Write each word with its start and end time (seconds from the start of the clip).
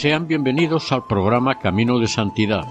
Sean 0.00 0.26
bienvenidos 0.26 0.92
al 0.92 1.04
programa 1.04 1.58
Camino 1.58 1.98
de 1.98 2.06
Santidad, 2.06 2.66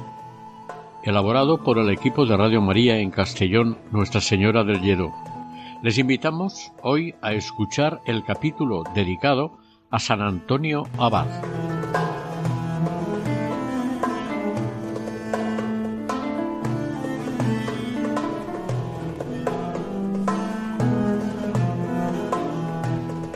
elaborado 1.04 1.64
por 1.64 1.78
el 1.78 1.92
equipo 1.92 2.26
de 2.26 2.36
Radio 2.36 2.60
María 2.60 2.98
en 2.98 3.12
Castellón, 3.12 3.78
Nuestra 3.92 4.20
Señora 4.20 4.64
del 4.64 4.82
Lledo. 4.82 5.14
Les 5.84 6.00
invitamos 6.00 6.72
hoy 6.82 7.14
a 7.22 7.34
escuchar 7.34 8.02
el 8.06 8.24
capítulo 8.24 8.82
dedicado 8.96 9.60
a 9.92 10.00
San 10.00 10.24
Antonio 10.24 10.88
Abad. 10.98 11.28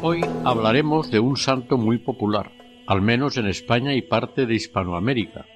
Hoy 0.02 0.26
hablaremos 0.44 1.12
de 1.12 1.20
un 1.20 1.38
santo 1.38 1.78
muy 1.78 2.00
popular, 2.00 2.63
al 2.94 3.02
menos 3.02 3.38
en 3.38 3.48
España 3.48 3.96
y 3.96 4.04
parte 4.04 4.46
de 4.46 4.54
Hispanoamérica, 4.54 5.48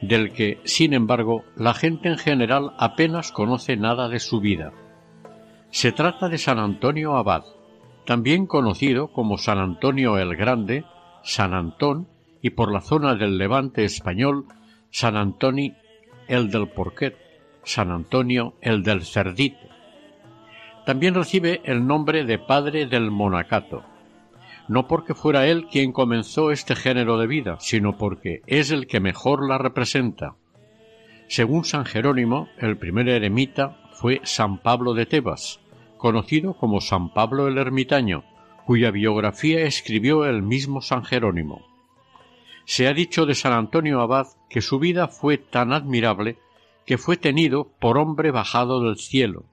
del 0.00 0.32
que, 0.32 0.58
sin 0.64 0.92
embargo, 0.92 1.44
la 1.54 1.72
gente 1.72 2.08
en 2.08 2.18
general 2.18 2.72
apenas 2.78 3.30
conoce 3.30 3.76
nada 3.76 4.08
de 4.08 4.18
su 4.18 4.40
vida. 4.40 4.72
Se 5.70 5.92
trata 5.92 6.28
de 6.28 6.36
San 6.36 6.58
Antonio 6.58 7.14
Abad, 7.14 7.44
también 8.04 8.48
conocido 8.48 9.12
como 9.12 9.38
San 9.38 9.58
Antonio 9.58 10.18
el 10.18 10.34
Grande, 10.34 10.84
San 11.22 11.54
Antón 11.54 12.08
y 12.42 12.50
por 12.50 12.72
la 12.72 12.80
zona 12.80 13.14
del 13.14 13.38
Levante 13.38 13.84
español, 13.84 14.46
San 14.90 15.16
Antonio 15.16 15.74
el 16.26 16.50
del 16.50 16.66
Porquet, 16.66 17.16
San 17.62 17.92
Antonio 17.92 18.54
el 18.60 18.82
del 18.82 19.04
Cerdito. 19.04 19.68
También 20.84 21.14
recibe 21.14 21.60
el 21.62 21.86
nombre 21.86 22.24
de 22.24 22.40
Padre 22.40 22.86
del 22.86 23.12
Monacato 23.12 23.93
no 24.68 24.86
porque 24.88 25.14
fuera 25.14 25.46
él 25.46 25.66
quien 25.70 25.92
comenzó 25.92 26.50
este 26.50 26.74
género 26.74 27.18
de 27.18 27.26
vida, 27.26 27.56
sino 27.60 27.96
porque 27.96 28.42
es 28.46 28.70
el 28.70 28.86
que 28.86 29.00
mejor 29.00 29.46
la 29.48 29.58
representa. 29.58 30.36
Según 31.28 31.64
San 31.64 31.84
Jerónimo, 31.84 32.48
el 32.58 32.76
primer 32.76 33.08
eremita 33.08 33.78
fue 33.92 34.20
San 34.24 34.58
Pablo 34.58 34.94
de 34.94 35.06
Tebas, 35.06 35.60
conocido 35.96 36.54
como 36.54 36.80
San 36.80 37.12
Pablo 37.12 37.48
el 37.48 37.58
Ermitaño, 37.58 38.24
cuya 38.66 38.90
biografía 38.90 39.62
escribió 39.62 40.24
el 40.24 40.42
mismo 40.42 40.80
San 40.80 41.04
Jerónimo. 41.04 41.62
Se 42.66 42.88
ha 42.88 42.94
dicho 42.94 43.26
de 43.26 43.34
San 43.34 43.52
Antonio 43.52 44.00
Abad 44.00 44.26
que 44.48 44.62
su 44.62 44.78
vida 44.78 45.08
fue 45.08 45.36
tan 45.36 45.72
admirable 45.72 46.38
que 46.86 46.98
fue 46.98 47.16
tenido 47.16 47.70
por 47.78 47.98
hombre 47.98 48.30
bajado 48.30 48.82
del 48.82 48.96
cielo. 48.96 49.44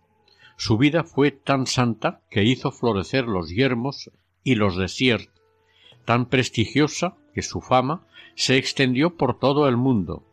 Su 0.57 0.77
vida 0.77 1.03
fue 1.03 1.31
tan 1.31 1.65
santa 1.65 2.21
que 2.29 2.43
hizo 2.43 2.71
florecer 2.71 3.25
los 3.25 3.49
yermos 3.49 4.11
y 4.43 4.55
los 4.55 4.77
desiertos, 4.77 5.41
tan 6.05 6.25
prestigiosa 6.25 7.15
que 7.33 7.41
su 7.41 7.61
fama 7.61 8.05
se 8.35 8.57
extendió 8.57 9.15
por 9.15 9.39
todo 9.39 9.67
el 9.67 9.77
mundo. 9.77 10.23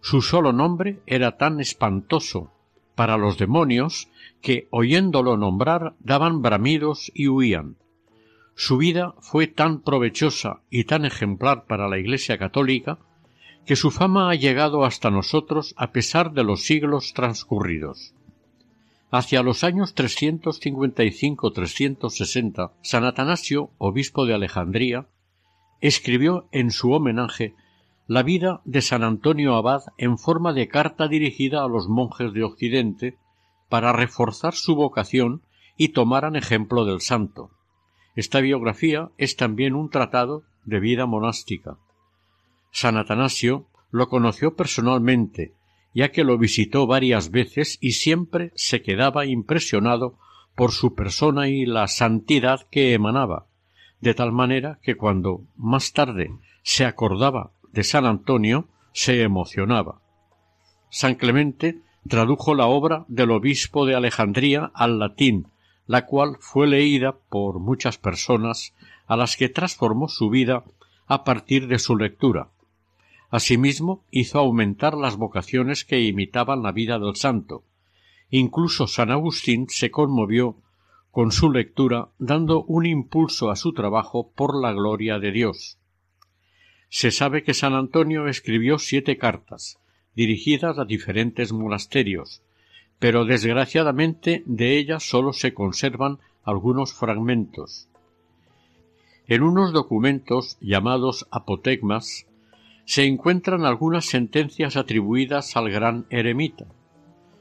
Su 0.00 0.22
solo 0.22 0.52
nombre 0.52 1.00
era 1.06 1.36
tan 1.36 1.60
espantoso 1.60 2.50
para 2.94 3.16
los 3.16 3.38
demonios 3.38 4.08
que, 4.40 4.68
oyéndolo 4.70 5.36
nombrar, 5.36 5.94
daban 6.00 6.42
bramidos 6.42 7.10
y 7.14 7.28
huían. 7.28 7.76
Su 8.54 8.76
vida 8.76 9.14
fue 9.20 9.46
tan 9.46 9.80
provechosa 9.80 10.60
y 10.70 10.84
tan 10.84 11.04
ejemplar 11.04 11.64
para 11.66 11.88
la 11.88 11.98
Iglesia 11.98 12.38
católica 12.38 12.98
que 13.64 13.76
su 13.76 13.90
fama 13.90 14.30
ha 14.30 14.34
llegado 14.34 14.84
hasta 14.84 15.10
nosotros 15.10 15.74
a 15.76 15.92
pesar 15.92 16.32
de 16.32 16.44
los 16.44 16.64
siglos 16.64 17.14
transcurridos. 17.14 18.14
Hacia 19.14 19.42
los 19.42 19.62
años 19.62 19.94
355-360, 19.94 22.72
San 22.80 23.04
Atanasio, 23.04 23.68
obispo 23.76 24.24
de 24.24 24.32
Alejandría, 24.32 25.06
escribió 25.82 26.48
en 26.50 26.70
su 26.70 26.92
homenaje 26.92 27.54
la 28.06 28.22
vida 28.22 28.62
de 28.64 28.80
San 28.80 29.04
Antonio 29.04 29.54
Abad 29.54 29.82
en 29.98 30.16
forma 30.16 30.54
de 30.54 30.66
carta 30.66 31.08
dirigida 31.08 31.62
a 31.62 31.68
los 31.68 31.88
monjes 31.88 32.32
de 32.32 32.42
Occidente 32.42 33.18
para 33.68 33.92
reforzar 33.92 34.54
su 34.54 34.76
vocación 34.76 35.42
y 35.76 35.90
tomaran 35.90 36.34
ejemplo 36.34 36.86
del 36.86 37.02
santo. 37.02 37.50
Esta 38.16 38.40
biografía 38.40 39.10
es 39.18 39.36
también 39.36 39.74
un 39.74 39.90
tratado 39.90 40.44
de 40.64 40.80
vida 40.80 41.04
monástica. 41.04 41.76
San 42.70 42.96
Atanasio 42.96 43.66
lo 43.90 44.08
conoció 44.08 44.56
personalmente 44.56 45.52
ya 45.94 46.10
que 46.10 46.24
lo 46.24 46.38
visitó 46.38 46.86
varias 46.86 47.30
veces 47.30 47.78
y 47.80 47.92
siempre 47.92 48.52
se 48.54 48.82
quedaba 48.82 49.26
impresionado 49.26 50.18
por 50.54 50.72
su 50.72 50.94
persona 50.94 51.48
y 51.48 51.66
la 51.66 51.88
santidad 51.88 52.66
que 52.70 52.92
emanaba, 52.92 53.46
de 54.00 54.14
tal 54.14 54.32
manera 54.32 54.78
que 54.82 54.96
cuando 54.96 55.42
más 55.56 55.92
tarde 55.92 56.30
se 56.62 56.84
acordaba 56.84 57.52
de 57.72 57.84
San 57.84 58.06
Antonio 58.06 58.68
se 58.92 59.22
emocionaba. 59.22 60.00
San 60.90 61.14
Clemente 61.14 61.80
tradujo 62.08 62.54
la 62.54 62.66
obra 62.66 63.04
del 63.08 63.30
obispo 63.30 63.86
de 63.86 63.94
Alejandría 63.94 64.70
al 64.74 64.98
latín, 64.98 65.48
la 65.86 66.06
cual 66.06 66.36
fue 66.40 66.66
leída 66.66 67.16
por 67.30 67.58
muchas 67.58 67.98
personas 67.98 68.74
a 69.06 69.16
las 69.16 69.36
que 69.36 69.48
transformó 69.48 70.08
su 70.08 70.30
vida 70.30 70.64
a 71.06 71.24
partir 71.24 71.66
de 71.66 71.78
su 71.78 71.96
lectura. 71.96 72.48
Asimismo, 73.32 74.04
hizo 74.10 74.38
aumentar 74.38 74.92
las 74.92 75.16
vocaciones 75.16 75.86
que 75.86 76.02
imitaban 76.02 76.62
la 76.62 76.70
vida 76.70 76.98
del 76.98 77.16
santo. 77.16 77.64
Incluso 78.28 78.86
San 78.86 79.10
Agustín 79.10 79.68
se 79.70 79.90
conmovió 79.90 80.58
con 81.10 81.32
su 81.32 81.50
lectura, 81.50 82.10
dando 82.18 82.62
un 82.64 82.84
impulso 82.84 83.50
a 83.50 83.56
su 83.56 83.72
trabajo 83.72 84.30
por 84.34 84.54
la 84.54 84.74
gloria 84.74 85.18
de 85.18 85.32
Dios. 85.32 85.78
Se 86.90 87.10
sabe 87.10 87.42
que 87.42 87.54
San 87.54 87.72
Antonio 87.72 88.28
escribió 88.28 88.78
siete 88.78 89.16
cartas, 89.16 89.78
dirigidas 90.14 90.78
a 90.78 90.84
diferentes 90.84 91.54
monasterios, 91.54 92.42
pero 92.98 93.24
desgraciadamente 93.24 94.42
de 94.44 94.76
ellas 94.76 95.08
sólo 95.08 95.32
se 95.32 95.54
conservan 95.54 96.18
algunos 96.44 96.92
fragmentos. 96.92 97.88
En 99.26 99.42
unos 99.42 99.72
documentos 99.72 100.58
llamados 100.60 101.26
apotegmas 101.30 102.26
se 102.84 103.04
encuentran 103.04 103.64
algunas 103.64 104.06
sentencias 104.06 104.76
atribuidas 104.76 105.56
al 105.56 105.70
gran 105.70 106.06
eremita. 106.10 106.66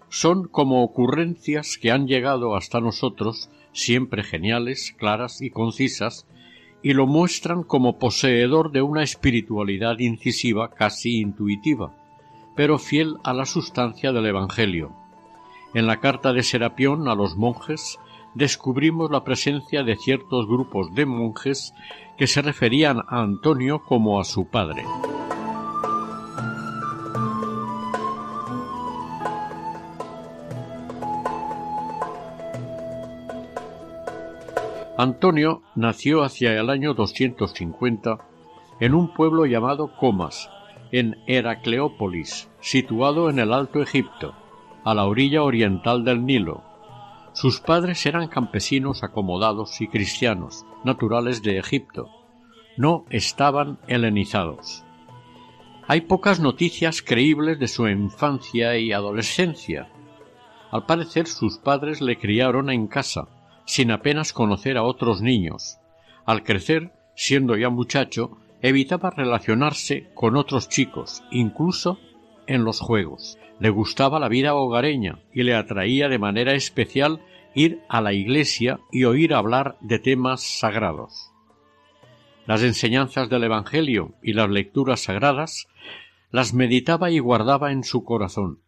Son 0.10 0.48
como 0.48 0.84
ocurrencias 0.84 1.78
que 1.82 1.92
han 1.92 2.08
llegado 2.08 2.56
hasta 2.56 2.82
nosotros, 2.82 3.50
siempre 3.72 4.24
geniales, 4.24 4.94
claras 4.98 5.42
y 5.42 5.50
concisas, 5.50 6.28
y 6.84 6.94
lo 6.94 7.08
muestran 7.08 7.64
como 7.64 7.98
poseedor 7.98 8.72
de 8.72 8.82
una 8.82 9.04
espiritualidad 9.04 10.00
incisiva 10.00 10.72
casi 10.72 11.20
intuitiva, 11.20 11.94
pero 12.56 12.78
fiel 12.78 13.18
a 13.24 13.34
la 13.34 13.46
sustancia 13.46 14.12
del 14.12 14.26
Evangelio. 14.26 14.92
En 15.74 15.88
la 15.88 16.00
carta 16.00 16.34
de 16.34 16.44
Serapión 16.44 17.08
a 17.08 17.16
los 17.16 17.38
monjes 17.38 18.00
descubrimos 18.34 19.12
la 19.12 19.24
presencia 19.24 19.84
de 19.84 19.96
ciertos 19.96 20.48
grupos 20.48 20.94
de 20.94 21.06
monjes 21.06 21.74
que 22.22 22.28
se 22.28 22.44
referían 22.44 23.00
a 23.08 23.24
Antonio 23.24 23.82
como 23.84 24.20
a 24.20 24.24
su 24.24 24.48
padre. 24.48 24.86
Antonio 35.00 35.64
nació 35.74 36.22
hacia 36.22 36.54
el 36.60 36.70
año 36.70 36.94
250 36.94 38.20
en 38.82 38.94
un 38.94 39.16
pueblo 39.16 39.48
llamado 39.48 39.96
Comas, 39.98 40.48
en 40.92 41.18
Heracleópolis, 41.26 42.52
situado 42.60 43.32
en 43.32 43.40
el 43.40 43.52
Alto 43.52 43.82
Egipto, 43.82 44.36
a 44.84 44.94
la 44.94 45.06
orilla 45.06 45.42
oriental 45.42 46.06
del 46.06 46.24
Nilo. 46.24 46.71
Sus 47.34 47.62
padres 47.62 48.06
eran 48.06 48.28
campesinos 48.28 49.04
acomodados 49.04 49.80
y 49.82 49.88
cristianos, 49.88 50.66
naturales 50.84 51.42
de 51.42 51.58
Egipto. 51.58 52.10
no 52.78 53.06
estaban 53.10 53.80
helenizados. 53.88 54.86
Hay 55.88 56.02
pocas 56.02 56.40
noticias 56.40 57.02
creíbles 57.02 57.60
de 57.60 57.68
su 57.68 57.88
infancia 57.88 58.78
y 58.78 58.94
adolescencia. 58.94 59.90
Al 60.72 60.86
parecer 60.86 61.28
sus 61.28 61.58
padres 61.58 62.00
le 62.00 62.18
criaron 62.18 62.70
en 62.70 62.88
casa, 62.88 63.28
sin 63.66 63.92
apenas 63.92 64.32
conocer 64.32 64.78
a 64.78 64.84
otros 64.84 65.22
niños. 65.22 65.80
Al 66.26 66.44
crecer, 66.44 66.94
siendo 67.14 67.58
ya 67.58 67.70
muchacho, 67.70 68.38
evitaba 68.62 69.10
relacionarse 69.10 70.10
con 70.14 70.38
otros 70.38 70.70
chicos, 70.70 71.24
incluso 71.30 72.00
en 72.52 72.66
los 72.66 72.80
juegos. 72.80 73.38
Le 73.60 73.70
gustaba 73.70 74.20
la 74.20 74.28
vida 74.28 74.56
hogareña 74.56 75.20
y 75.34 75.44
le 75.44 75.56
atraía 75.56 76.10
de 76.10 76.20
manera 76.20 76.54
especial 76.54 77.22
ir 77.56 77.82
a 77.90 78.02
la 78.02 78.14
iglesia 78.14 78.80
y 78.92 79.06
oír 79.06 79.34
hablar 79.34 79.78
de 79.82 79.98
temas 80.00 80.42
sagrados. 80.42 81.32
Las 82.46 82.62
enseñanzas 82.64 83.30
del 83.30 83.46
Evangelio 83.46 84.14
y 84.22 84.34
las 84.34 84.50
lecturas 84.50 85.00
sagradas 85.02 85.68
las 86.32 86.54
meditaba 86.54 87.10
y 87.12 87.20
guardaba 87.20 87.72
en 87.72 87.84
su 87.84 88.04
corazón. 88.04 88.60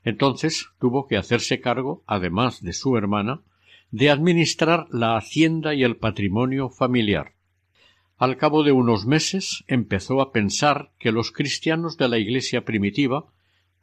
Entonces 0.03 0.69
tuvo 0.79 1.07
que 1.07 1.17
hacerse 1.17 1.61
cargo, 1.61 2.03
además 2.07 2.61
de 2.61 2.73
su 2.73 2.97
hermana, 2.97 3.41
de 3.91 4.09
administrar 4.09 4.87
la 4.91 5.15
hacienda 5.15 5.73
y 5.73 5.83
el 5.83 5.95
patrimonio 5.95 6.69
familiar. 6.69 7.33
Al 8.17 8.37
cabo 8.37 8.63
de 8.63 8.71
unos 8.71 9.05
meses 9.05 9.63
empezó 9.67 10.21
a 10.21 10.31
pensar 10.31 10.91
que 10.97 11.11
los 11.11 11.31
cristianos 11.31 11.97
de 11.97 12.09
la 12.09 12.17
Iglesia 12.17 12.65
primitiva, 12.65 13.25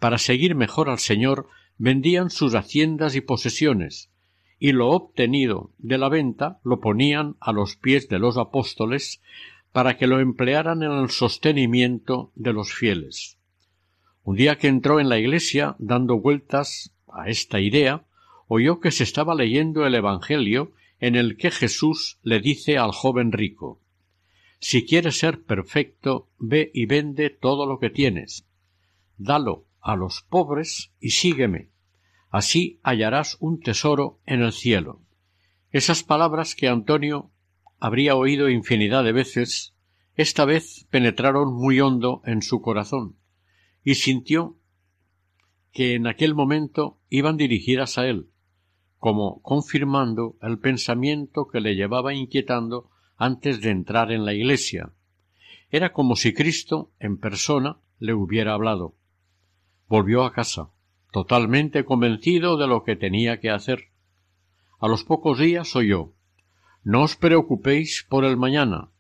para 0.01 0.19
seguir 0.19 0.57
mejor 0.57 0.91
al 0.91 0.99
Señor, 0.99 1.49
vendían 1.79 2.31
sus 2.31 2.55
haciendas 2.55 3.15
y 3.15 3.21
posesiones, 3.21 4.11
y 4.59 4.73
lo 4.73 4.91
obtenido 4.91 5.71
de 5.79 5.99
la 5.99 6.09
venta 6.09 6.59
lo 6.65 6.81
ponían 6.81 7.37
a 7.41 7.53
los 7.53 7.77
pies 7.77 8.09
de 8.09 8.19
los 8.19 8.37
apóstoles 8.37 9.21
para 9.75 9.97
que 9.97 10.07
lo 10.07 10.21
emplearan 10.21 10.85
en 10.85 10.93
el 10.93 11.11
sostenimiento 11.11 12.31
de 12.37 12.53
los 12.53 12.73
fieles. 12.73 13.39
Un 14.23 14.37
día 14.37 14.57
que 14.57 14.69
entró 14.69 15.01
en 15.01 15.09
la 15.09 15.19
iglesia 15.19 15.75
dando 15.81 16.21
vueltas 16.21 16.95
a 17.13 17.29
esta 17.29 17.59
idea, 17.59 18.05
oyó 18.47 18.79
que 18.79 18.93
se 18.93 19.03
estaba 19.03 19.35
leyendo 19.35 19.85
el 19.85 19.97
Evangelio 19.97 20.71
en 21.01 21.17
el 21.17 21.37
que 21.37 21.51
Jesús 21.51 22.21
le 22.23 22.39
dice 22.39 22.79
al 22.79 22.93
joven 22.93 23.33
rico 23.33 23.81
Si 24.61 24.87
quieres 24.87 25.19
ser 25.19 25.43
perfecto, 25.43 26.29
ve 26.39 26.71
y 26.73 26.87
vende 26.87 27.31
todo 27.31 27.67
lo 27.67 27.81
que 27.81 27.91
tienes, 27.91 28.47
dalo 29.19 29.65
a 29.81 29.97
los 29.97 30.23
pobres 30.23 30.93
y 31.01 31.11
sígueme. 31.11 31.71
Así 32.31 32.79
hallarás 32.85 33.39
un 33.41 33.59
tesoro 33.59 34.21
en 34.25 34.41
el 34.41 34.53
cielo. 34.53 35.01
Esas 35.73 36.05
palabras 36.05 36.55
que 36.55 36.69
Antonio 36.69 37.33
habría 37.85 38.17
oído 38.17 38.49
infinidad 38.49 39.05
de 39.05 39.13
veces, 39.13 39.75
esta 40.15 40.47
vez 40.47 40.87
penetraron 40.89 41.53
muy 41.53 41.81
hondo 41.81 42.23
en 42.25 42.41
su 42.41 42.63
corazón 42.63 43.19
y 43.85 43.97
sintió 43.97 44.57
que 45.71 45.93
en 45.95 46.07
aquel 46.07 46.35
momento 46.35 46.99
iban 47.11 47.37
dirigidas 47.37 47.99
a 47.99 48.07
él, 48.07 48.31
como 48.97 49.43
confirmando 49.43 50.39
el 50.41 50.59
pensamiento 50.61 51.47
que 51.47 51.61
le 51.61 51.75
llevaba 51.75 52.15
inquietando 52.15 52.89
antes 53.19 53.61
de 53.61 53.69
entrar 53.69 54.13
en 54.13 54.25
la 54.25 54.33
iglesia. 54.33 54.95
Era 55.69 55.93
como 55.93 56.17
si 56.17 56.33
Cristo 56.33 56.91
en 57.01 57.19
persona 57.19 57.81
le 57.99 58.15
hubiera 58.15 58.55
hablado. 58.55 58.97
Volvió 59.89 60.25
a 60.25 60.33
casa, 60.33 60.71
totalmente 61.13 61.85
convencido 61.85 62.57
de 62.57 62.67
lo 62.67 62.83
que 62.83 62.97
tenía 62.97 63.41
que 63.41 63.51
hacer. 63.51 63.91
A 64.81 64.89
los 64.89 65.05
pocos 65.05 65.39
días 65.39 65.77
oyó 65.77 66.14
No 66.85 67.03
os 67.03 67.17
preocupéis 67.17 68.05
por 68.09 68.27
el 68.27 68.37
mañana, 68.37 68.91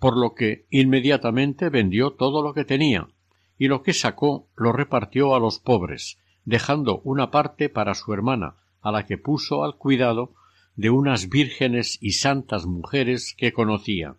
por 0.00 0.16
lo 0.16 0.34
que 0.34 0.66
inmediatamente 0.70 1.70
vendió 1.70 2.10
todo 2.10 2.42
lo 2.42 2.54
que 2.54 2.64
tenía, 2.64 3.08
y 3.56 3.68
lo 3.68 3.82
que 3.82 3.92
sacó 3.92 4.48
lo 4.56 4.72
repartió 4.72 5.36
a 5.36 5.38
los 5.38 5.60
pobres, 5.60 6.18
dejando 6.44 7.00
una 7.04 7.30
parte 7.30 7.68
para 7.68 7.94
su 7.94 8.12
hermana, 8.12 8.56
a 8.80 8.90
la 8.90 9.06
que 9.06 9.16
puso 9.16 9.64
al 9.64 9.76
cuidado 9.76 10.34
de 10.74 10.90
unas 10.90 11.28
vírgenes 11.28 11.98
y 12.00 12.12
santas 12.12 12.66
mujeres 12.66 13.34
que 13.38 13.52
conocía. 13.52 14.16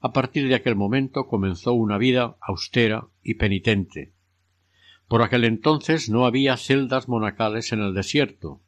A 0.00 0.12
partir 0.12 0.48
de 0.48 0.54
aquel 0.54 0.76
momento 0.76 1.26
comenzó 1.26 1.72
una 1.72 1.98
vida 1.98 2.36
austera 2.40 3.08
y 3.24 3.34
penitente. 3.34 4.12
Por 5.08 5.22
aquel 5.22 5.44
entonces 5.44 6.08
no 6.08 6.24
había 6.24 6.56
celdas 6.56 7.08
monacales 7.08 7.72
en 7.72 7.80
el 7.80 7.94
desierto. 7.94 8.60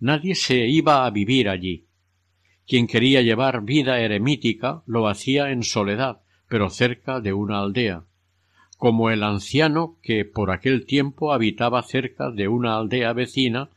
Nadie 0.00 0.34
se 0.34 0.66
iba 0.66 1.06
a 1.06 1.10
vivir 1.10 1.48
allí. 1.48 1.86
Quien 2.66 2.86
quería 2.86 3.22
llevar 3.22 3.62
vida 3.62 4.00
eremítica 4.00 4.82
lo 4.86 5.08
hacía 5.08 5.50
en 5.50 5.62
soledad, 5.62 6.22
pero 6.48 6.70
cerca 6.70 7.20
de 7.20 7.32
una 7.32 7.60
aldea 7.60 8.04
como 8.84 9.08
el 9.08 9.22
anciano 9.22 9.96
que 10.02 10.26
por 10.26 10.50
aquel 10.50 10.84
tiempo 10.84 11.32
habitaba 11.32 11.82
cerca 11.82 12.30
de 12.30 12.48
una 12.48 12.76
aldea 12.76 13.14
vecina 13.14 13.70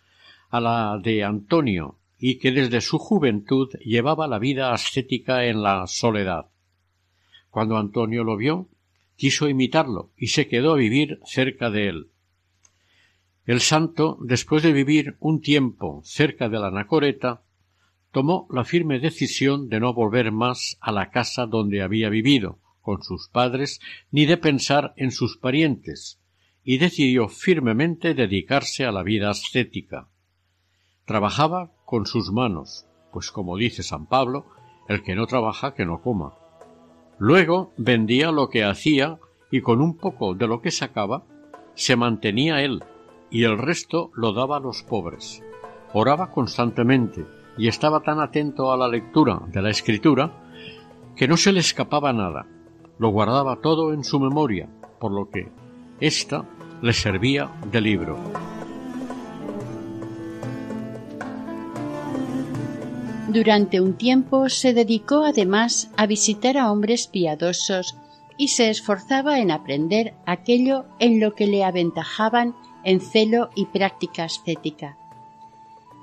a 0.50 0.60
la 0.60 1.00
de 1.02 1.24
Antonio 1.24 1.98
y 2.20 2.40
que 2.40 2.52
desde 2.52 2.82
su 2.82 2.98
juventud 2.98 3.70
llevaba 3.80 4.28
la 4.28 4.38
vida 4.38 4.74
ascética 4.74 5.46
en 5.46 5.62
la 5.62 5.88
soledad. 5.88 6.48
Cuando 7.50 7.78
Antonio 7.78 8.24
lo 8.24 8.38
vio, 8.38 8.68
quiso 9.16 9.48
imitarlo 9.48 10.12
y 10.18 10.28
se 10.28 10.48
quedó 10.48 10.74
a 10.74 10.78
vivir 10.78 11.20
cerca 11.24 11.70
de 11.70 11.88
él. 11.88 12.08
El 13.46 13.62
santo, 13.62 14.18
después 14.20 14.62
de 14.62 14.74
vivir 14.74 15.16
un 15.20 15.40
tiempo 15.42 16.02
cerca 16.04 16.50
de 16.50 16.60
la 16.60 16.68
Anacoreta, 16.68 17.44
tomó 18.18 18.48
la 18.50 18.64
firme 18.64 19.00
decisión 19.00 19.70
de 19.70 19.80
no 19.80 19.94
volver 19.94 20.32
más 20.32 20.76
a 20.82 20.92
la 20.92 21.12
casa 21.12 21.46
donde 21.46 21.84
había 21.84 22.10
vivido, 22.10 22.58
con 22.82 23.04
sus 23.04 23.30
padres 23.30 23.80
ni 24.10 24.26
de 24.26 24.38
pensar 24.38 24.96
en 24.98 25.12
sus 25.12 25.38
parientes, 25.38 26.20
y 26.64 26.80
decidió 26.80 27.28
firmemente 27.28 28.16
dedicarse 28.16 28.86
a 28.86 28.92
la 28.92 29.04
vida 29.04 29.30
ascética. 29.30 30.08
Trabajaba 31.06 31.74
con 31.86 32.08
sus 32.08 32.32
manos, 32.32 32.88
pues 33.14 33.30
como 33.30 33.56
dice 33.56 33.84
San 33.84 34.08
Pablo, 34.08 34.48
el 34.88 35.04
que 35.04 35.14
no 35.14 35.28
trabaja 35.28 35.76
que 35.76 35.86
no 35.86 36.02
coma. 36.02 36.34
Luego 37.20 37.72
vendía 37.78 38.32
lo 38.32 38.50
que 38.50 38.64
hacía 38.64 39.20
y 39.52 39.62
con 39.62 39.80
un 39.80 39.96
poco 39.96 40.34
de 40.34 40.48
lo 40.48 40.60
que 40.64 40.72
sacaba 40.72 41.24
se 41.76 41.96
mantenía 41.96 42.64
él 42.64 42.84
y 43.30 43.44
el 43.44 43.60
resto 43.60 44.10
lo 44.16 44.34
daba 44.34 44.58
a 44.58 44.62
los 44.62 44.82
pobres. 44.82 45.44
Oraba 45.94 46.32
constantemente 46.32 47.37
y 47.58 47.68
estaba 47.68 48.02
tan 48.02 48.20
atento 48.20 48.72
a 48.72 48.78
la 48.78 48.88
lectura 48.88 49.42
de 49.48 49.62
la 49.62 49.70
escritura 49.70 50.32
que 51.16 51.28
no 51.28 51.38
se 51.38 51.52
le 51.52 51.60
escapaba 51.60 52.14
nada 52.14 52.46
lo 53.00 53.10
guardaba 53.10 53.62
todo 53.62 53.94
en 53.94 54.04
su 54.04 54.20
memoria, 54.20 54.68
por 55.00 55.12
lo 55.12 55.30
que 55.30 55.50
ésta 56.00 56.46
le 56.82 56.94
servía 56.94 57.50
de 57.72 57.82
libro. 57.82 58.18
Durante 63.28 63.82
un 63.82 63.94
tiempo 63.94 64.50
se 64.50 64.74
dedicó 64.74 65.24
además 65.26 65.92
a 65.98 66.08
visitar 66.08 66.58
a 66.58 66.72
hombres 66.72 67.08
piadosos 67.08 67.96
y 68.38 68.50
se 68.50 68.70
esforzaba 68.70 69.40
en 69.40 69.52
aprender 69.52 70.14
aquello 70.26 70.86
en 71.00 71.20
lo 71.20 71.34
que 71.34 71.48
le 71.48 71.64
aventajaban 71.64 72.56
en 72.84 73.02
celo 73.02 73.50
y 73.54 73.66
práctica 73.66 74.24
ascética. 74.26 74.97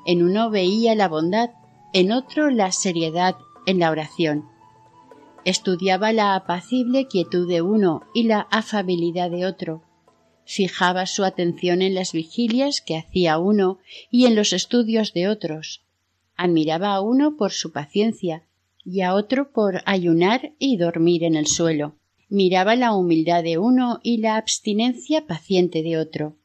En 0.07 0.23
uno 0.23 0.51
veía 0.51 0.95
la 0.95 1.09
bondad, 1.09 1.51
en 1.93 2.13
otro 2.13 2.51
la 2.51 2.73
seriedad 2.73 3.37
en 3.67 3.79
la 3.79 3.91
oración, 3.91 4.45
Estudiaba 5.45 6.15
la 6.15 6.37
apacible 6.37 7.07
quietud 7.07 7.47
de 7.47 7.61
uno 7.61 8.05
y 8.15 8.23
la 8.23 8.49
afabilidad 8.51 9.31
de 9.31 9.45
otro. 9.45 9.83
Fijaba 10.47 11.05
su 11.05 11.23
atención 11.23 11.83
en 11.83 11.95
las 11.95 12.13
vigilias 12.13 12.81
que 12.81 12.97
hacía 12.97 13.39
uno 13.39 13.79
y 14.11 14.25
en 14.25 14.37
los 14.37 14.55
estudios 14.55 15.13
de 15.13 15.29
otros. 15.29 15.83
Admiraba 16.35 16.95
a 16.95 17.03
uno 17.03 17.37
por 17.37 17.53
su 17.53 17.73
paciencia 17.73 18.45
y 18.87 19.03
a 19.03 19.15
otro 19.15 19.53
por 19.53 19.83
ayunar 19.85 20.53
y 20.59 20.79
dormir 20.79 21.25
en 21.25 21.35
el 21.35 21.47
suelo. 21.47 21.97
Miraba 22.31 22.75
la 22.75 22.95
humildad 22.95 23.43
de 23.43 23.59
uno 23.59 24.01
y 24.03 24.19
la 24.19 24.37
abstinencia 24.37 25.27
paciente 25.27 25.83
de 25.83 25.99
otro. 25.99 26.37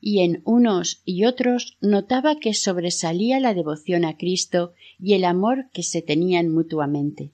Y 0.00 0.20
en 0.20 0.40
unos 0.44 1.02
y 1.04 1.24
otros 1.24 1.76
notaba 1.80 2.36
que 2.36 2.54
sobresalía 2.54 3.38
la 3.38 3.54
devoción 3.54 4.04
a 4.04 4.16
Cristo 4.16 4.72
y 4.98 5.14
el 5.14 5.24
amor 5.24 5.68
que 5.72 5.82
se 5.82 6.02
tenían 6.02 6.48
mutuamente. 6.48 7.32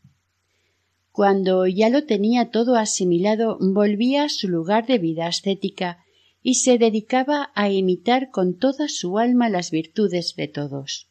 Cuando 1.13 1.67
ya 1.67 1.89
lo 1.89 2.05
tenía 2.05 2.51
todo 2.51 2.77
asimilado, 2.77 3.57
volvía 3.61 4.25
a 4.25 4.29
su 4.29 4.49
lugar 4.49 4.87
de 4.87 4.99
vida 4.99 5.27
ascética 5.27 6.05
y 6.43 6.57
se 6.57 6.77
dedicaba 6.77 7.51
a 7.55 7.71
imitar 7.71 8.31
con 8.31 8.59
toda 8.59 8.89
su 8.89 9.19
alma 9.19 9.49
las 9.49 9.71
virtudes 9.71 10.37
de 10.37 10.47
todos. 10.47 11.09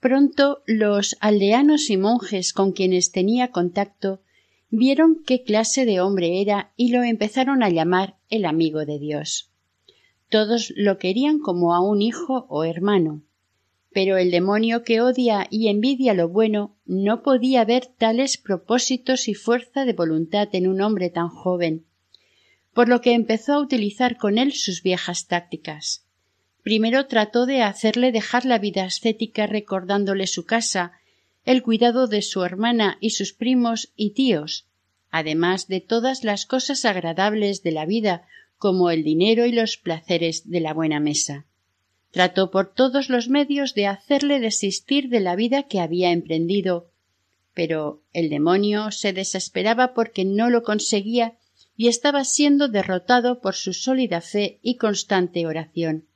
Pronto 0.00 0.64
los 0.66 1.16
aldeanos 1.20 1.88
y 1.88 1.96
monjes 1.96 2.52
con 2.52 2.72
quienes 2.72 3.12
tenía 3.12 3.52
contacto 3.52 4.20
vieron 4.68 5.22
qué 5.24 5.44
clase 5.44 5.84
de 5.84 6.00
hombre 6.00 6.40
era 6.40 6.72
y 6.76 6.90
lo 6.90 7.04
empezaron 7.04 7.62
a 7.62 7.70
llamar 7.70 8.16
el 8.28 8.44
amigo 8.44 8.84
de 8.84 8.98
Dios. 8.98 9.51
Todos 10.32 10.72
lo 10.76 10.96
querían 10.96 11.40
como 11.40 11.74
a 11.74 11.80
un 11.80 12.00
hijo 12.00 12.46
o 12.48 12.64
hermano. 12.64 13.22
Pero 13.92 14.16
el 14.16 14.30
demonio 14.30 14.82
que 14.82 15.02
odia 15.02 15.46
y 15.50 15.68
envidia 15.68 16.14
lo 16.14 16.30
bueno 16.30 16.74
no 16.86 17.22
podía 17.22 17.66
ver 17.66 17.84
tales 17.84 18.38
propósitos 18.38 19.28
y 19.28 19.34
fuerza 19.34 19.84
de 19.84 19.92
voluntad 19.92 20.48
en 20.52 20.68
un 20.68 20.80
hombre 20.80 21.10
tan 21.10 21.28
joven, 21.28 21.84
por 22.72 22.88
lo 22.88 23.02
que 23.02 23.12
empezó 23.12 23.52
a 23.52 23.60
utilizar 23.60 24.16
con 24.16 24.38
él 24.38 24.54
sus 24.54 24.82
viejas 24.82 25.26
tácticas. 25.26 26.06
Primero 26.62 27.08
trató 27.08 27.44
de 27.44 27.60
hacerle 27.60 28.10
dejar 28.10 28.46
la 28.46 28.58
vida 28.58 28.84
ascética 28.84 29.46
recordándole 29.46 30.26
su 30.26 30.46
casa, 30.46 30.92
el 31.44 31.62
cuidado 31.62 32.06
de 32.06 32.22
su 32.22 32.42
hermana 32.42 32.96
y 33.00 33.10
sus 33.10 33.34
primos 33.34 33.92
y 33.96 34.12
tíos, 34.12 34.66
además 35.10 35.68
de 35.68 35.82
todas 35.82 36.24
las 36.24 36.46
cosas 36.46 36.86
agradables 36.86 37.62
de 37.62 37.72
la 37.72 37.84
vida, 37.84 38.26
como 38.62 38.92
el 38.92 39.02
dinero 39.02 39.44
y 39.44 39.50
los 39.50 39.76
placeres 39.76 40.48
de 40.48 40.60
la 40.60 40.72
buena 40.72 41.00
mesa. 41.00 41.46
Trató 42.12 42.52
por 42.52 42.72
todos 42.72 43.08
los 43.08 43.28
medios 43.28 43.74
de 43.74 43.88
hacerle 43.88 44.38
desistir 44.38 45.08
de 45.08 45.18
la 45.18 45.34
vida 45.34 45.64
que 45.64 45.80
había 45.80 46.12
emprendido, 46.12 46.88
pero 47.54 48.04
el 48.12 48.30
demonio 48.30 48.92
se 48.92 49.12
desesperaba 49.12 49.94
porque 49.94 50.24
no 50.24 50.48
lo 50.48 50.62
conseguía 50.62 51.36
y 51.76 51.88
estaba 51.88 52.22
siendo 52.22 52.68
derrotado 52.68 53.40
por 53.40 53.56
su 53.56 53.72
sólida 53.72 54.20
fe 54.20 54.60
y 54.62 54.76
constante 54.76 55.44
oración. 55.44 56.06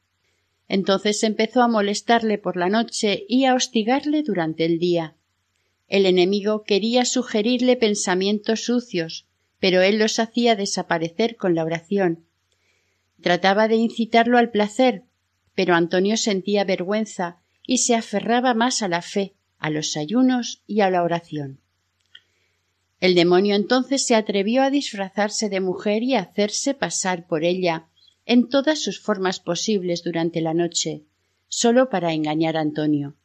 Entonces 0.68 1.24
empezó 1.24 1.62
a 1.62 1.68
molestarle 1.68 2.38
por 2.38 2.56
la 2.56 2.68
noche 2.68 3.24
y 3.28 3.46
a 3.46 3.54
hostigarle 3.54 4.22
durante 4.22 4.66
el 4.66 4.78
día. 4.78 5.16
El 5.88 6.06
enemigo 6.06 6.62
quería 6.62 7.06
sugerirle 7.06 7.74
pensamientos 7.74 8.60
sucios, 8.60 9.26
pero 9.58 9.82
él 9.82 9.98
los 9.98 10.20
hacía 10.20 10.54
desaparecer 10.54 11.34
con 11.34 11.56
la 11.56 11.64
oración. 11.64 12.26
Trataba 13.26 13.66
de 13.66 13.74
incitarlo 13.74 14.38
al 14.38 14.52
placer, 14.52 15.02
pero 15.56 15.74
Antonio 15.74 16.16
sentía 16.16 16.62
vergüenza 16.62 17.38
y 17.66 17.78
se 17.78 17.96
aferraba 17.96 18.54
más 18.54 18.82
a 18.82 18.88
la 18.88 19.02
fe, 19.02 19.34
a 19.58 19.68
los 19.68 19.96
ayunos 19.96 20.62
y 20.68 20.82
a 20.82 20.90
la 20.90 21.02
oración. 21.02 21.58
El 23.00 23.16
demonio 23.16 23.56
entonces 23.56 24.06
se 24.06 24.14
atrevió 24.14 24.62
a 24.62 24.70
disfrazarse 24.70 25.48
de 25.48 25.58
mujer 25.58 26.04
y 26.04 26.14
a 26.14 26.20
hacerse 26.20 26.72
pasar 26.72 27.26
por 27.26 27.42
ella, 27.42 27.88
en 28.26 28.48
todas 28.48 28.80
sus 28.80 29.00
formas 29.00 29.40
posibles 29.40 30.04
durante 30.04 30.40
la 30.40 30.54
noche, 30.54 31.02
sólo 31.48 31.90
para 31.90 32.12
engañar 32.12 32.56
a 32.56 32.60
Antonio. 32.60 33.16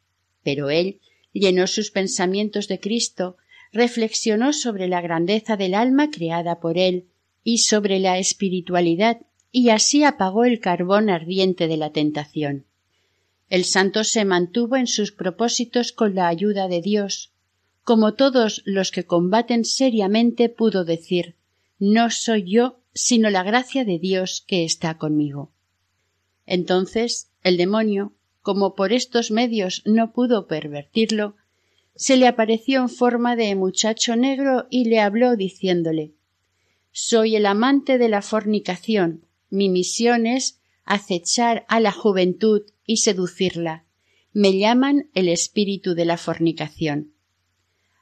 Pero 0.42 0.70
él 0.70 0.98
llenó 1.32 1.68
sus 1.68 1.92
pensamientos 1.92 2.66
de 2.66 2.80
Cristo, 2.80 3.36
reflexionó 3.70 4.52
sobre 4.52 4.88
la 4.88 5.00
grandeza 5.00 5.56
del 5.56 5.74
alma 5.74 6.10
creada 6.10 6.58
por 6.58 6.76
él 6.76 7.06
y 7.44 7.58
sobre 7.58 8.00
la 8.00 8.18
espiritualidad, 8.18 9.20
y 9.52 9.68
así 9.68 10.02
apagó 10.02 10.44
el 10.44 10.58
carbón 10.58 11.10
ardiente 11.10 11.68
de 11.68 11.76
la 11.76 11.90
tentación. 11.90 12.64
El 13.50 13.64
santo 13.64 14.02
se 14.02 14.24
mantuvo 14.24 14.76
en 14.76 14.86
sus 14.86 15.12
propósitos 15.12 15.92
con 15.92 16.14
la 16.14 16.28
ayuda 16.28 16.68
de 16.68 16.80
Dios. 16.80 17.32
Como 17.84 18.14
todos 18.14 18.62
los 18.64 18.90
que 18.90 19.04
combaten 19.04 19.66
seriamente 19.66 20.48
pudo 20.48 20.84
decir 20.86 21.36
No 21.78 22.10
soy 22.10 22.50
yo 22.50 22.78
sino 22.94 23.30
la 23.30 23.42
gracia 23.42 23.84
de 23.84 23.98
Dios 23.98 24.42
que 24.46 24.64
está 24.64 24.96
conmigo. 24.96 25.50
Entonces 26.46 27.30
el 27.42 27.56
demonio, 27.56 28.12
como 28.40 28.74
por 28.74 28.92
estos 28.92 29.30
medios 29.30 29.82
no 29.84 30.12
pudo 30.12 30.46
pervertirlo, 30.46 31.36
se 31.94 32.16
le 32.16 32.26
apareció 32.26 32.80
en 32.80 32.88
forma 32.88 33.36
de 33.36 33.54
muchacho 33.54 34.16
negro 34.16 34.66
y 34.70 34.86
le 34.86 35.00
habló 35.00 35.36
diciéndole 35.36 36.12
Soy 36.90 37.36
el 37.36 37.46
amante 37.46 37.98
de 37.98 38.08
la 38.08 38.22
fornicación, 38.22 39.26
mi 39.52 39.68
misión 39.68 40.26
es 40.26 40.58
acechar 40.84 41.66
a 41.68 41.78
la 41.78 41.92
juventud 41.92 42.62
y 42.86 42.96
seducirla. 42.96 43.84
Me 44.32 44.56
llaman 44.56 45.10
el 45.12 45.28
espíritu 45.28 45.94
de 45.94 46.06
la 46.06 46.16
fornicación. 46.16 47.12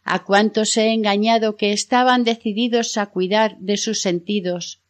A 0.05 0.25
cuántos 0.25 0.77
he 0.77 0.93
engañado 0.93 1.57
que 1.57 1.73
estaban 1.73 2.23
decididos 2.23 2.97
a 2.97 3.07
cuidar 3.07 3.59
de 3.59 3.77
sus 3.79 4.01
sentidos, 4.01 4.81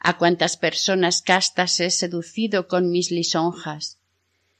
a 0.00 0.18
cuántas 0.18 0.56
personas 0.56 1.22
castas 1.22 1.78
he 1.78 1.90
seducido 1.90 2.66
con 2.66 2.90
mis 2.90 3.12
lisonjas. 3.12 4.00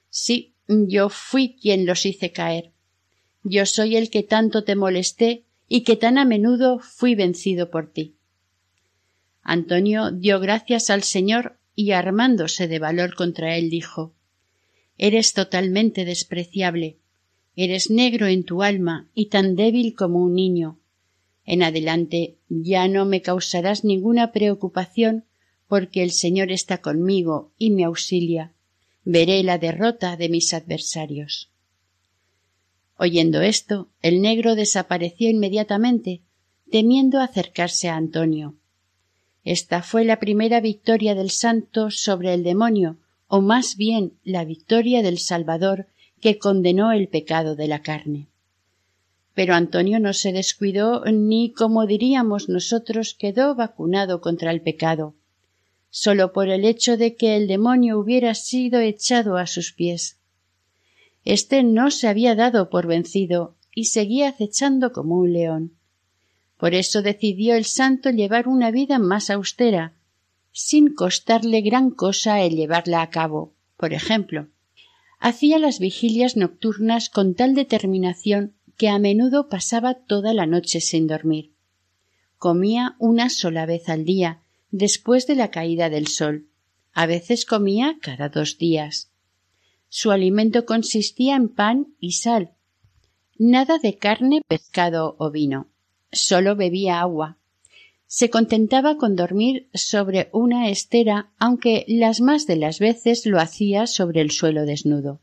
Sí, 0.09 0.54
yo 0.69 1.09
fui 1.09 1.57
quien 1.61 1.85
los 1.85 2.07
hice 2.07 2.30
caer. 2.30 2.71
Yo 3.42 3.66
soy 3.66 3.97
el 3.97 4.09
que 4.09 4.23
tanto 4.23 4.62
te 4.62 4.76
molesté 4.76 5.47
y 5.69 5.80
que 5.80 5.97
tan 5.97 6.16
a 6.16 6.25
menudo 6.25 6.78
fui 6.78 7.16
vencido 7.16 7.71
por 7.71 7.90
ti. 7.90 8.20
Antonio 9.42 10.11
dio 10.11 10.40
gracias 10.40 10.90
al 10.90 11.02
Señor 11.02 11.59
y 11.75 11.92
armándose 11.92 12.68
de 12.68 12.78
valor 12.78 13.14
contra 13.14 13.56
él 13.56 13.70
dijo 13.70 14.14
Eres 14.99 15.32
totalmente 15.32 16.04
despreciable. 16.04 16.99
Eres 17.56 17.90
negro 17.90 18.26
en 18.26 18.44
tu 18.44 18.62
alma 18.62 19.09
y 19.14 19.26
tan 19.26 19.56
débil 19.56 19.94
como 19.94 20.18
un 20.18 20.35
niño. 20.35 20.78
En 21.44 21.62
adelante 21.62 22.37
ya 22.49 22.87
no 22.87 23.06
me 23.06 23.23
causarás 23.23 23.82
ninguna 23.82 24.30
preocupación 24.30 25.25
porque 25.66 26.02
el 26.02 26.11
Señor 26.11 26.52
está 26.52 26.78
conmigo 26.78 27.52
y 27.56 27.70
me 27.70 27.85
auxilia, 27.85 28.52
veré 29.04 29.42
la 29.42 29.56
derrota 29.56 30.16
de 30.16 30.28
mis 30.28 30.52
adversarios. 30.52 31.50
Oyendo 32.97 33.40
esto, 33.40 33.88
el 34.02 34.20
negro 34.20 34.54
desapareció 34.54 35.30
inmediatamente, 35.30 36.23
temiendo 36.70 37.20
acercarse 37.20 37.88
a 37.88 37.97
Antonio. 37.97 38.60
Esta 39.44 39.82
fue 39.82 40.04
la 40.04 40.20
primera 40.20 40.61
victoria 40.61 41.14
del 41.14 41.30
santo 41.30 41.90
sobre 41.90 42.35
el 42.35 42.42
demonio, 42.42 42.99
o 43.26 43.40
más 43.40 43.76
bien 43.76 44.12
la 44.25 44.44
victoria 44.44 45.02
del 45.02 45.18
Salvador 45.18 45.87
que 46.20 46.38
condenó 46.38 46.92
el 46.92 47.09
pecado 47.09 47.56
de 47.56 47.68
la 47.68 47.82
carne. 47.82 48.26
Pero 49.35 49.54
Antonio 49.54 50.00
no 50.00 50.12
se 50.12 50.32
descuidó 50.32 51.04
ni, 51.06 51.52
como 51.52 51.87
diríamos 51.87 52.49
nosotros, 52.49 53.14
quedó 53.18 53.54
vacunado 53.54 54.20
contra 54.20 54.50
el 54.50 54.61
pecado, 54.61 55.14
sólo 55.88 56.32
por 56.32 56.49
el 56.49 56.64
hecho 56.64 56.97
de 56.97 57.16
que 57.16 57.37
el 57.37 57.47
demonio 57.47 57.99
hubiera 57.99 58.35
sido 58.35 58.80
echado 58.80 59.37
a 59.37 59.47
sus 59.47 59.73
pies. 59.73 60.18
Este 61.25 61.62
no 61.62 61.90
se 61.90 62.09
había 62.09 62.35
dado 62.35 62.70
por 62.70 62.87
vencido 62.87 63.54
y 63.75 63.87
seguía 63.87 64.28
acechando 64.28 64.92
como 64.92 65.16
un 65.16 65.32
león. 65.32 65.73
Por 66.61 66.75
eso 66.75 67.00
decidió 67.00 67.55
el 67.55 67.64
santo 67.64 68.11
llevar 68.11 68.47
una 68.47 68.71
vida 68.71 68.99
más 68.99 69.31
austera, 69.31 69.95
sin 70.52 70.93
costarle 70.93 71.62
gran 71.62 71.90
cosa 71.90 72.43
el 72.43 72.55
llevarla 72.55 73.00
a 73.00 73.09
cabo. 73.09 73.55
Por 73.79 73.95
ejemplo, 73.95 74.49
hacía 75.19 75.59
las 75.59 75.79
vigilias 75.79 76.37
nocturnas 76.37 77.09
con 77.09 77.35
tal 77.35 77.55
determinación 77.55 78.52
que 78.76 78.90
a 78.90 78.99
menudo 78.99 79.49
pasaba 79.49 79.95
toda 79.95 80.35
la 80.35 80.45
noche 80.45 80.83
sin 80.83 81.07
dormir. 81.07 81.55
Comía 82.37 82.95
una 82.99 83.31
sola 83.31 83.64
vez 83.64 83.88
al 83.88 84.05
día 84.05 84.43
después 84.71 85.26
de 85.26 85.37
la 85.37 85.50
caída 85.50 85.88
del 85.88 86.09
sol. 86.09 86.47
A 86.93 87.07
veces 87.07 87.47
comía 87.47 87.97
cada 88.02 88.29
dos 88.29 88.59
días. 88.59 89.11
Su 89.88 90.11
alimento 90.11 90.67
consistía 90.67 91.37
en 91.37 91.49
pan 91.49 91.95
y 91.99 92.12
sal. 92.12 92.52
Nada 93.38 93.79
de 93.79 93.97
carne, 93.97 94.43
pescado 94.47 95.17
o 95.19 95.31
vino. 95.31 95.70
Solo 96.12 96.57
bebía 96.57 97.00
agua. 97.00 97.37
Se 98.07 98.31
contentaba 98.31 98.97
con 98.97 99.14
dormir 99.14 99.69
sobre 99.73 100.29
una 100.33 100.69
estera, 100.69 101.31
aunque 101.38 101.85
las 101.87 102.21
más 102.21 102.47
de 102.47 102.57
las 102.57 102.81
veces 102.81 103.25
lo 103.26 103.38
hacía 103.38 103.87
sobre 103.87 104.21
el 104.21 104.33
suelo 104.33 104.67
desnudo. 104.67 105.21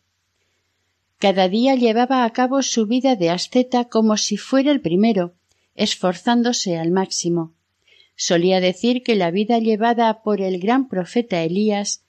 Cada 1.19 1.49
día 1.49 1.75
llevaba 1.75 2.23
a 2.23 2.31
cabo 2.31 2.61
su 2.61 2.85
vida 2.85 3.15
de 3.15 3.29
asceta 3.29 3.85
como 3.85 4.17
si 4.17 4.37
fuera 4.37 4.71
el 4.71 4.81
primero, 4.81 5.33
esforzándose 5.75 6.77
al 6.77 6.91
máximo. 6.91 7.53
Solía 8.15 8.61
decir 8.61 9.03
que 9.03 9.15
la 9.15 9.31
vida 9.31 9.59
llevada 9.59 10.21
por 10.23 10.41
el 10.41 10.59
gran 10.59 10.87
profeta 10.87 11.43
Elías 11.43 12.03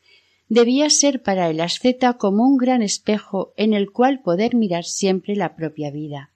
debía 0.49 0.89
ser 0.91 1.23
para 1.23 1.51
el 1.51 1.61
asceta 1.61 2.15
como 2.15 2.45
un 2.45 2.57
gran 2.57 2.83
espejo 2.83 3.53
en 3.57 3.75
el 3.75 3.91
cual 3.91 4.21
poder 4.21 4.55
mirar 4.55 4.85
siempre 4.85 5.37
la 5.37 5.57
propia 5.57 5.91
vida. 5.91 6.31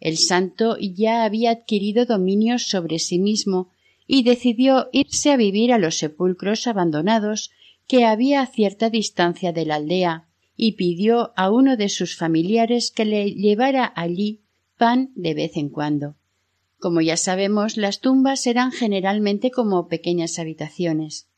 El 0.00 0.16
santo 0.16 0.76
ya 0.78 1.24
había 1.24 1.50
adquirido 1.50 2.06
dominio 2.06 2.58
sobre 2.58 2.98
sí 2.98 3.18
mismo 3.18 3.68
y 4.06 4.22
decidió 4.22 4.88
irse 4.92 5.30
a 5.30 5.36
vivir 5.36 5.72
a 5.72 5.78
los 5.78 5.98
sepulcros 5.98 6.66
abandonados 6.66 7.50
que 7.86 8.04
había 8.04 8.40
a 8.40 8.46
cierta 8.46 8.88
distancia 8.88 9.52
de 9.52 9.66
la 9.66 9.76
aldea, 9.76 10.26
y 10.56 10.72
pidió 10.72 11.32
a 11.36 11.50
uno 11.50 11.76
de 11.76 11.88
sus 11.88 12.16
familiares 12.16 12.90
que 12.90 13.04
le 13.04 13.32
llevara 13.32 13.92
allí 13.96 14.40
pan 14.76 15.10
de 15.14 15.34
vez 15.34 15.56
en 15.56 15.68
cuando. 15.68 16.16
Como 16.78 17.00
ya 17.00 17.16
sabemos, 17.16 17.76
las 17.76 18.00
tumbas 18.00 18.46
eran 18.46 18.72
generalmente 18.72 19.50
como 19.50 19.88
pequeñas 19.88 20.38
habitaciones. 20.38 21.28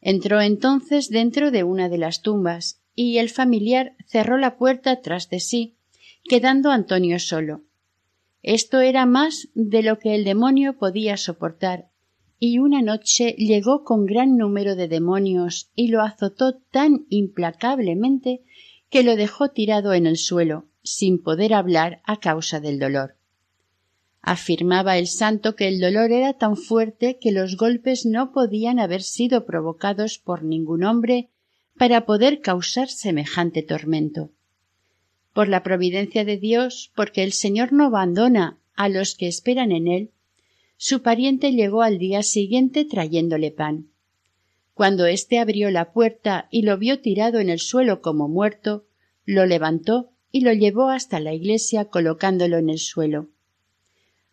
Entró 0.00 0.40
entonces 0.40 1.10
dentro 1.10 1.50
de 1.50 1.64
una 1.64 1.88
de 1.88 1.98
las 1.98 2.22
tumbas 2.22 2.80
y 2.94 3.18
el 3.18 3.28
familiar 3.28 3.94
cerró 4.06 4.38
la 4.38 4.56
puerta 4.56 5.02
tras 5.02 5.28
de 5.30 5.40
sí, 5.40 5.74
quedando 6.26 6.70
Antonio 6.70 7.18
solo. 7.18 7.62
Esto 8.42 8.80
era 8.80 9.06
más 9.06 9.48
de 9.54 9.82
lo 9.82 9.98
que 9.98 10.14
el 10.14 10.24
demonio 10.24 10.78
podía 10.78 11.16
soportar, 11.16 11.88
y 12.38 12.58
una 12.58 12.82
noche 12.82 13.34
llegó 13.38 13.82
con 13.82 14.06
gran 14.06 14.36
número 14.36 14.76
de 14.76 14.88
demonios 14.88 15.70
y 15.74 15.88
lo 15.88 16.02
azotó 16.02 16.58
tan 16.70 17.06
implacablemente 17.08 18.42
que 18.90 19.02
lo 19.02 19.16
dejó 19.16 19.50
tirado 19.50 19.94
en 19.94 20.06
el 20.06 20.16
suelo, 20.16 20.66
sin 20.82 21.22
poder 21.22 21.54
hablar 21.54 22.02
a 22.04 22.18
causa 22.18 22.60
del 22.60 22.78
dolor. 22.78 23.16
Afirmaba 24.20 24.98
el 24.98 25.06
santo 25.06 25.56
que 25.56 25.68
el 25.68 25.80
dolor 25.80 26.12
era 26.12 26.34
tan 26.34 26.56
fuerte 26.56 27.18
que 27.20 27.32
los 27.32 27.56
golpes 27.56 28.04
no 28.06 28.32
podían 28.32 28.78
haber 28.78 29.02
sido 29.02 29.46
provocados 29.46 30.18
por 30.18 30.42
ningún 30.42 30.84
hombre 30.84 31.30
para 31.78 32.06
poder 32.06 32.40
causar 32.40 32.88
semejante 32.88 33.62
tormento 33.62 34.30
por 35.36 35.48
la 35.50 35.62
providencia 35.62 36.24
de 36.24 36.38
Dios, 36.38 36.90
porque 36.94 37.22
el 37.22 37.34
Señor 37.34 37.70
no 37.70 37.84
abandona 37.84 38.58
a 38.74 38.88
los 38.88 39.14
que 39.14 39.28
esperan 39.28 39.70
en 39.70 39.86
él, 39.86 40.10
su 40.78 41.02
pariente 41.02 41.52
llegó 41.52 41.82
al 41.82 41.98
día 41.98 42.22
siguiente 42.22 42.86
trayéndole 42.86 43.50
pan. 43.50 43.90
Cuando 44.72 45.04
éste 45.04 45.38
abrió 45.38 45.70
la 45.70 45.92
puerta 45.92 46.48
y 46.50 46.62
lo 46.62 46.78
vio 46.78 47.02
tirado 47.02 47.38
en 47.38 47.50
el 47.50 47.58
suelo 47.58 48.00
como 48.00 48.28
muerto, 48.28 48.86
lo 49.26 49.44
levantó 49.44 50.08
y 50.32 50.40
lo 50.40 50.54
llevó 50.54 50.88
hasta 50.88 51.20
la 51.20 51.34
iglesia 51.34 51.84
colocándolo 51.84 52.56
en 52.56 52.70
el 52.70 52.78
suelo. 52.78 53.28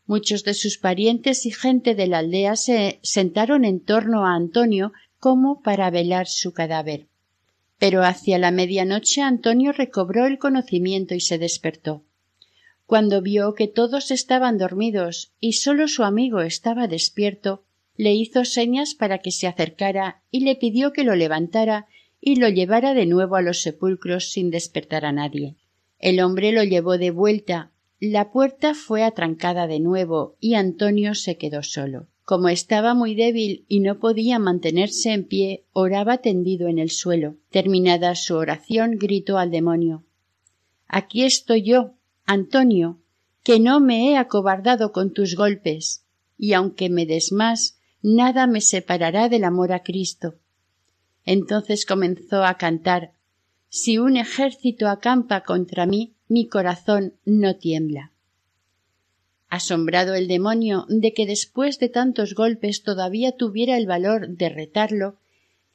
Muchos 0.05 0.45
de 0.45 0.53
sus 0.53 0.77
parientes 0.77 1.45
y 1.45 1.51
gente 1.51 1.95
de 1.95 2.07
la 2.07 2.19
aldea 2.19 2.55
se 2.55 3.01
sentaron 3.03 3.65
en 3.65 3.81
torno 3.81 4.25
a 4.25 4.35
Antonio 4.35 4.93
como 5.19 5.61
para 5.63 5.89
velar 5.89 6.27
su 6.27 6.53
cadáver. 6.53 7.09
Pero 7.79 8.03
hacia 8.03 8.37
la 8.37 8.51
medianoche 8.51 9.21
Antonio 9.21 9.71
recobró 9.71 10.25
el 10.25 10.37
conocimiento 10.37 11.15
y 11.15 11.19
se 11.19 11.37
despertó. 11.37 12.03
Cuando 12.85 13.21
vio 13.21 13.53
que 13.53 13.67
todos 13.67 14.11
estaban 14.11 14.57
dormidos 14.57 15.31
y 15.39 15.53
sólo 15.53 15.87
su 15.87 16.03
amigo 16.03 16.41
estaba 16.41 16.87
despierto, 16.87 17.63
le 17.95 18.13
hizo 18.13 18.45
señas 18.45 18.95
para 18.95 19.19
que 19.19 19.31
se 19.31 19.47
acercara 19.47 20.21
y 20.31 20.41
le 20.41 20.55
pidió 20.55 20.93
que 20.93 21.03
lo 21.03 21.15
levantara 21.15 21.87
y 22.19 22.37
lo 22.37 22.49
llevara 22.49 22.93
de 22.93 23.05
nuevo 23.05 23.35
a 23.35 23.41
los 23.41 23.61
sepulcros 23.61 24.31
sin 24.31 24.49
despertar 24.49 25.05
a 25.05 25.11
nadie. 25.11 25.55
El 25.99 26.19
hombre 26.21 26.51
lo 26.51 26.63
llevó 26.63 26.97
de 26.97 27.11
vuelta, 27.11 27.71
la 27.99 28.31
puerta 28.31 28.73
fue 28.73 29.03
atrancada 29.03 29.67
de 29.67 29.79
nuevo 29.79 30.35
y 30.39 30.55
Antonio 30.55 31.15
se 31.15 31.37
quedó 31.37 31.63
solo. 31.63 32.07
Como 32.25 32.47
estaba 32.47 32.93
muy 32.93 33.15
débil 33.15 33.65
y 33.67 33.81
no 33.81 33.99
podía 33.99 34.39
mantenerse 34.39 35.11
en 35.11 35.25
pie, 35.25 35.65
oraba 35.73 36.19
tendido 36.19 36.69
en 36.69 36.79
el 36.79 36.89
suelo. 36.89 37.35
Terminada 37.49 38.15
su 38.15 38.35
oración, 38.35 38.97
gritó 38.97 39.37
al 39.37 39.51
demonio 39.51 40.05
Aquí 40.87 41.23
estoy 41.23 41.63
yo, 41.63 41.95
Antonio, 42.25 42.99
que 43.43 43.59
no 43.59 43.81
me 43.81 44.09
he 44.09 44.17
acobardado 44.17 44.93
con 44.93 45.11
tus 45.11 45.35
golpes, 45.35 46.05
y 46.37 46.53
aunque 46.53 46.89
me 46.89 47.05
des 47.05 47.33
más, 47.33 47.77
nada 48.01 48.47
me 48.47 48.61
separará 48.61 49.27
del 49.27 49.43
amor 49.43 49.73
a 49.73 49.83
Cristo. 49.83 50.35
Entonces 51.25 51.85
comenzó 51.85 52.45
a 52.45 52.57
cantar 52.57 53.11
Si 53.67 53.97
un 53.97 54.15
ejército 54.15 54.87
acampa 54.87 55.41
contra 55.41 55.85
mí, 55.85 56.13
mi 56.29 56.47
corazón 56.47 57.15
no 57.25 57.57
tiembla 57.57 58.12
asombrado 59.53 60.15
el 60.15 60.27
demonio 60.27 60.87
de 60.89 61.13
que 61.13 61.27
después 61.27 61.77
de 61.77 61.87
tantos 61.87 62.33
golpes 62.33 62.81
todavía 62.81 63.33
tuviera 63.33 63.77
el 63.77 63.85
valor 63.85 64.29
de 64.29 64.49
retarlo, 64.49 65.19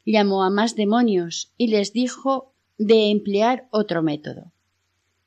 llamó 0.05 0.43
a 0.43 0.51
más 0.51 0.75
demonios 0.75 1.53
y 1.57 1.69
les 1.69 1.93
dijo 1.93 2.53
de 2.77 3.13
emplear 3.13 3.69
otro 3.71 4.03
método. 4.03 4.51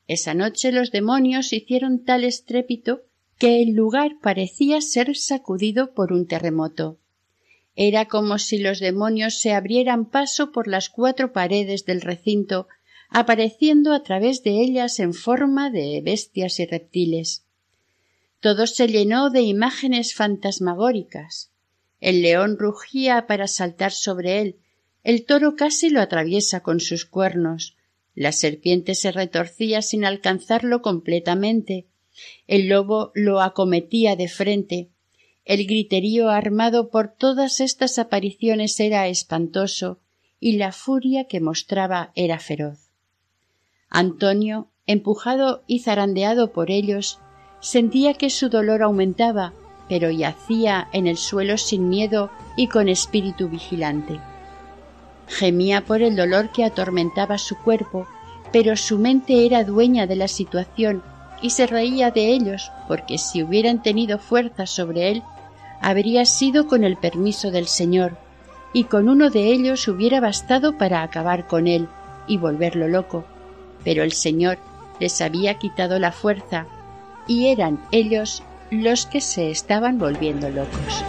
Esa 0.06 0.34
noche 0.34 0.74
los 0.74 0.92
demonios 0.92 1.54
hicieron 1.54 2.04
tal 2.04 2.26
estrépito 2.26 3.04
que 3.38 3.62
el 3.62 3.72
lugar 3.72 4.18
parecía 4.22 4.82
ser 4.82 5.16
sacudido 5.16 5.94
por 5.94 6.12
un 6.12 6.28
terremoto. 6.28 7.00
Era 7.78 8.10
como 8.10 8.38
si 8.38 8.58
los 8.58 8.82
demonios 8.82 9.40
se 9.40 9.54
abrieran 9.54 10.10
paso 10.10 10.52
por 10.52 10.68
las 10.68 10.90
cuatro 10.90 11.32
paredes 11.32 11.86
del 11.86 12.02
recinto, 12.02 12.68
apareciendo 13.08 13.94
a 13.94 14.04
través 14.04 14.44
de 14.44 14.62
ellas 14.62 15.00
en 15.00 15.14
forma 15.14 15.72
de 15.72 16.02
bestias 16.04 16.60
y 16.60 16.66
reptiles. 16.66 17.46
Todo 18.42 18.66
se 18.66 18.88
llenó 18.88 19.30
de 19.30 19.42
imágenes 19.42 20.16
fantasmagóricas. 20.16 21.52
El 22.00 22.24
león 22.24 22.58
rugía 22.58 23.28
para 23.28 23.48
saltar 23.48 23.92
sobre 23.92 24.42
él, 24.42 24.58
el 25.04 25.26
toro 25.26 25.56
casi 25.56 25.90
lo 25.92 26.02
atraviesa 26.02 26.62
con 26.62 26.80
sus 26.80 27.06
cuernos, 27.06 27.78
la 28.16 28.32
serpiente 28.32 28.96
se 28.96 29.12
retorcía 29.12 29.84
sin 29.84 30.06
alcanzarlo 30.06 30.82
completamente, 30.82 31.88
el 32.48 32.68
lobo 32.68 33.12
lo 33.14 33.42
acometía 33.42 34.16
de 34.16 34.28
frente, 34.28 34.90
el 35.46 35.66
griterío 35.66 36.30
armado 36.30 36.90
por 36.90 37.14
todas 37.14 37.60
estas 37.60 38.00
apariciones 38.00 38.80
era 38.80 39.08
espantoso 39.08 40.00
y 40.40 40.54
la 40.54 40.72
furia 40.72 41.28
que 41.28 41.40
mostraba 41.40 42.12
era 42.16 42.40
feroz. 42.40 42.90
Antonio, 43.88 44.70
empujado 44.88 45.64
y 45.68 45.80
zarandeado 45.80 46.52
por 46.52 46.72
ellos, 46.72 47.20
Sentía 47.62 48.16
que 48.16 48.32
su 48.32 48.50
dolor 48.50 48.82
aumentaba, 48.82 49.54
pero 49.88 50.10
yacía 50.10 50.88
en 50.94 51.06
el 51.06 51.18
suelo 51.18 51.60
sin 51.60 51.90
miedo 51.90 52.32
y 52.58 52.68
con 52.68 52.90
espíritu 52.90 53.50
vigilante. 53.50 54.20
Gemía 55.28 55.82
por 55.82 56.02
el 56.02 56.16
dolor 56.16 56.52
que 56.52 56.66
atormentaba 56.66 57.38
su 57.38 57.56
cuerpo, 57.56 58.08
pero 58.52 58.76
su 58.76 58.98
mente 58.98 59.46
era 59.46 59.64
dueña 59.64 60.08
de 60.08 60.16
la 60.16 60.28
situación 60.28 61.04
y 61.40 61.52
se 61.52 61.68
reía 61.68 62.10
de 62.10 62.34
ellos, 62.34 62.72
porque 62.88 63.20
si 63.20 63.44
hubieran 63.44 63.84
tenido 63.84 64.18
fuerza 64.18 64.66
sobre 64.66 65.12
él, 65.12 65.24
habría 65.82 66.26
sido 66.26 66.68
con 66.68 66.84
el 66.84 66.98
permiso 66.98 67.52
del 67.52 67.68
Señor, 67.68 68.18
y 68.74 68.86
con 68.86 69.08
uno 69.08 69.30
de 69.30 69.52
ellos 69.52 69.88
hubiera 69.88 70.20
bastado 70.20 70.78
para 70.80 71.04
acabar 71.04 71.46
con 71.46 71.68
él 71.68 71.88
y 72.28 72.38
volverlo 72.38 72.88
loco. 72.88 73.24
Pero 73.84 74.02
el 74.04 74.14
Señor 74.14 74.58
les 75.00 75.22
había 75.22 75.56
quitado 75.56 76.00
la 76.00 76.12
fuerza 76.12 76.66
y 77.32 77.48
eran 77.48 77.80
ellos 77.94 78.44
los 78.72 79.06
que 79.06 79.22
se 79.22 79.52
estaban 79.52 79.98
volviendo 79.98 80.50
locos. 80.50 81.06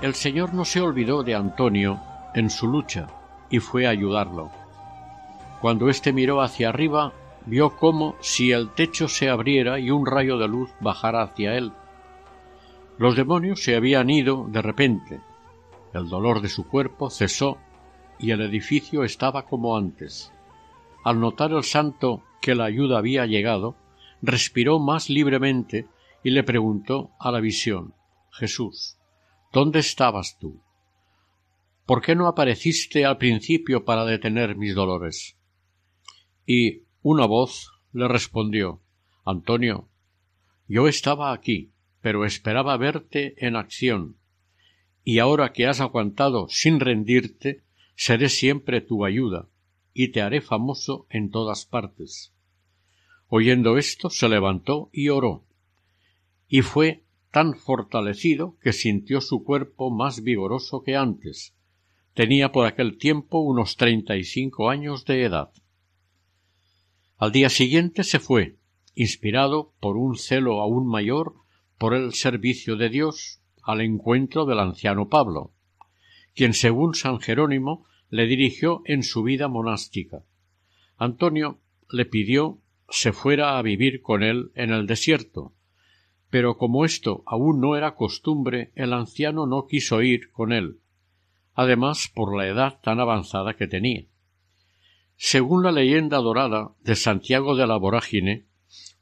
El 0.00 0.14
Señor 0.14 0.54
no 0.54 0.64
se 0.64 0.80
olvidó 0.80 1.22
de 1.22 1.34
Antonio 1.34 2.00
en 2.34 2.48
su 2.48 2.66
lucha 2.66 3.08
y 3.50 3.58
fue 3.58 3.86
a 3.86 3.90
ayudarlo. 3.90 4.50
Cuando 5.60 5.90
éste 5.90 6.14
miró 6.14 6.40
hacia 6.40 6.70
arriba, 6.70 7.12
vio 7.44 7.76
como 7.76 8.14
si 8.20 8.52
el 8.52 8.70
techo 8.70 9.06
se 9.06 9.28
abriera 9.28 9.78
y 9.78 9.90
un 9.90 10.06
rayo 10.06 10.38
de 10.38 10.48
luz 10.48 10.70
bajara 10.80 11.20
hacia 11.20 11.58
él. 11.58 11.72
Los 12.96 13.16
demonios 13.16 13.62
se 13.62 13.76
habían 13.76 14.08
ido 14.08 14.46
de 14.48 14.62
repente. 14.62 15.20
El 15.92 16.08
dolor 16.08 16.40
de 16.40 16.48
su 16.48 16.66
cuerpo 16.66 17.10
cesó 17.10 17.58
y 18.18 18.30
el 18.30 18.40
edificio 18.40 19.04
estaba 19.04 19.42
como 19.42 19.76
antes. 19.76 20.32
Al 21.04 21.20
notar 21.20 21.52
el 21.52 21.64
santo 21.64 22.22
que 22.40 22.54
la 22.54 22.64
ayuda 22.64 22.98
había 22.98 23.26
llegado, 23.26 23.76
respiró 24.22 24.78
más 24.78 25.08
libremente 25.08 25.86
y 26.22 26.30
le 26.30 26.42
preguntó 26.42 27.10
a 27.18 27.30
la 27.30 27.40
visión 27.40 27.94
Jesús, 28.32 28.98
¿dónde 29.52 29.78
estabas 29.78 30.38
tú? 30.38 30.62
¿Por 31.86 32.02
qué 32.02 32.14
no 32.14 32.28
apareciste 32.28 33.04
al 33.04 33.18
principio 33.18 33.84
para 33.84 34.04
detener 34.04 34.56
mis 34.56 34.74
dolores? 34.74 35.36
Y 36.46 36.84
una 37.02 37.26
voz 37.26 37.72
le 37.92 38.06
respondió 38.06 38.82
Antonio, 39.24 39.88
yo 40.68 40.86
estaba 40.86 41.32
aquí, 41.32 41.72
pero 42.00 42.24
esperaba 42.24 42.76
verte 42.76 43.34
en 43.44 43.56
acción, 43.56 44.16
y 45.02 45.18
ahora 45.18 45.52
que 45.52 45.66
has 45.66 45.80
aguantado 45.80 46.48
sin 46.48 46.78
rendirte, 46.78 47.64
seré 47.96 48.28
siempre 48.28 48.80
tu 48.80 49.04
ayuda, 49.04 49.49
y 49.92 50.08
te 50.08 50.22
haré 50.22 50.40
famoso 50.40 51.06
en 51.10 51.30
todas 51.30 51.66
partes. 51.66 52.32
Oyendo 53.28 53.78
esto, 53.78 54.10
se 54.10 54.28
levantó 54.28 54.90
y 54.92 55.08
oró, 55.08 55.44
y 56.48 56.62
fue 56.62 57.04
tan 57.30 57.54
fortalecido 57.54 58.56
que 58.60 58.72
sintió 58.72 59.20
su 59.20 59.44
cuerpo 59.44 59.90
más 59.90 60.22
vigoroso 60.22 60.82
que 60.82 60.96
antes. 60.96 61.54
Tenía 62.14 62.50
por 62.50 62.66
aquel 62.66 62.98
tiempo 62.98 63.38
unos 63.38 63.76
treinta 63.76 64.16
y 64.16 64.24
cinco 64.24 64.68
años 64.68 65.04
de 65.04 65.22
edad. 65.24 65.52
Al 67.16 67.30
día 67.32 67.50
siguiente 67.50 68.02
se 68.02 68.18
fue, 68.18 68.56
inspirado 68.94 69.72
por 69.78 69.96
un 69.96 70.16
celo 70.16 70.60
aún 70.60 70.88
mayor 70.88 71.34
por 71.78 71.94
el 71.94 72.14
servicio 72.14 72.76
de 72.76 72.88
Dios, 72.88 73.40
al 73.62 73.80
encuentro 73.80 74.44
del 74.44 74.58
anciano 74.58 75.08
Pablo, 75.08 75.52
quien 76.34 76.54
según 76.54 76.94
San 76.94 77.20
Jerónimo 77.20 77.86
le 78.10 78.26
dirigió 78.26 78.82
en 78.84 79.02
su 79.02 79.22
vida 79.22 79.48
monástica. 79.48 80.24
Antonio 80.96 81.58
le 81.88 82.04
pidió 82.04 82.58
se 82.88 83.12
fuera 83.12 83.56
a 83.56 83.62
vivir 83.62 84.02
con 84.02 84.22
él 84.22 84.50
en 84.54 84.70
el 84.70 84.86
desierto, 84.86 85.54
pero 86.28 86.56
como 86.56 86.84
esto 86.84 87.22
aún 87.26 87.60
no 87.60 87.76
era 87.76 87.94
costumbre, 87.94 88.72
el 88.74 88.92
anciano 88.92 89.46
no 89.46 89.66
quiso 89.66 90.02
ir 90.02 90.30
con 90.30 90.52
él. 90.52 90.78
además 91.52 92.10
por 92.14 92.34
la 92.36 92.46
edad 92.46 92.80
tan 92.80 93.00
avanzada 93.00 93.54
que 93.54 93.66
tenía. 93.66 94.04
Según 95.16 95.62
la 95.62 95.72
leyenda 95.72 96.16
dorada 96.18 96.72
de 96.82 96.96
Santiago 96.96 97.54
de 97.54 97.66
la 97.66 97.76
Vorágine, 97.76 98.46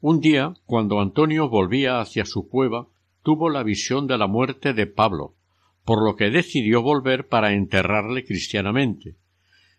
un 0.01 0.19
día, 0.19 0.55
cuando 0.65 0.99
Antonio 0.99 1.47
volvía 1.47 2.01
hacia 2.01 2.25
su 2.25 2.49
cueva, 2.49 2.87
tuvo 3.23 3.49
la 3.49 3.63
visión 3.63 4.07
de 4.07 4.17
la 4.17 4.27
muerte 4.27 4.73
de 4.73 4.87
Pablo, 4.87 5.35
por 5.89 6.03
lo 6.03 6.15
que 6.15 6.29
decidió 6.29 6.83
volver 6.83 7.27
para 7.27 7.53
enterrarle 7.53 8.23
cristianamente. 8.23 9.15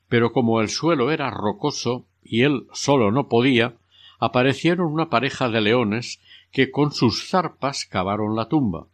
Pero 0.08 0.32
como 0.32 0.60
el 0.60 0.68
suelo 0.68 1.12
era 1.12 1.30
rocoso 1.30 2.08
y 2.20 2.42
él 2.42 2.66
solo 2.72 3.12
no 3.12 3.28
podía, 3.28 3.76
aparecieron 4.18 4.92
una 4.92 5.08
pareja 5.08 5.48
de 5.50 5.60
leones 5.60 6.20
que 6.50 6.72
con 6.72 6.90
sus 6.90 7.28
zarpas 7.28 7.84
cavaron 7.84 8.34
la 8.34 8.48
tumba. 8.48 8.88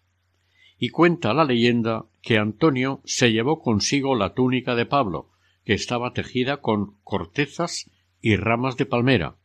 Y 0.78 0.90
cuenta 0.90 1.32
la 1.32 1.46
leyenda 1.46 2.04
que 2.20 2.36
Antonio 2.36 3.00
se 3.06 3.32
llevó 3.32 3.62
consigo 3.62 4.14
la 4.14 4.34
túnica 4.34 4.74
de 4.74 4.84
Pablo, 4.84 5.30
que 5.64 5.72
estaba 5.72 6.12
tejida 6.12 6.58
con 6.58 6.98
cortezas 7.02 7.90
y 8.20 8.36
ramas 8.36 8.76
de 8.76 8.84
palmera. 8.84 9.36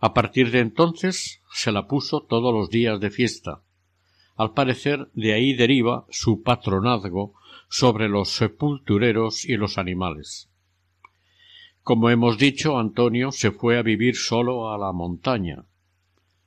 A 0.00 0.14
partir 0.14 0.50
de 0.52 0.60
entonces 0.60 1.42
se 1.52 1.70
la 1.70 1.86
puso 1.86 2.22
todos 2.22 2.54
los 2.54 2.70
días 2.70 2.98
de 2.98 3.10
fiesta. 3.10 3.60
Al 4.38 4.52
parecer 4.52 5.08
de 5.14 5.32
ahí 5.32 5.52
deriva 5.52 6.06
su 6.10 6.44
patronazgo 6.44 7.34
sobre 7.68 8.08
los 8.08 8.30
sepultureros 8.30 9.44
y 9.44 9.56
los 9.56 9.78
animales. 9.78 10.48
Como 11.82 12.08
hemos 12.08 12.38
dicho, 12.38 12.78
Antonio 12.78 13.32
se 13.32 13.50
fue 13.50 13.78
a 13.78 13.82
vivir 13.82 14.14
solo 14.14 14.70
a 14.70 14.78
la 14.78 14.92
montaña. 14.92 15.64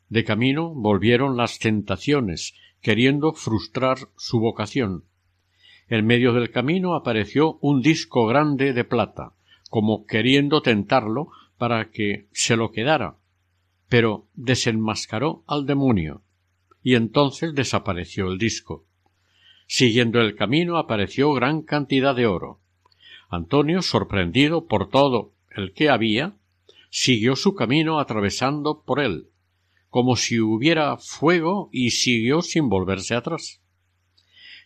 De 0.08 0.24
camino 0.24 0.74
volvieron 0.74 1.36
las 1.36 1.60
tentaciones, 1.60 2.54
queriendo 2.80 3.34
frustrar 3.34 3.98
su 4.16 4.40
vocación. 4.40 5.04
En 5.90 6.06
medio 6.06 6.32
del 6.32 6.50
camino 6.50 6.96
apareció 6.96 7.58
un 7.60 7.82
disco 7.82 8.26
grande 8.26 8.72
de 8.72 8.86
plata, 8.86 9.34
como 9.70 10.06
queriendo 10.06 10.62
tentarlo 10.62 11.28
para 11.58 11.92
que 11.92 12.28
se 12.32 12.56
lo 12.56 12.72
quedara, 12.72 13.18
pero 13.90 14.28
desenmascaró 14.34 15.44
al 15.46 15.66
demonio, 15.66 16.22
y 16.84 16.96
entonces 16.96 17.54
desapareció 17.54 18.28
el 18.32 18.38
disco. 18.38 18.86
Siguiendo 19.68 20.20
el 20.20 20.36
camino 20.36 20.78
apareció 20.78 21.34
gran 21.34 21.62
cantidad 21.62 22.16
de 22.16 22.26
oro. 22.26 22.60
Antonio, 23.30 23.82
sorprendido 23.82 24.68
por 24.68 24.90
todo 24.90 25.34
el 25.50 25.74
que 25.74 25.90
había, 25.90 26.36
siguió 26.90 27.36
su 27.36 27.56
camino 27.56 28.00
atravesando 28.00 28.84
por 28.84 29.00
él, 29.00 29.30
como 29.90 30.16
si 30.16 30.40
hubiera 30.40 30.98
fuego 30.98 31.70
y 31.72 31.92
siguió 31.92 32.42
sin 32.42 32.68
volverse 32.68 33.16
atrás. 33.16 33.62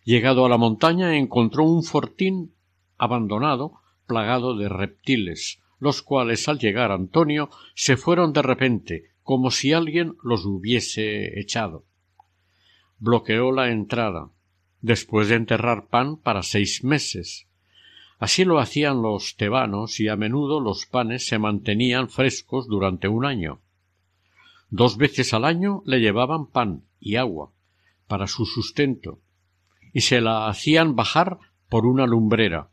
Llegado 0.03 0.45
a 0.45 0.49
la 0.49 0.57
montaña 0.57 1.17
encontró 1.17 1.63
un 1.65 1.83
fortín 1.83 2.55
abandonado, 2.97 3.81
plagado 4.07 4.55
de 4.55 4.69
reptiles, 4.69 5.61
los 5.79 6.01
cuales 6.01 6.47
al 6.47 6.59
llegar 6.59 6.91
Antonio 6.91 7.49
se 7.75 7.97
fueron 7.97 8.33
de 8.33 8.41
repente, 8.41 9.11
como 9.23 9.51
si 9.51 9.73
alguien 9.73 10.15
los 10.23 10.45
hubiese 10.45 11.39
echado. 11.39 11.85
Bloqueó 12.99 13.51
la 13.51 13.71
entrada, 13.71 14.29
después 14.81 15.29
de 15.29 15.35
enterrar 15.35 15.87
pan 15.87 16.17
para 16.17 16.43
seis 16.43 16.83
meses, 16.83 17.47
Así 18.17 18.45
lo 18.45 18.59
hacían 18.59 19.01
los 19.01 19.35
tebanos 19.35 19.99
y 19.99 20.07
a 20.07 20.15
menudo 20.15 20.59
los 20.61 20.85
panes 20.85 21.27
se 21.27 21.37
mantenían 21.37 22.09
frescos 22.09 22.67
durante 22.67 23.07
un 23.07 23.25
año. 23.25 23.61
Dos 24.69 24.97
veces 24.97 25.33
al 25.33 25.45
año 25.45 25.83
le 25.85 25.99
llevaban 25.99 26.47
pan 26.47 26.85
y 26.99 27.17
agua 27.17 27.51
para 28.07 28.27
su 28.27 28.45
sustento 28.45 29.19
y 29.93 30.01
se 30.01 30.21
la 30.21 30.47
hacían 30.47 30.95
bajar 30.95 31.39
por 31.69 31.85
una 31.85 32.07
lumbrera. 32.07 32.69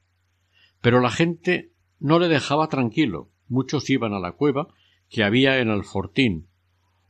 Pero 0.80 1.00
la 1.00 1.10
gente 1.10 1.72
no 1.98 2.18
le 2.18 2.28
dejaba 2.28 2.68
tranquilo. 2.68 3.30
Muchos 3.48 3.90
iban 3.90 4.14
a 4.14 4.20
la 4.20 4.32
cueva 4.32 4.68
que 5.08 5.24
había 5.24 5.58
en 5.58 5.68
el 5.68 5.84
fortín, 5.84 6.48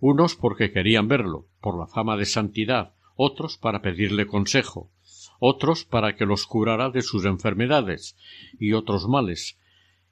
unos 0.00 0.34
porque 0.34 0.72
querían 0.72 1.06
verlo, 1.06 1.46
por 1.60 1.78
la 1.78 1.86
fama 1.86 2.16
de 2.16 2.24
santidad, 2.24 2.94
otros 3.22 3.56
para 3.56 3.82
pedirle 3.82 4.26
consejo, 4.26 4.90
otros 5.38 5.84
para 5.84 6.16
que 6.16 6.26
los 6.26 6.46
curara 6.46 6.90
de 6.90 7.02
sus 7.02 7.24
enfermedades 7.24 8.16
y 8.58 8.72
otros 8.72 9.08
males, 9.08 9.58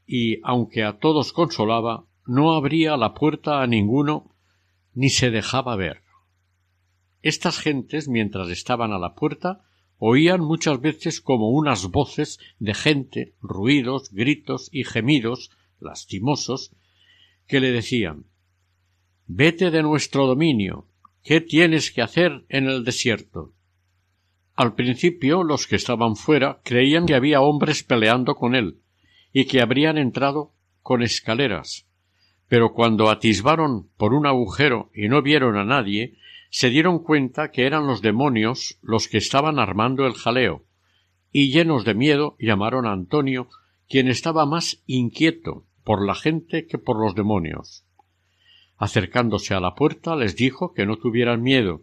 y 0.06 0.40
aunque 0.44 0.84
a 0.84 0.98
todos 0.98 1.32
consolaba, 1.32 2.04
no 2.26 2.52
abría 2.52 2.96
la 2.96 3.14
puerta 3.14 3.62
a 3.62 3.66
ninguno 3.66 4.34
ni 4.94 5.08
se 5.08 5.30
dejaba 5.30 5.76
ver. 5.76 6.02
Estas 7.22 7.58
gentes, 7.58 8.08
mientras 8.08 8.48
estaban 8.48 8.92
a 8.92 8.98
la 8.98 9.14
puerta, 9.14 9.62
oían 9.98 10.40
muchas 10.40 10.80
veces 10.80 11.20
como 11.20 11.50
unas 11.50 11.90
voces 11.90 12.38
de 12.58 12.74
gente, 12.74 13.34
ruidos, 13.40 14.10
gritos 14.12 14.68
y 14.72 14.84
gemidos 14.84 15.50
lastimosos, 15.80 16.72
que 17.46 17.60
le 17.60 17.72
decían 17.72 18.26
Vete 19.26 19.70
de 19.70 19.82
nuestro 19.82 20.26
dominio. 20.26 20.89
¿Qué 21.22 21.42
tienes 21.42 21.90
que 21.90 22.00
hacer 22.00 22.44
en 22.48 22.66
el 22.66 22.82
desierto? 22.82 23.52
Al 24.54 24.74
principio 24.74 25.42
los 25.42 25.66
que 25.66 25.76
estaban 25.76 26.16
fuera 26.16 26.60
creían 26.64 27.06
que 27.06 27.14
había 27.14 27.42
hombres 27.42 27.82
peleando 27.82 28.34
con 28.36 28.54
él 28.54 28.80
y 29.32 29.44
que 29.44 29.60
habrían 29.60 29.98
entrado 29.98 30.54
con 30.82 31.02
escaleras. 31.02 31.86
Pero 32.48 32.72
cuando 32.72 33.10
atisbaron 33.10 33.90
por 33.96 34.14
un 34.14 34.26
agujero 34.26 34.90
y 34.94 35.08
no 35.08 35.22
vieron 35.22 35.56
a 35.56 35.64
nadie, 35.64 36.16
se 36.50 36.70
dieron 36.70 36.98
cuenta 36.98 37.50
que 37.50 37.66
eran 37.66 37.86
los 37.86 38.00
demonios 38.00 38.78
los 38.82 39.06
que 39.06 39.18
estaban 39.18 39.58
armando 39.58 40.06
el 40.06 40.14
jaleo, 40.14 40.64
y 41.32 41.52
llenos 41.52 41.84
de 41.84 41.94
miedo 41.94 42.36
llamaron 42.40 42.86
a 42.86 42.92
Antonio, 42.92 43.48
quien 43.88 44.08
estaba 44.08 44.46
más 44.46 44.82
inquieto 44.86 45.64
por 45.84 46.04
la 46.04 46.14
gente 46.14 46.66
que 46.66 46.78
por 46.78 46.98
los 46.98 47.14
demonios. 47.14 47.84
Acercándose 48.80 49.52
a 49.52 49.60
la 49.60 49.74
puerta 49.74 50.16
les 50.16 50.36
dijo 50.36 50.72
que 50.72 50.86
no 50.86 50.96
tuvieran 50.96 51.42
miedo, 51.42 51.82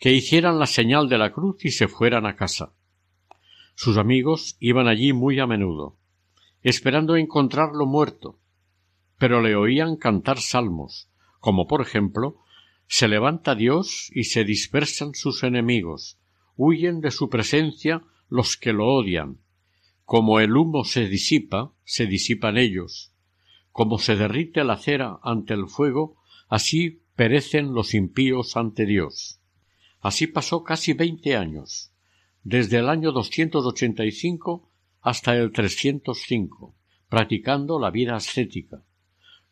que 0.00 0.14
hicieran 0.14 0.58
la 0.58 0.66
señal 0.66 1.10
de 1.10 1.18
la 1.18 1.30
cruz 1.30 1.62
y 1.62 1.70
se 1.70 1.88
fueran 1.88 2.24
a 2.24 2.36
casa. 2.36 2.72
Sus 3.74 3.98
amigos 3.98 4.56
iban 4.58 4.88
allí 4.88 5.12
muy 5.12 5.38
a 5.40 5.46
menudo, 5.46 5.98
esperando 6.62 7.16
encontrarlo 7.16 7.84
muerto, 7.84 8.40
pero 9.18 9.42
le 9.42 9.56
oían 9.56 9.96
cantar 9.96 10.40
salmos, 10.40 11.10
como 11.38 11.66
por 11.66 11.82
ejemplo 11.82 12.38
se 12.86 13.08
levanta 13.08 13.54
Dios 13.54 14.10
y 14.14 14.24
se 14.24 14.44
dispersan 14.44 15.14
sus 15.14 15.42
enemigos, 15.42 16.18
huyen 16.56 17.02
de 17.02 17.10
su 17.10 17.28
presencia 17.28 18.02
los 18.30 18.56
que 18.56 18.72
lo 18.72 18.86
odian. 18.86 19.42
Como 20.06 20.40
el 20.40 20.56
humo 20.56 20.84
se 20.84 21.08
disipa, 21.08 21.74
se 21.84 22.06
disipan 22.06 22.56
ellos. 22.56 23.12
Como 23.76 23.98
se 23.98 24.16
derrite 24.16 24.64
la 24.64 24.78
cera 24.78 25.20
ante 25.22 25.52
el 25.52 25.66
fuego, 25.68 26.16
así 26.48 27.02
perecen 27.14 27.74
los 27.74 27.92
impíos 27.92 28.56
ante 28.56 28.86
Dios. 28.86 29.38
Así 30.00 30.26
pasó 30.26 30.64
casi 30.64 30.94
veinte 30.94 31.36
años, 31.36 31.92
desde 32.42 32.78
el 32.78 32.88
año 32.88 33.12
285 33.12 34.70
hasta 35.02 35.36
el 35.36 35.52
305, 35.52 36.74
practicando 37.10 37.78
la 37.78 37.90
vida 37.90 38.16
ascética, 38.16 38.82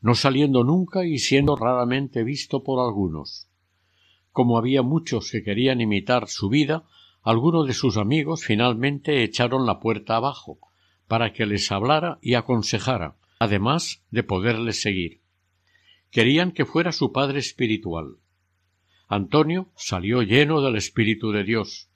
no 0.00 0.14
saliendo 0.14 0.64
nunca 0.64 1.04
y 1.04 1.18
siendo 1.18 1.54
raramente 1.54 2.24
visto 2.24 2.64
por 2.64 2.82
algunos. 2.82 3.50
Como 4.30 4.56
había 4.56 4.80
muchos 4.80 5.30
que 5.30 5.42
querían 5.42 5.82
imitar 5.82 6.28
su 6.28 6.48
vida, 6.48 6.84
algunos 7.20 7.66
de 7.66 7.74
sus 7.74 7.98
amigos 7.98 8.42
finalmente 8.42 9.22
echaron 9.22 9.66
la 9.66 9.80
puerta 9.80 10.16
abajo, 10.16 10.60
para 11.08 11.34
que 11.34 11.44
les 11.44 11.70
hablara 11.70 12.18
y 12.22 12.32
aconsejara, 12.32 13.18
además 13.44 14.02
de 14.10 14.22
poderles 14.22 14.80
seguir. 14.80 15.20
Querían 16.10 16.52
que 16.52 16.64
fuera 16.64 16.92
su 16.92 17.12
padre 17.12 17.38
espiritual. 17.38 18.16
Antonio 19.08 19.70
salió 19.76 20.22
lleno 20.22 20.60
del 20.60 20.76
Espíritu 20.76 21.30
de 21.32 21.44
Dios. 21.44 21.88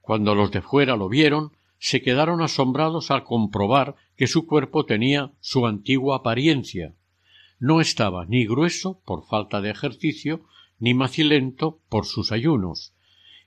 Cuando 0.00 0.34
los 0.34 0.50
de 0.50 0.62
fuera 0.62 0.96
lo 0.96 1.08
vieron, 1.08 1.52
se 1.78 2.02
quedaron 2.02 2.42
asombrados 2.42 3.10
al 3.10 3.24
comprobar 3.24 3.96
que 4.16 4.26
su 4.26 4.46
cuerpo 4.46 4.84
tenía 4.84 5.32
su 5.40 5.66
antigua 5.66 6.16
apariencia. 6.16 6.94
No 7.58 7.80
estaba 7.80 8.26
ni 8.26 8.46
grueso 8.46 9.00
por 9.04 9.26
falta 9.26 9.60
de 9.60 9.70
ejercicio, 9.70 10.44
ni 10.78 10.94
macilento 10.94 11.80
por 11.88 12.06
sus 12.06 12.32
ayunos 12.32 12.94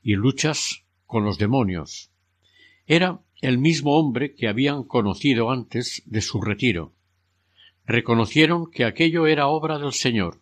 y 0.02 0.16
luchas 0.16 0.84
con 1.06 1.24
los 1.24 1.38
demonios. 1.38 2.12
Era 2.86 3.22
el 3.42 3.58
mismo 3.58 3.98
hombre 3.98 4.36
que 4.36 4.48
habían 4.48 4.84
conocido 4.84 5.52
antes 5.52 6.04
de 6.06 6.22
su 6.22 6.42
retiro. 6.42 6.94
Reconocieron 7.86 8.72
que 8.72 8.86
aquello 8.86 9.28
era 9.28 9.48
obra 9.48 9.78
del 9.78 9.94
Señor, 9.94 10.42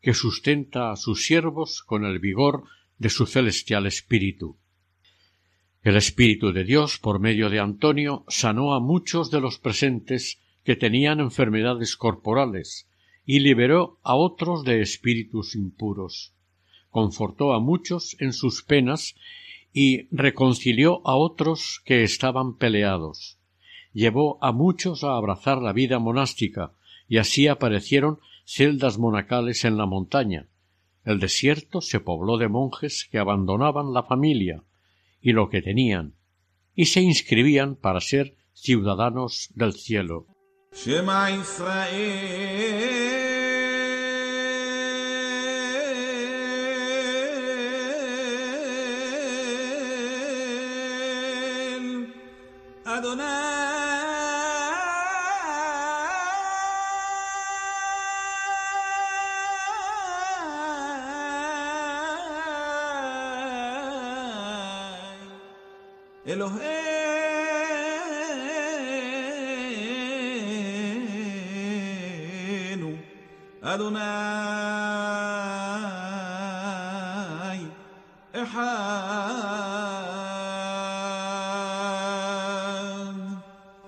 que 0.00 0.14
sustenta 0.14 0.90
a 0.90 0.96
sus 0.96 1.24
siervos 1.24 1.82
con 1.82 2.04
el 2.04 2.18
vigor 2.18 2.64
de 2.98 3.10
su 3.10 3.26
celestial 3.26 3.86
espíritu. 3.86 4.56
El 5.82 5.96
Espíritu 5.96 6.52
de 6.52 6.64
Dios, 6.64 6.98
por 6.98 7.20
medio 7.20 7.50
de 7.50 7.60
Antonio, 7.60 8.24
sanó 8.28 8.74
a 8.74 8.80
muchos 8.80 9.30
de 9.30 9.40
los 9.40 9.58
presentes 9.58 10.40
que 10.64 10.76
tenían 10.76 11.20
enfermedades 11.20 11.96
corporales 11.96 12.88
y 13.24 13.40
liberó 13.40 13.98
a 14.02 14.16
otros 14.16 14.64
de 14.64 14.80
espíritus 14.80 15.54
impuros. 15.54 16.34
Confortó 16.90 17.52
a 17.52 17.60
muchos 17.60 18.16
en 18.20 18.32
sus 18.32 18.62
penas 18.62 19.14
y 19.72 20.08
reconcilió 20.14 21.06
a 21.06 21.14
otros 21.14 21.80
que 21.84 22.02
estaban 22.02 22.56
peleados. 22.56 23.38
Llevó 23.92 24.42
a 24.42 24.52
muchos 24.52 25.04
a 25.04 25.16
abrazar 25.16 25.62
la 25.62 25.72
vida 25.72 25.98
monástica, 25.98 26.72
y 27.08 27.18
así 27.18 27.48
aparecieron 27.48 28.20
celdas 28.44 28.98
monacales 28.98 29.64
en 29.64 29.76
la 29.76 29.86
montaña. 29.86 30.46
El 31.04 31.20
desierto 31.20 31.80
se 31.80 32.00
pobló 32.00 32.36
de 32.36 32.48
monjes 32.48 33.08
que 33.10 33.18
abandonaban 33.18 33.92
la 33.92 34.02
familia 34.02 34.62
y 35.20 35.32
lo 35.32 35.48
que 35.48 35.62
tenían, 35.62 36.14
y 36.74 36.86
se 36.86 37.00
inscribían 37.00 37.76
para 37.76 38.00
ser 38.00 38.36
ciudadanos 38.52 39.48
del 39.54 39.72
cielo. 39.72 40.26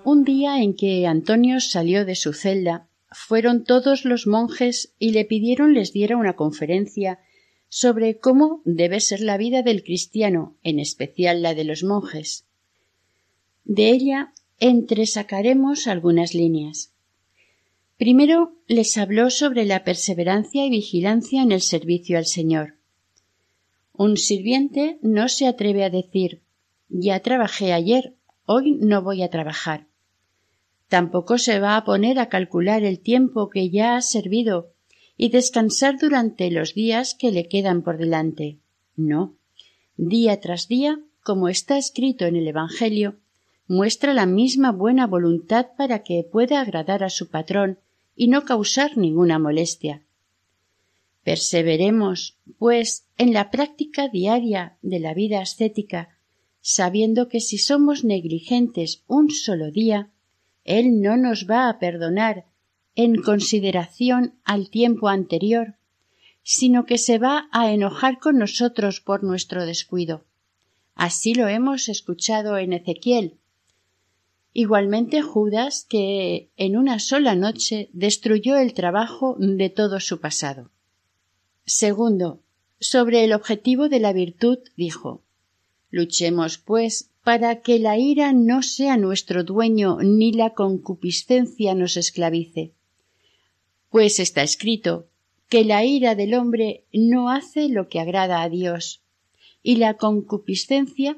Un 0.03 0.23
día 0.23 0.63
en 0.63 0.75
que 0.75 1.05
Antonio 1.05 1.59
salió 1.59 2.05
de 2.05 2.15
su 2.15 2.33
celda, 2.33 2.87
fueron 3.11 3.63
todos 3.63 4.03
los 4.03 4.25
monjes 4.25 4.95
y 4.97 5.11
le 5.11 5.25
pidieron 5.25 5.75
les 5.75 5.93
diera 5.93 6.17
una 6.17 6.35
conferencia 6.35 7.19
sobre 7.73 8.19
cómo 8.19 8.61
debe 8.65 8.99
ser 8.99 9.21
la 9.21 9.37
vida 9.37 9.63
del 9.63 9.81
cristiano, 9.81 10.57
en 10.61 10.77
especial 10.77 11.41
la 11.41 11.55
de 11.55 11.63
los 11.63 11.85
monjes. 11.85 12.45
De 13.63 13.91
ella 13.91 14.33
entresacaremos 14.59 15.87
algunas 15.87 16.33
líneas. 16.33 16.91
Primero 17.95 18.57
les 18.67 18.97
habló 18.97 19.29
sobre 19.29 19.63
la 19.63 19.85
perseverancia 19.85 20.65
y 20.65 20.69
vigilancia 20.69 21.41
en 21.41 21.53
el 21.53 21.61
servicio 21.61 22.17
al 22.17 22.25
Señor. 22.25 22.75
Un 23.93 24.17
sirviente 24.17 24.99
no 25.01 25.29
se 25.29 25.47
atreve 25.47 25.85
a 25.85 25.89
decir 25.89 26.41
ya 26.89 27.21
trabajé 27.21 27.71
ayer, 27.71 28.15
hoy 28.45 28.73
no 28.73 29.01
voy 29.01 29.23
a 29.23 29.29
trabajar. 29.29 29.87
Tampoco 30.89 31.37
se 31.37 31.61
va 31.61 31.77
a 31.77 31.85
poner 31.85 32.19
a 32.19 32.27
calcular 32.27 32.83
el 32.83 32.99
tiempo 32.99 33.49
que 33.49 33.69
ya 33.69 33.95
ha 33.95 34.01
servido 34.01 34.73
y 35.21 35.29
descansar 35.29 35.99
durante 35.99 36.49
los 36.49 36.73
días 36.73 37.13
que 37.13 37.31
le 37.31 37.47
quedan 37.47 37.83
por 37.83 37.99
delante. 37.99 38.57
No. 38.95 39.35
Día 39.95 40.39
tras 40.39 40.67
día, 40.67 40.99
como 41.21 41.47
está 41.47 41.77
escrito 41.77 42.25
en 42.25 42.35
el 42.35 42.47
Evangelio, 42.47 43.17
muestra 43.67 44.15
la 44.15 44.25
misma 44.25 44.71
buena 44.71 45.05
voluntad 45.05 45.67
para 45.77 46.01
que 46.01 46.23
pueda 46.23 46.59
agradar 46.59 47.03
a 47.03 47.11
su 47.11 47.29
patrón 47.29 47.77
y 48.15 48.29
no 48.29 48.45
causar 48.45 48.97
ninguna 48.97 49.37
molestia. 49.37 50.01
Perseveremos, 51.23 52.39
pues, 52.57 53.05
en 53.19 53.31
la 53.31 53.51
práctica 53.51 54.07
diaria 54.07 54.79
de 54.81 54.99
la 54.99 55.13
vida 55.13 55.39
ascética, 55.39 56.17
sabiendo 56.61 57.27
que 57.27 57.41
si 57.41 57.59
somos 57.59 58.03
negligentes 58.03 59.03
un 59.05 59.29
solo 59.29 59.69
día, 59.69 60.09
Él 60.63 60.99
no 60.99 61.15
nos 61.15 61.45
va 61.47 61.69
a 61.69 61.77
perdonar 61.77 62.45
en 62.95 63.21
consideración 63.21 64.35
al 64.43 64.69
tiempo 64.69 65.07
anterior, 65.07 65.75
sino 66.43 66.85
que 66.85 66.97
se 66.97 67.17
va 67.17 67.47
a 67.51 67.71
enojar 67.71 68.19
con 68.19 68.37
nosotros 68.37 68.99
por 68.99 69.23
nuestro 69.23 69.65
descuido. 69.65 70.23
Así 70.95 71.33
lo 71.33 71.47
hemos 71.47 71.87
escuchado 71.87 72.57
en 72.57 72.73
Ezequiel. 72.73 73.37
Igualmente 74.53 75.21
Judas, 75.21 75.85
que 75.87 76.49
en 76.57 76.75
una 76.75 76.99
sola 76.99 77.35
noche 77.35 77.89
destruyó 77.93 78.57
el 78.57 78.73
trabajo 78.73 79.37
de 79.39 79.69
todo 79.69 79.99
su 80.01 80.19
pasado. 80.19 80.69
Segundo, 81.65 82.41
sobre 82.79 83.23
el 83.23 83.31
objetivo 83.31 83.87
de 83.87 83.99
la 83.99 84.11
virtud, 84.11 84.59
dijo 84.75 85.21
Luchemos, 85.89 86.57
pues, 86.57 87.09
para 87.23 87.61
que 87.61 87.79
la 87.79 87.97
ira 87.97 88.33
no 88.33 88.63
sea 88.63 88.97
nuestro 88.97 89.43
dueño 89.43 89.99
ni 90.01 90.33
la 90.33 90.51
concupiscencia 90.51 91.75
nos 91.75 91.95
esclavice 91.95 92.73
pues 93.91 94.19
está 94.19 94.41
escrito 94.41 95.07
que 95.49 95.65
la 95.65 95.83
ira 95.83 96.15
del 96.15 96.33
hombre 96.33 96.85
no 96.93 97.29
hace 97.29 97.67
lo 97.67 97.89
que 97.89 97.99
agrada 97.99 98.41
a 98.41 98.47
Dios, 98.47 99.01
y 99.61 99.75
la 99.75 99.95
concupiscencia, 99.95 101.17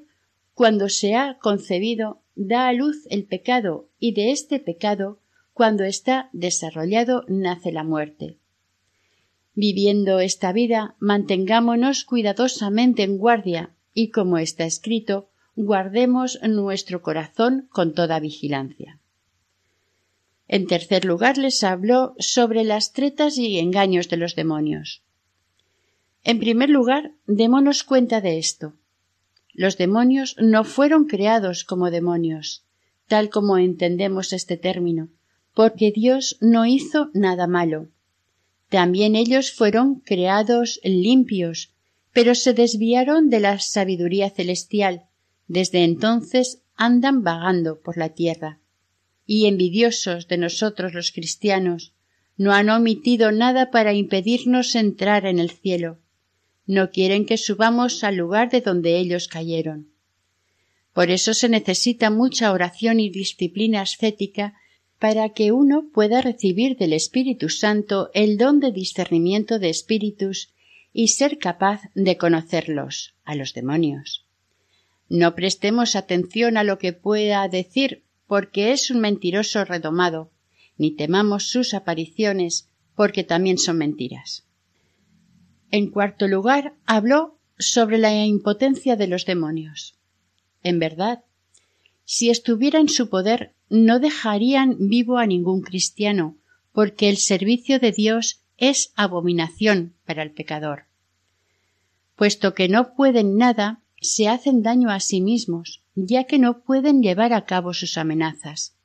cuando 0.56 0.90
se 0.90 1.14
ha 1.14 1.38
concebido, 1.38 2.20
da 2.36 2.68
a 2.68 2.74
luz 2.74 3.06
el 3.12 3.26
pecado, 3.26 3.90
y 4.00 4.14
de 4.14 4.32
este 4.32 4.60
pecado, 4.60 5.20
cuando 5.54 5.84
está 5.84 6.30
desarrollado, 6.34 7.26
nace 7.28 7.72
la 7.72 7.84
muerte. 7.84 8.38
Viviendo 9.54 10.20
esta 10.20 10.52
vida, 10.52 10.96
mantengámonos 10.98 12.06
cuidadosamente 12.06 13.04
en 13.04 13.20
guardia, 13.20 13.70
y 13.94 14.10
como 14.10 14.40
está 14.40 14.66
escrito, 14.66 15.30
guardemos 15.56 16.40
nuestro 16.42 17.04
corazón 17.04 17.68
con 17.70 17.94
toda 17.94 18.20
vigilancia. 18.20 19.00
En 20.48 20.68
tercer 20.68 21.06
lugar, 21.06 21.38
les 21.38 21.64
habló 21.64 22.16
sobre 22.20 22.64
las 22.64 22.92
tretas 22.92 23.38
y 23.38 23.60
engaños 23.60 24.10
de 24.10 24.18
los 24.18 24.36
demonios. 24.36 25.02
En 26.24 26.40
primer 26.40 26.70
lugar, 26.70 27.12
démonos 27.28 27.84
cuenta 27.84 28.22
de 28.22 28.38
esto. 28.38 28.74
Los 29.54 29.78
demonios 29.78 30.36
no 30.40 30.64
fueron 30.64 31.06
creados 31.06 31.64
como 31.64 31.92
demonios, 31.92 32.64
tal 33.08 33.30
como 33.30 33.58
entendemos 33.58 34.34
este 34.34 34.58
término, 34.58 35.10
porque 35.54 35.92
Dios 35.92 36.38
no 36.42 36.66
hizo 36.66 37.10
nada 37.14 37.48
malo. 37.48 37.88
También 38.70 39.16
ellos 39.16 39.52
fueron 39.52 39.96
creados 39.96 40.80
limpios, 40.84 41.74
pero 42.12 42.36
se 42.36 42.54
desviaron 42.54 43.30
de 43.30 43.40
la 43.40 43.60
sabiduría 43.60 44.30
celestial. 44.30 45.04
Desde 45.48 45.84
entonces 45.84 46.64
andan 46.76 47.24
vagando 47.24 47.80
por 47.80 47.98
la 47.98 48.10
tierra 48.10 48.60
y 49.26 49.46
envidiosos 49.46 50.28
de 50.28 50.38
nosotros 50.38 50.94
los 50.94 51.12
cristianos, 51.12 51.94
no 52.38 52.54
han 52.54 52.70
omitido 52.70 53.32
nada 53.32 53.72
para 53.72 53.94
impedirnos 53.94 54.76
entrar 54.76 55.26
en 55.26 55.40
el 55.40 55.52
cielo. 55.52 56.00
No 56.66 56.92
quieren 56.92 57.26
que 57.26 57.38
subamos 57.38 58.04
al 58.04 58.16
lugar 58.16 58.50
de 58.50 58.62
donde 58.62 58.98
ellos 58.98 59.28
cayeron. 59.28 59.90
Por 60.94 61.10
eso 61.10 61.34
se 61.34 61.50
necesita 61.50 62.10
mucha 62.10 62.52
oración 62.52 63.00
y 63.00 63.10
disciplina 63.10 63.82
ascética 63.82 64.56
para 65.00 65.30
que 65.30 65.52
uno 65.52 65.90
pueda 65.94 66.22
recibir 66.22 66.78
del 66.78 66.94
Espíritu 66.94 67.50
Santo 67.50 68.10
el 68.14 68.38
don 68.38 68.60
de 68.60 68.72
discernimiento 68.72 69.60
de 69.60 69.70
espíritus 69.70 70.54
y 70.94 71.10
ser 71.10 71.40
capaz 71.40 71.82
de 71.96 72.18
conocerlos, 72.18 73.16
a 73.26 73.36
los 73.36 73.54
demonios. 73.54 74.26
No 75.10 75.36
prestemos 75.36 75.96
atención 75.96 76.56
a 76.56 76.64
lo 76.64 76.78
que 76.78 76.94
pueda 76.94 77.46
decir 77.48 78.04
porque 78.34 78.72
es 78.72 78.90
un 78.90 79.00
mentiroso 79.00 79.64
redomado, 79.64 80.32
ni 80.76 80.90
temamos 80.90 81.52
sus 81.52 81.76
apariciones, 81.76 82.68
porque 82.96 83.24
también 83.24 83.60
son 83.60 83.78
mentiras. 83.78 84.48
En 85.70 85.92
cuarto 85.92 86.28
lugar, 86.28 86.74
habló 86.88 87.38
sobre 87.60 88.00
la 88.00 88.26
impotencia 88.26 88.96
de 88.96 89.06
los 89.06 89.28
demonios. 89.28 90.00
En 90.64 90.80
verdad, 90.80 91.24
si 92.06 92.32
estuviera 92.32 92.80
en 92.80 92.90
su 92.90 93.08
poder, 93.08 93.54
no 93.70 94.00
dejarían 94.00 94.78
vivo 94.80 95.20
a 95.20 95.28
ningún 95.28 95.62
cristiano, 95.62 96.36
porque 96.72 97.10
el 97.10 97.18
servicio 97.18 97.78
de 97.78 97.92
Dios 97.92 98.42
es 98.58 98.94
abominación 98.96 99.94
para 100.08 100.24
el 100.24 100.32
pecador. 100.32 100.86
Puesto 102.16 102.56
que 102.56 102.68
no 102.68 102.96
pueden 102.96 103.38
nada, 103.38 103.84
se 104.02 104.28
hacen 104.28 104.64
daño 104.64 104.90
a 104.90 105.00
sí 105.00 105.22
mismos, 105.22 105.83
ya 105.96 106.26
que 106.26 106.40
no 106.40 106.64
pueden 106.64 107.02
llevar 107.02 107.34
a 107.34 107.46
cabo 107.46 107.74
sus 107.74 107.98
amenazas. 107.98 108.76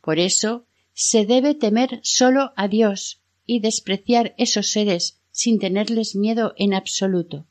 Por 0.00 0.18
eso 0.18 0.66
se 0.92 1.26
debe 1.26 1.54
temer 1.54 2.00
solo 2.02 2.52
a 2.56 2.68
Dios 2.68 3.20
y 3.46 3.60
despreciar 3.60 4.34
esos 4.38 4.70
seres 4.70 5.20
sin 5.30 5.58
tenerles 5.58 6.16
miedo 6.16 6.54
en 6.56 6.74
absoluto. 6.74 7.46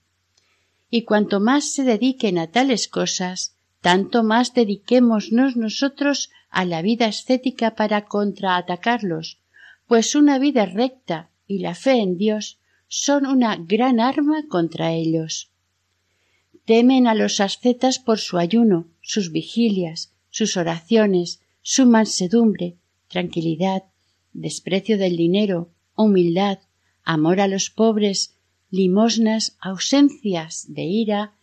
Y 0.89 1.03
cuanto 1.03 1.39
más 1.39 1.71
se 1.71 1.83
dediquen 1.83 2.37
a 2.37 2.51
tales 2.51 2.87
cosas, 2.87 3.55
tanto 3.81 4.23
más 4.23 4.53
dediquémonos 4.53 5.55
nosotros 5.55 6.29
a 6.49 6.65
la 6.65 6.81
vida 6.81 7.05
ascética 7.05 7.75
para 7.75 8.05
contraatacarlos, 8.05 9.39
pues 9.87 10.15
una 10.15 10.39
vida 10.39 10.65
recta 10.65 11.29
y 11.47 11.59
la 11.59 11.75
fe 11.75 11.99
en 11.99 12.17
Dios 12.17 12.59
son 12.87 13.25
una 13.25 13.55
gran 13.55 13.99
arma 13.99 14.43
contra 14.47 14.93
ellos. 14.93 15.51
Temen 16.65 17.07
a 17.07 17.15
los 17.15 17.39
ascetas 17.39 17.99
por 17.99 18.19
su 18.19 18.37
ayuno, 18.37 18.87
sus 19.01 19.31
vigilias, 19.31 20.13
sus 20.29 20.57
oraciones, 20.57 21.41
su 21.61 21.85
mansedumbre, 21.85 22.77
tranquilidad, 23.07 23.83
desprecio 24.33 24.97
del 24.97 25.17
dinero, 25.17 25.71
humildad, 25.95 26.59
amor 27.03 27.41
a 27.41 27.47
los 27.47 27.69
pobres, 27.69 28.35
limosnas, 28.69 29.57
ausencias 29.59 30.65
de 30.67 30.83
ira 30.83 31.33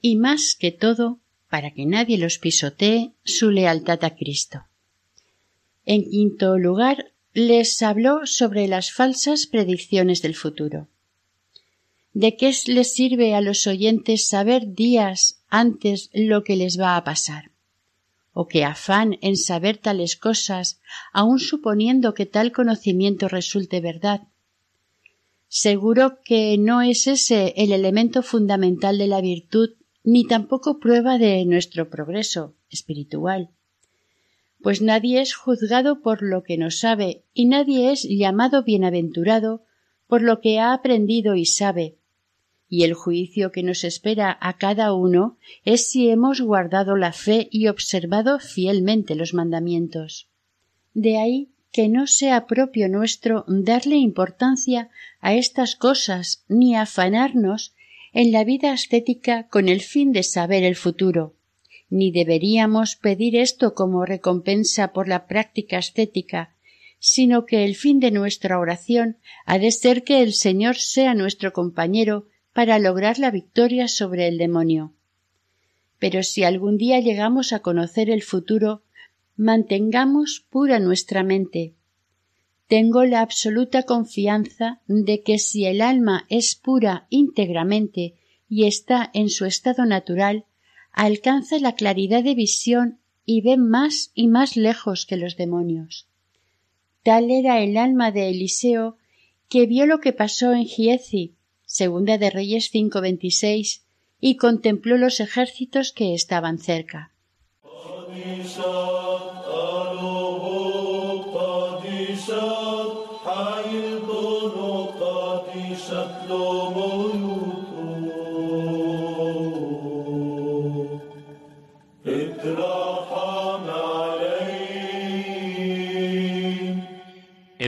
y 0.00 0.16
más 0.16 0.56
que 0.58 0.72
todo, 0.72 1.20
para 1.48 1.72
que 1.72 1.86
nadie 1.86 2.18
los 2.18 2.38
pisotee, 2.38 3.12
su 3.24 3.50
lealtad 3.50 4.04
a 4.04 4.16
Cristo. 4.16 4.64
En 5.84 6.08
quinto 6.08 6.58
lugar, 6.58 7.12
les 7.34 7.82
habló 7.82 8.26
sobre 8.26 8.68
las 8.68 8.92
falsas 8.92 9.46
predicciones 9.46 10.22
del 10.22 10.34
futuro. 10.34 10.88
¿De 12.14 12.36
qué 12.36 12.52
les 12.66 12.94
sirve 12.94 13.34
a 13.34 13.40
los 13.40 13.66
oyentes 13.66 14.28
saber 14.28 14.74
días 14.74 15.42
antes 15.48 16.10
lo 16.12 16.44
que 16.44 16.56
les 16.56 16.78
va 16.78 16.96
a 16.96 17.04
pasar? 17.04 17.50
¿O 18.32 18.48
qué 18.48 18.64
afán 18.64 19.18
en 19.22 19.36
saber 19.36 19.78
tales 19.78 20.16
cosas, 20.16 20.80
aun 21.12 21.38
suponiendo 21.38 22.14
que 22.14 22.26
tal 22.26 22.52
conocimiento 22.52 23.28
resulte 23.28 23.80
verdad? 23.80 24.22
Seguro 25.48 26.18
que 26.24 26.56
no 26.58 26.82
es 26.82 27.06
ese 27.06 27.54
el 27.56 27.72
elemento 27.72 28.22
fundamental 28.22 28.98
de 28.98 29.06
la 29.06 29.20
virtud, 29.20 29.70
ni 30.04 30.26
tampoco 30.26 30.78
prueba 30.78 31.18
de 31.18 31.44
nuestro 31.44 31.90
progreso 31.90 32.54
espiritual 32.70 33.50
pues 34.62 34.80
nadie 34.80 35.20
es 35.20 35.34
juzgado 35.34 36.00
por 36.00 36.22
lo 36.22 36.44
que 36.44 36.56
no 36.56 36.70
sabe 36.70 37.24
y 37.34 37.46
nadie 37.46 37.90
es 37.90 38.06
llamado 38.08 38.62
bienaventurado 38.62 39.64
por 40.06 40.22
lo 40.22 40.40
que 40.40 40.60
ha 40.60 40.72
aprendido 40.72 41.34
y 41.34 41.46
sabe. 41.46 41.96
Y 42.72 42.84
el 42.84 42.94
juicio 42.94 43.52
que 43.52 43.62
nos 43.62 43.84
espera 43.84 44.38
a 44.40 44.56
cada 44.56 44.94
uno 44.94 45.36
es 45.66 45.90
si 45.90 46.08
hemos 46.08 46.40
guardado 46.40 46.96
la 46.96 47.12
fe 47.12 47.48
y 47.50 47.68
observado 47.68 48.38
fielmente 48.38 49.14
los 49.14 49.34
mandamientos. 49.34 50.26
De 50.94 51.18
ahí 51.18 51.50
que 51.70 51.90
no 51.90 52.06
sea 52.06 52.46
propio 52.46 52.88
nuestro 52.88 53.44
darle 53.46 53.96
importancia 53.96 54.88
a 55.20 55.34
estas 55.34 55.76
cosas 55.76 56.44
ni 56.48 56.74
afanarnos 56.74 57.74
en 58.14 58.32
la 58.32 58.42
vida 58.42 58.72
ascética 58.72 59.48
con 59.48 59.68
el 59.68 59.82
fin 59.82 60.12
de 60.12 60.22
saber 60.22 60.64
el 60.64 60.76
futuro 60.76 61.34
ni 61.90 62.10
deberíamos 62.10 62.96
pedir 62.96 63.36
esto 63.36 63.74
como 63.74 64.06
recompensa 64.06 64.94
por 64.94 65.08
la 65.08 65.26
práctica 65.26 65.76
ascética, 65.76 66.54
sino 66.98 67.44
que 67.44 67.66
el 67.66 67.74
fin 67.74 68.00
de 68.00 68.10
nuestra 68.10 68.58
oración 68.58 69.18
ha 69.44 69.58
de 69.58 69.70
ser 69.72 70.02
que 70.02 70.22
el 70.22 70.32
Señor 70.32 70.76
sea 70.76 71.12
nuestro 71.12 71.52
compañero 71.52 72.28
para 72.52 72.78
lograr 72.78 73.18
la 73.18 73.30
victoria 73.30 73.88
sobre 73.88 74.28
el 74.28 74.38
demonio. 74.38 74.94
Pero 75.98 76.22
si 76.22 76.44
algún 76.44 76.76
día 76.78 77.00
llegamos 77.00 77.52
a 77.52 77.60
conocer 77.60 78.10
el 78.10 78.22
futuro, 78.22 78.82
mantengamos 79.36 80.44
pura 80.50 80.78
nuestra 80.78 81.22
mente. 81.22 81.74
Tengo 82.66 83.04
la 83.04 83.20
absoluta 83.20 83.84
confianza 83.84 84.80
de 84.86 85.22
que 85.22 85.38
si 85.38 85.66
el 85.66 85.80
alma 85.80 86.26
es 86.28 86.54
pura 86.54 87.06
íntegramente 87.10 88.14
y 88.48 88.66
está 88.66 89.10
en 89.14 89.28
su 89.28 89.46
estado 89.46 89.84
natural, 89.84 90.44
alcanza 90.92 91.58
la 91.58 91.74
claridad 91.74 92.22
de 92.22 92.34
visión 92.34 92.98
y 93.24 93.40
ve 93.40 93.56
más 93.56 94.10
y 94.14 94.28
más 94.28 94.56
lejos 94.56 95.06
que 95.06 95.16
los 95.16 95.36
demonios. 95.36 96.08
Tal 97.02 97.30
era 97.30 97.60
el 97.62 97.76
alma 97.76 98.10
de 98.10 98.28
Eliseo 98.30 98.96
que 99.48 99.66
vio 99.66 99.86
lo 99.86 100.00
que 100.00 100.12
pasó 100.12 100.52
en 100.52 100.64
Giezi, 100.64 101.34
segunda 101.72 102.18
de 102.18 102.28
Reyes 102.28 102.70
5:26, 102.70 103.86
y 104.20 104.36
contempló 104.36 104.98
los 104.98 105.20
ejércitos 105.20 105.92
que 105.92 106.12
estaban 106.12 106.58
cerca. 106.58 107.12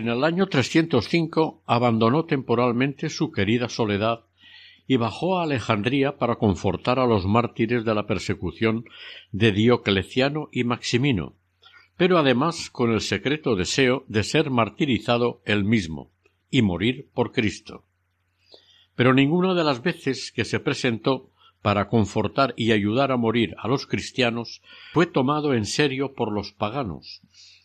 En 0.05 0.11
el 0.11 0.23
año 0.23 0.49
305 0.49 1.63
abandonó 1.65 2.27
temporalmente 2.27 3.09
su 3.09 3.33
querida 3.33 3.71
soledad 3.71 4.27
y 4.87 4.99
bajó 4.99 5.39
a 5.39 5.45
Alejandría 5.45 6.19
para 6.19 6.37
confortar 6.37 6.99
a 6.99 7.07
los 7.07 7.25
mártires 7.25 7.87
de 7.87 7.95
la 7.95 8.07
persecución 8.07 8.85
de 9.33 9.53
Diocleciano 9.53 10.51
y 10.53 10.65
Maximino, 10.65 11.37
pero 11.97 12.19
además 12.19 12.69
con 12.69 12.93
el 12.93 13.01
secreto 13.01 13.57
deseo 13.57 14.05
de 14.07 14.25
ser 14.25 14.51
martirizado 14.51 15.41
él 15.47 15.65
mismo 15.65 16.11
y 16.51 16.61
morir 16.61 17.09
por 17.15 17.33
Cristo. 17.33 17.87
Pero 18.97 19.15
ninguna 19.15 19.55
de 19.55 19.65
las 19.65 19.83
veces 19.83 20.33
que 20.33 20.45
se 20.45 20.61
presentó 20.61 21.31
para 21.63 21.89
confortar 21.89 22.53
y 22.59 22.73
ayudar 22.73 23.11
a 23.11 23.17
morir 23.17 23.55
a 23.57 23.69
los 23.69 23.87
cristianos 23.87 24.61
fue 24.93 25.07
tomado 25.07 25.55
en 25.55 25.65
serio 25.65 26.13
por 26.13 26.31
los 26.31 26.53
paganos, 26.53 27.23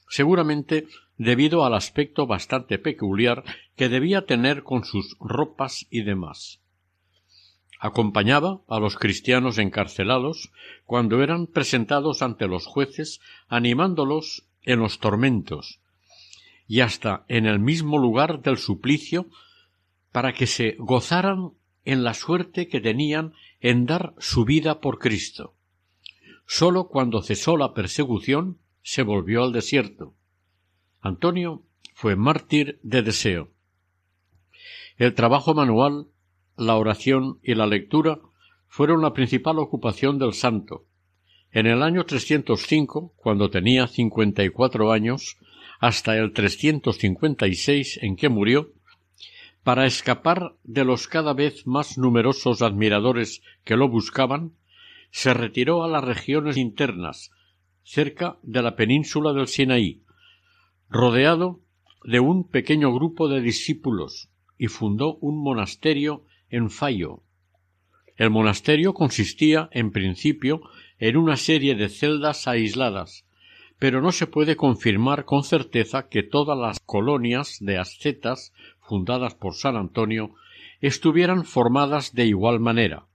seguramente 0.08 0.88
debido 1.20 1.66
al 1.66 1.76
aspecto 1.76 2.26
bastante 2.26 2.80
peculiar 2.80 3.44
que 3.76 3.90
debía 3.90 4.26
tener 4.26 4.64
con 4.64 4.86
sus 4.86 5.18
ropas 5.20 5.86
y 5.92 6.02
demás. 6.02 6.62
Acompañaba 7.78 8.62
a 8.68 8.80
los 8.80 8.96
cristianos 8.96 9.58
encarcelados 9.58 10.52
cuando 10.86 11.22
eran 11.22 11.46
presentados 11.46 12.22
ante 12.22 12.48
los 12.48 12.66
jueces, 12.66 13.20
animándolos 13.50 14.46
en 14.64 14.80
los 14.80 15.00
tormentos, 15.00 15.82
y 16.68 16.80
hasta 16.80 17.26
en 17.28 17.46
el 17.46 17.60
mismo 17.60 17.98
lugar 17.98 18.42
del 18.42 18.58
suplicio, 18.58 19.28
para 20.12 20.34
que 20.34 20.48
se 20.48 20.76
gozaran 20.80 21.52
en 21.84 22.04
la 22.04 22.14
suerte 22.14 22.68
que 22.68 22.80
tenían 22.80 23.34
en 23.60 23.86
dar 23.86 24.14
su 24.20 24.46
vida 24.46 24.80
por 24.80 25.00
Cristo. 25.00 25.54
Sólo 26.46 26.88
cuando 26.88 27.22
cesó 27.22 27.58
la 27.58 27.74
persecución 27.74 28.58
se 28.82 29.04
volvió 29.04 29.44
al 29.44 29.52
desierto. 29.52 30.16
Antonio 31.02 31.64
fue 31.94 32.16
mártir 32.16 32.80
de 32.84 33.02
deseo. 33.02 33.50
El 34.98 35.14
trabajo 35.14 35.54
manual, 35.54 36.08
la 36.58 36.76
oración 36.76 37.40
y 37.42 37.56
la 37.56 37.68
lectura 37.68 38.20
fueron 38.68 39.02
la 39.02 39.14
principal 39.14 39.60
ocupación 39.60 40.20
del 40.20 40.34
santo. 40.34 40.86
En 41.52 41.68
el 41.68 41.82
año 41.84 42.06
305, 42.06 43.14
cuando 43.16 43.50
tenía 43.50 43.88
cincuenta 43.88 44.44
y 44.44 44.50
cuatro 44.50 44.92
años, 44.92 45.38
hasta 45.80 46.18
el 46.18 46.34
356 46.34 48.00
en 48.04 48.16
que 48.18 48.28
murió, 48.28 48.74
para 49.64 49.86
escapar 49.86 50.56
de 50.64 50.84
los 50.84 51.08
cada 51.08 51.34
vez 51.34 51.66
más 51.66 51.98
numerosos 51.98 52.62
admiradores 52.62 53.42
que 53.64 53.78
lo 53.78 53.88
buscaban, 53.88 54.54
se 55.12 55.34
retiró 55.34 55.84
a 55.84 55.88
las 55.88 56.04
regiones 56.04 56.58
internas, 56.58 57.32
cerca 57.84 58.38
de 58.44 58.62
la 58.62 58.76
península 58.76 59.34
del 59.34 59.48
Sinaí, 59.48 60.04
rodeado 60.90 61.60
de 62.04 62.20
un 62.20 62.44
pequeño 62.44 62.94
grupo 62.94 63.28
de 63.28 63.42
discípulos, 63.42 64.30
y 64.58 64.68
fundó 64.68 65.16
un 65.18 65.42
monasterio 65.42 66.26
en 66.50 66.70
Fallo. 66.70 67.22
El 68.18 68.32
monasterio 68.32 68.94
consistía, 68.94 69.70
en 69.72 69.92
principio, 69.92 70.62
en 70.98 71.16
una 71.16 71.38
serie 71.38 71.76
de 71.76 71.90
celdas 71.90 72.48
aisladas, 72.48 73.26
pero 73.78 74.02
no 74.02 74.12
se 74.12 74.28
puede 74.28 74.58
confirmar 74.58 75.24
con 75.24 75.44
certeza 75.44 76.10
que 76.10 76.24
todas 76.24 76.58
las 76.58 76.80
colonias 76.82 77.58
de 77.62 77.78
ascetas 77.78 78.54
fundadas 78.82 79.36
por 79.36 79.54
San 79.54 79.78
Antonio 79.78 80.36
estuvieran 80.82 81.46
formadas 81.46 82.14
de 82.14 82.26
igual 82.26 82.60
manera. 82.60 83.06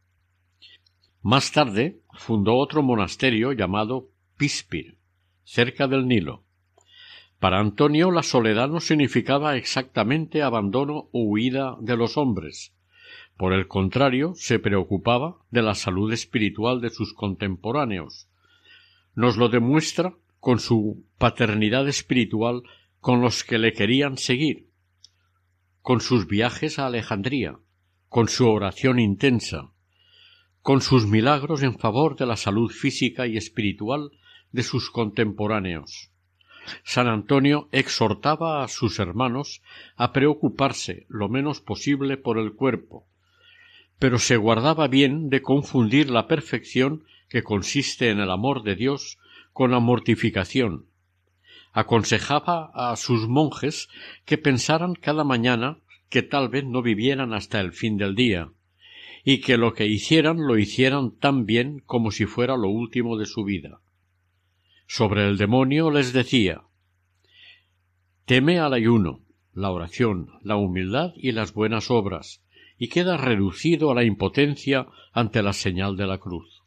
Más 1.22 1.52
tarde 1.52 2.00
fundó 2.14 2.54
otro 2.56 2.82
monasterio 2.82 3.52
llamado 3.52 4.08
Pispir, 4.36 4.96
cerca 5.42 5.86
del 5.86 6.06
Nilo. 6.06 6.43
Para 7.44 7.60
Antonio 7.60 8.10
la 8.10 8.22
soledad 8.22 8.70
no 8.70 8.80
significaba 8.80 9.58
exactamente 9.58 10.40
abandono 10.40 11.10
o 11.12 11.24
huida 11.24 11.76
de 11.78 11.94
los 11.94 12.16
hombres. 12.16 12.72
Por 13.36 13.52
el 13.52 13.68
contrario, 13.68 14.32
se 14.34 14.58
preocupaba 14.58 15.36
de 15.50 15.60
la 15.60 15.74
salud 15.74 16.10
espiritual 16.10 16.80
de 16.80 16.88
sus 16.88 17.12
contemporáneos. 17.12 18.30
Nos 19.14 19.36
lo 19.36 19.50
demuestra 19.50 20.14
con 20.40 20.58
su 20.58 21.04
paternidad 21.18 21.86
espiritual 21.86 22.62
con 22.98 23.20
los 23.20 23.44
que 23.44 23.58
le 23.58 23.74
querían 23.74 24.16
seguir, 24.16 24.70
con 25.82 26.00
sus 26.00 26.26
viajes 26.26 26.78
a 26.78 26.86
Alejandría, 26.86 27.58
con 28.08 28.28
su 28.28 28.48
oración 28.48 28.98
intensa, 28.98 29.70
con 30.62 30.80
sus 30.80 31.06
milagros 31.06 31.62
en 31.62 31.78
favor 31.78 32.16
de 32.16 32.24
la 32.24 32.38
salud 32.38 32.70
física 32.70 33.26
y 33.26 33.36
espiritual 33.36 34.12
de 34.50 34.62
sus 34.62 34.90
contemporáneos. 34.90 36.13
San 36.82 37.08
Antonio 37.08 37.68
exhortaba 37.72 38.62
a 38.62 38.68
sus 38.68 38.98
hermanos 38.98 39.62
a 39.96 40.12
preocuparse 40.12 41.06
lo 41.08 41.28
menos 41.28 41.60
posible 41.60 42.16
por 42.16 42.38
el 42.38 42.52
cuerpo, 42.52 43.06
pero 43.98 44.18
se 44.18 44.36
guardaba 44.36 44.88
bien 44.88 45.30
de 45.30 45.42
confundir 45.42 46.10
la 46.10 46.26
perfección 46.26 47.04
que 47.28 47.42
consiste 47.42 48.10
en 48.10 48.20
el 48.20 48.30
amor 48.30 48.62
de 48.62 48.76
Dios 48.76 49.18
con 49.52 49.70
la 49.70 49.80
mortificación. 49.80 50.86
Aconsejaba 51.72 52.70
a 52.74 52.94
sus 52.96 53.28
monjes 53.28 53.88
que 54.24 54.38
pensaran 54.38 54.94
cada 54.94 55.24
mañana 55.24 55.78
que 56.08 56.22
tal 56.22 56.48
vez 56.48 56.64
no 56.64 56.82
vivieran 56.82 57.32
hasta 57.32 57.60
el 57.60 57.72
fin 57.72 57.96
del 57.96 58.14
día, 58.14 58.50
y 59.24 59.40
que 59.40 59.56
lo 59.56 59.72
que 59.74 59.86
hicieran 59.86 60.46
lo 60.46 60.58
hicieran 60.58 61.12
tan 61.12 61.46
bien 61.46 61.82
como 61.86 62.10
si 62.10 62.26
fuera 62.26 62.56
lo 62.56 62.68
último 62.68 63.16
de 63.16 63.26
su 63.26 63.42
vida. 63.42 63.80
Sobre 64.86 65.26
el 65.28 65.36
demonio 65.36 65.90
les 65.90 66.12
decía 66.12 66.62
Teme 68.26 68.58
al 68.58 68.74
ayuno, 68.74 69.20
la 69.52 69.70
oración, 69.70 70.30
la 70.42 70.56
humildad 70.56 71.12
y 71.16 71.32
las 71.32 71.52
buenas 71.52 71.90
obras, 71.90 72.42
y 72.78 72.88
queda 72.88 73.16
reducido 73.16 73.90
a 73.90 73.94
la 73.94 74.04
impotencia 74.04 74.86
ante 75.12 75.42
la 75.42 75.52
señal 75.52 75.96
de 75.96 76.06
la 76.06 76.18
cruz. 76.18 76.62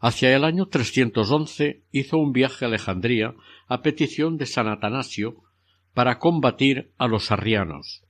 Hacia 0.00 0.34
el 0.34 0.44
año 0.44 0.66
311 0.66 1.84
hizo 1.92 2.18
un 2.18 2.32
viaje 2.32 2.64
a 2.64 2.68
Alejandría 2.68 3.34
a 3.68 3.82
petición 3.82 4.36
de 4.36 4.46
San 4.46 4.68
Atanasio 4.68 5.42
para 5.94 6.18
combatir 6.18 6.92
a 6.98 7.06
los 7.06 7.30
arrianos. 7.30 8.02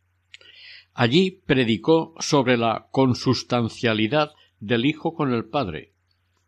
Allí 0.95 1.43
predicó 1.47 2.15
sobre 2.19 2.57
la 2.57 2.89
consustancialidad 2.91 4.33
del 4.61 4.87
Hijo 4.87 5.15
con 5.15 5.33
el 5.33 5.45
Padre, 5.45 5.92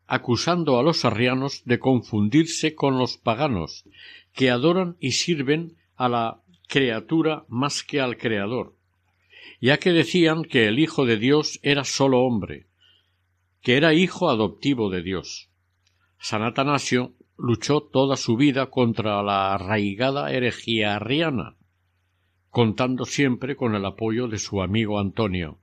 acusando 0.07 0.79
a 0.79 0.83
los 0.83 1.05
arrianos 1.05 1.63
de 1.65 1.79
confundirse 1.79 2.75
con 2.75 2.99
los 2.99 3.17
paganos, 3.17 3.85
que 4.33 4.51
adoran 4.51 4.97
y 5.01 5.13
sirven 5.13 5.77
a 5.97 6.09
la 6.09 6.41
criatura 6.69 7.45
más 7.49 7.83
que 7.83 8.01
al 8.01 8.17
Creador, 8.17 8.75
ya 9.61 9.79
que 9.79 9.93
decían 9.93 10.45
que 10.45 10.67
el 10.67 10.79
Hijo 10.79 11.07
de 11.07 11.17
Dios 11.17 11.61
era 11.63 11.85
sólo 11.85 12.21
hombre, 12.23 12.67
que 13.63 13.77
era 13.77 13.95
hijo 13.95 14.29
adoptivo 14.29 14.91
de 14.91 15.03
Dios. 15.03 15.49
San 16.19 16.43
Atanasio 16.43 17.15
luchó 17.37 17.81
toda 17.81 18.17
su 18.17 18.37
vida 18.37 18.67
contra 18.67 19.23
la 19.23 19.55
arraigada 19.55 20.33
herejía 20.33 20.97
arriana, 20.97 21.57
contando 22.51 23.05
siempre 23.05 23.57
con 23.57 23.75
el 23.75 23.85
apoyo 23.85 24.29
de 24.29 24.39
su 24.39 24.63
amigo 24.63 25.01
Antonio. 25.01 25.59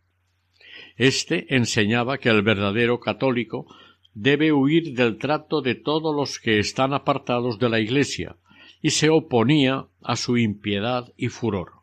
Este 0.98 1.56
enseñaba 1.56 2.18
que 2.18 2.30
el 2.30 2.42
verdadero 2.42 3.00
católico 3.00 3.68
debe 4.14 4.52
huir 4.52 4.94
del 4.94 5.18
trato 5.18 5.62
de 5.62 5.76
todos 5.76 6.16
los 6.16 6.40
que 6.40 6.60
están 6.60 6.94
apartados 6.94 7.60
de 7.60 7.70
la 7.70 7.80
Iglesia, 7.80 8.36
y 8.82 8.92
se 8.92 9.10
oponía 9.10 9.88
a 10.02 10.16
su 10.16 10.38
impiedad 10.38 11.14
y 11.16 11.28
furor. 11.30 11.74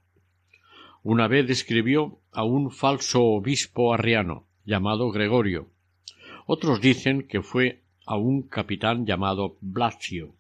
Una 1.03 1.29
vez 1.29 1.49
escribió 1.49 2.19
a 2.33 2.45
un 2.45 2.71
falso 2.71 3.23
obispo 3.23 3.95
arriano, 3.95 4.47
llamado 4.65 5.11
Gregorio. 5.11 5.69
Otros 6.47 6.81
dicen 6.81 7.27
que 7.27 7.43
fue 7.43 7.83
a 8.05 8.17
un 8.17 8.43
capitán 8.43 9.07
llamado 9.07 9.57
Blasio, 9.61 10.35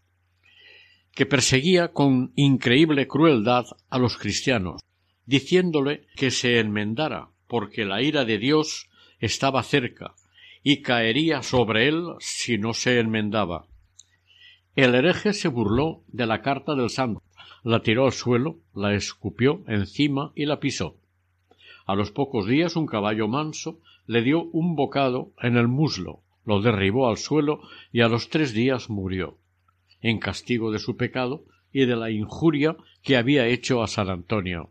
que 1.14 1.26
perseguía 1.26 1.88
con 1.88 2.32
increíble 2.34 3.06
crueldad 3.06 3.66
a 3.88 3.98
los 3.98 4.16
cristianos, 4.16 4.82
diciéndole 5.26 6.06
que 6.16 6.30
se 6.30 6.58
enmendara, 6.58 7.28
porque 7.46 7.84
la 7.84 8.02
ira 8.02 8.24
de 8.24 8.38
Dios 8.38 8.88
estaba 9.20 9.62
cerca, 9.62 10.14
y 10.62 10.82
caería 10.82 11.42
sobre 11.42 11.88
él 11.88 12.04
si 12.18 12.58
no 12.58 12.74
se 12.74 12.98
enmendaba. 12.98 13.66
El 14.76 14.94
hereje 14.94 15.32
se 15.32 15.48
burló 15.48 16.02
de 16.08 16.26
la 16.26 16.40
carta 16.40 16.74
del 16.74 16.90
santo, 16.90 17.22
la 17.64 17.82
tiró 17.82 18.06
al 18.06 18.12
suelo, 18.12 18.58
la 18.74 18.94
escupió 18.94 19.64
encima 19.66 20.32
y 20.34 20.46
la 20.46 20.60
pisó. 20.60 20.96
A 21.86 21.94
los 21.94 22.12
pocos 22.12 22.46
días 22.46 22.76
un 22.76 22.86
caballo 22.86 23.28
manso 23.28 23.80
le 24.06 24.22
dio 24.22 24.44
un 24.44 24.76
bocado 24.76 25.32
en 25.40 25.56
el 25.56 25.68
muslo, 25.68 26.22
lo 26.44 26.60
derribó 26.60 27.08
al 27.08 27.16
suelo 27.16 27.60
y 27.92 28.00
a 28.00 28.08
los 28.08 28.28
tres 28.28 28.52
días 28.52 28.88
murió, 28.88 29.38
en 30.00 30.18
castigo 30.18 30.70
de 30.70 30.78
su 30.78 30.96
pecado 30.96 31.44
y 31.72 31.86
de 31.86 31.96
la 31.96 32.10
injuria 32.10 32.76
que 33.02 33.16
había 33.16 33.46
hecho 33.46 33.82
a 33.82 33.86
San 33.86 34.08
Antonio. 34.08 34.70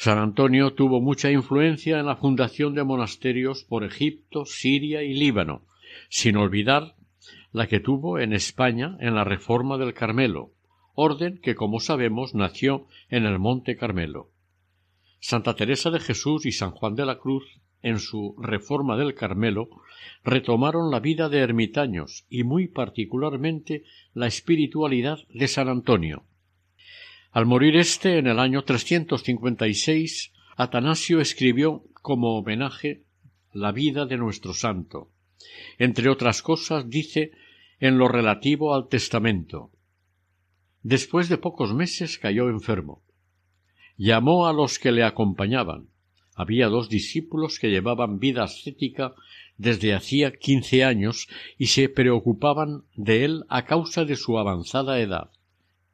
San 0.00 0.18
Antonio 0.18 0.74
tuvo 0.74 1.00
mucha 1.00 1.28
influencia 1.28 1.98
en 1.98 2.06
la 2.06 2.14
fundación 2.14 2.72
de 2.72 2.84
monasterios 2.84 3.64
por 3.64 3.82
Egipto, 3.82 4.44
Siria 4.44 5.02
y 5.02 5.12
Líbano, 5.12 5.62
sin 6.08 6.36
olvidar 6.36 6.94
la 7.50 7.66
que 7.66 7.80
tuvo 7.80 8.20
en 8.20 8.32
España 8.32 8.96
en 9.00 9.16
la 9.16 9.24
reforma 9.24 9.76
del 9.76 9.94
Carmelo, 9.94 10.52
orden 10.94 11.40
que, 11.42 11.56
como 11.56 11.80
sabemos, 11.80 12.32
nació 12.36 12.86
en 13.08 13.26
el 13.26 13.40
Monte 13.40 13.76
Carmelo. 13.76 14.30
Santa 15.18 15.56
Teresa 15.56 15.90
de 15.90 15.98
Jesús 15.98 16.46
y 16.46 16.52
San 16.52 16.70
Juan 16.70 16.94
de 16.94 17.04
la 17.04 17.18
Cruz, 17.18 17.60
en 17.82 17.98
su 17.98 18.36
reforma 18.40 18.96
del 18.96 19.14
Carmelo, 19.14 19.68
retomaron 20.22 20.92
la 20.92 21.00
vida 21.00 21.28
de 21.28 21.40
ermitaños 21.40 22.24
y 22.30 22.44
muy 22.44 22.68
particularmente 22.68 23.82
la 24.14 24.28
espiritualidad 24.28 25.18
de 25.34 25.48
San 25.48 25.68
Antonio. 25.68 26.27
Al 27.30 27.44
morir 27.44 27.76
éste 27.76 28.18
en 28.18 28.26
el 28.26 28.38
año 28.38 28.64
356, 28.64 30.32
Atanasio 30.56 31.20
escribió 31.20 31.84
como 32.00 32.38
homenaje 32.38 33.04
la 33.52 33.70
vida 33.70 34.06
de 34.06 34.16
nuestro 34.16 34.54
santo, 34.54 35.10
entre 35.78 36.08
otras 36.08 36.40
cosas, 36.40 36.88
dice 36.88 37.32
en 37.80 37.98
lo 37.98 38.08
relativo 38.08 38.74
al 38.74 38.88
testamento. 38.88 39.70
Después 40.82 41.28
de 41.28 41.36
pocos 41.36 41.74
meses 41.74 42.18
cayó 42.18 42.48
enfermo. 42.48 43.02
Llamó 43.98 44.46
a 44.46 44.54
los 44.54 44.78
que 44.78 44.90
le 44.90 45.04
acompañaban. 45.04 45.88
Había 46.34 46.68
dos 46.68 46.88
discípulos 46.88 47.58
que 47.58 47.68
llevaban 47.68 48.20
vida 48.20 48.44
ascética 48.44 49.12
desde 49.58 49.92
hacía 49.92 50.32
quince 50.32 50.82
años 50.82 51.28
y 51.58 51.66
se 51.66 51.88
preocupaban 51.88 52.84
de 52.94 53.24
él 53.24 53.44
a 53.48 53.66
causa 53.66 54.04
de 54.04 54.16
su 54.16 54.38
avanzada 54.38 54.98
edad. 55.00 55.30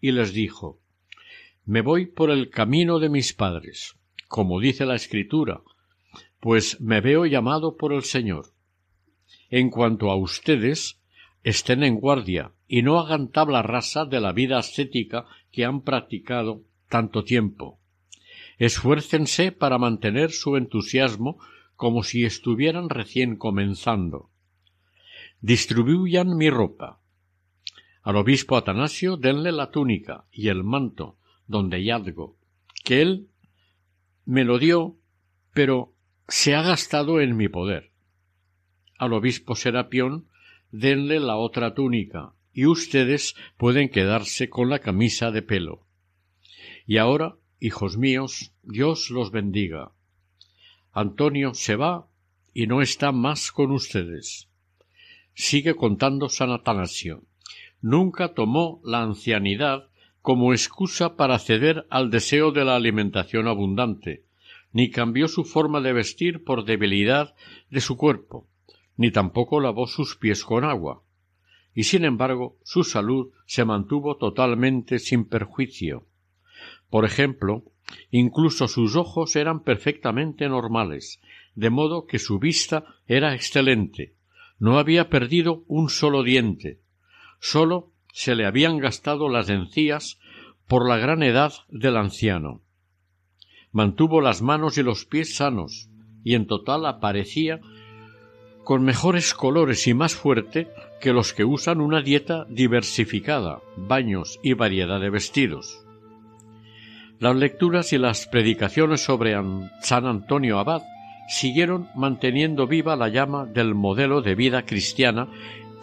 Y 0.01 0.13
les 0.13 0.33
dijo 0.33 0.81
Me 1.67 1.81
voy 1.81 2.05
por 2.07 2.31
el 2.31 2.51
camino 2.51 2.99
de 2.99 3.09
mis 3.09 3.33
padres, 3.33 3.97
como 4.29 4.61
dice 4.61 4.85
la 4.85 4.97
Escritura, 4.97 5.63
pues 6.39 6.79
me 6.83 7.01
veo 7.01 7.25
llamado 7.25 7.79
por 7.79 7.95
el 7.95 8.03
Señor. 8.03 8.49
En 9.49 9.71
cuanto 9.71 10.11
a 10.11 10.17
ustedes, 10.17 11.01
estén 11.43 11.83
en 11.83 11.97
guardia 11.97 12.53
y 12.69 12.83
no 12.83 13.01
hagan 13.01 13.31
tabla 13.31 13.63
rasa 13.63 14.05
de 14.05 14.21
la 14.21 14.33
vida 14.33 14.59
ascética 14.59 15.25
que 15.51 15.65
han 15.65 15.81
practicado 15.81 16.65
tanto 16.91 17.25
tiempo. 17.25 17.81
Esfuércense 18.59 19.51
para 19.51 19.79
mantener 19.79 20.33
su 20.33 20.57
entusiasmo 20.57 21.39
como 21.77 22.03
si 22.03 22.27
estuvieran 22.27 22.91
recién 22.91 23.37
comenzando. 23.37 24.29
Distribuyan 25.41 26.37
mi 26.37 26.51
ropa. 26.51 27.01
Al 28.03 28.17
obispo 28.17 28.59
Atanasio 28.59 29.17
denle 29.17 29.51
la 29.51 29.71
túnica 29.71 30.27
y 30.31 30.49
el 30.49 30.63
manto 30.63 31.17
donde 31.47 31.85
yadgo, 31.85 32.37
que 32.85 33.03
él 33.03 33.29
me 34.25 34.45
lo 34.45 34.59
dio, 34.59 34.97
pero 35.53 35.95
se 36.29 36.55
ha 36.55 36.63
gastado 36.63 37.21
en 37.21 37.37
mi 37.37 37.49
poder 37.49 37.95
al 38.99 39.13
obispo 39.13 39.55
Serapión 39.55 40.29
denle 40.71 41.21
la 41.21 41.37
otra 41.37 41.75
túnica 41.75 42.33
y 42.53 42.67
ustedes 42.67 43.35
pueden 43.57 43.89
quedarse 43.89 44.49
con 44.49 44.71
la 44.71 44.79
camisa 44.79 45.31
de 45.31 45.43
pelo. 45.43 45.87
Y 46.87 46.99
ahora, 46.99 47.37
hijos 47.61 47.97
míos, 47.97 48.53
Dios 48.63 49.11
los 49.11 49.31
bendiga. 49.31 49.93
Antonio 50.93 51.55
se 51.55 51.77
va 51.77 52.09
y 52.53 52.67
no 52.67 52.83
está 52.83 53.11
más 53.11 53.51
con 53.51 53.73
ustedes. 53.73 54.49
Sigue 55.35 55.75
contando 55.75 56.29
San 56.29 56.51
Atanasio. 56.51 57.25
Nunca 57.81 58.35
tomó 58.35 58.81
la 58.85 59.03
ancianidad 59.03 59.89
como 60.25 60.55
excusa 60.55 61.17
para 61.17 61.39
ceder 61.39 61.87
al 61.91 62.09
deseo 62.09 62.51
de 62.51 62.65
la 62.65 62.77
alimentación 62.77 63.47
abundante, 63.47 64.25
ni 64.73 64.91
cambió 64.91 65.29
su 65.29 65.45
forma 65.45 65.83
de 65.83 65.93
vestir 65.93 66.45
por 66.45 66.65
debilidad 66.65 67.35
de 67.69 67.83
su 67.83 67.99
cuerpo, 67.99 68.49
ni 68.97 69.11
tampoco 69.11 69.61
lavó 69.61 69.87
sus 69.87 70.17
pies 70.17 70.43
con 70.43 70.65
agua, 70.65 71.03
y 71.75 71.83
sin 71.83 72.07
embargo 72.07 72.57
su 72.65 72.85
salud 72.85 73.33
se 73.45 73.67
mantuvo 73.67 74.17
totalmente 74.17 74.99
sin 74.99 75.27
perjuicio. 75.27 76.07
Por 76.89 77.05
ejemplo, 77.05 77.63
incluso 78.11 78.67
sus 78.67 78.97
ojos 78.97 79.37
eran 79.37 79.63
perfectamente 79.63 80.49
normales, 80.49 81.21
de 81.55 81.69
modo 81.69 82.07
que 82.07 82.19
su 82.19 82.39
vista 82.39 82.97
era 83.07 83.35
excelente, 83.35 84.15
no 84.59 84.79
había 84.79 85.11
perdido 85.11 85.65
un 85.67 85.91
solo 85.91 86.23
diente, 86.23 86.81
sólo 87.41 87.93
se 88.15 88.37
le 88.37 88.47
habían 88.47 88.79
gastado 88.79 89.29
las 89.29 89.51
encías 89.51 90.21
por 90.69 90.89
la 90.89 90.99
gran 90.99 91.25
edad 91.25 91.53
del 91.69 91.97
anciano. 91.97 92.63
Mantuvo 93.73 94.21
las 94.21 94.41
manos 94.41 94.79
y 94.79 94.85
los 94.85 95.05
pies 95.05 95.35
sanos, 95.35 95.91
y 96.23 96.35
en 96.35 96.47
total 96.47 96.87
aparecía 96.87 97.61
con 98.63 98.85
mejores 98.85 99.35
colores 99.35 99.89
y 99.89 99.95
más 99.95 100.15
fuerte 100.15 100.69
que 101.01 101.13
los 101.13 101.33
que 101.33 101.45
usan 101.45 101.81
una 101.81 102.03
dieta 102.03 102.47
diversificada, 102.49 103.59
baños 103.77 104.39
y 104.45 104.53
variedad 104.53 105.01
de 105.01 105.11
vestidos. 105.11 105.85
Las 107.19 107.35
lecturas 107.35 107.93
y 107.93 107.99
las 107.99 108.29
predicaciones 108.29 109.03
sobre 109.03 109.35
San 109.83 110.07
Antonio 110.07 110.61
Abad 110.61 110.83
siguieron 111.29 111.89
manteniendo 111.97 112.69
viva 112.69 112.95
la 112.95 113.09
llama 113.09 113.45
del 113.45 113.75
modelo 113.75 114.23
de 114.23 114.37
vida 114.37 114.65
cristiana 114.65 115.29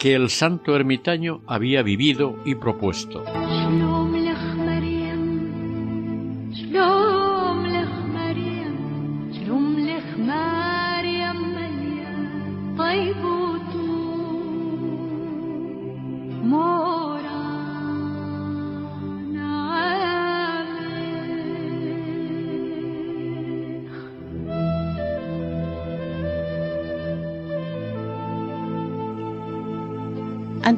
que 0.02 0.16
el 0.16 0.32
santo 0.32 0.76
ermitaño 0.76 1.42
había 1.46 1.84
vivido 1.84 2.36
y 2.44 2.56
propuesto. 2.56 3.24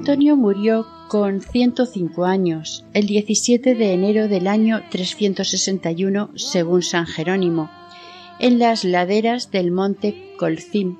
Antonio 0.04 0.36
murió 0.36 0.86
con 1.08 1.40
105 1.40 2.26
años 2.26 2.84
el 2.94 3.08
17 3.08 3.74
de 3.74 3.94
enero 3.94 4.28
del 4.28 4.48
año 4.48 4.82
361 4.92 6.32
según 6.36 6.82
San 6.84 7.06
Jerónimo, 7.06 7.72
en 8.38 8.60
las 8.60 8.84
laderas 8.84 9.50
del 9.50 9.72
monte 9.72 10.34
Colcim, 10.38 10.98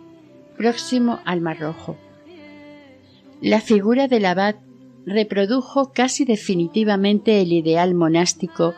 próximo 0.56 1.20
al 1.26 1.42
Mar 1.42 1.60
Rojo. 1.60 1.98
La 3.42 3.60
figura 3.60 4.08
del 4.08 4.24
abad 4.24 4.56
reprodujo 5.06 5.92
casi 5.92 6.24
definitivamente 6.24 7.42
el 7.42 7.52
ideal 7.52 7.96
monástico 7.96 8.74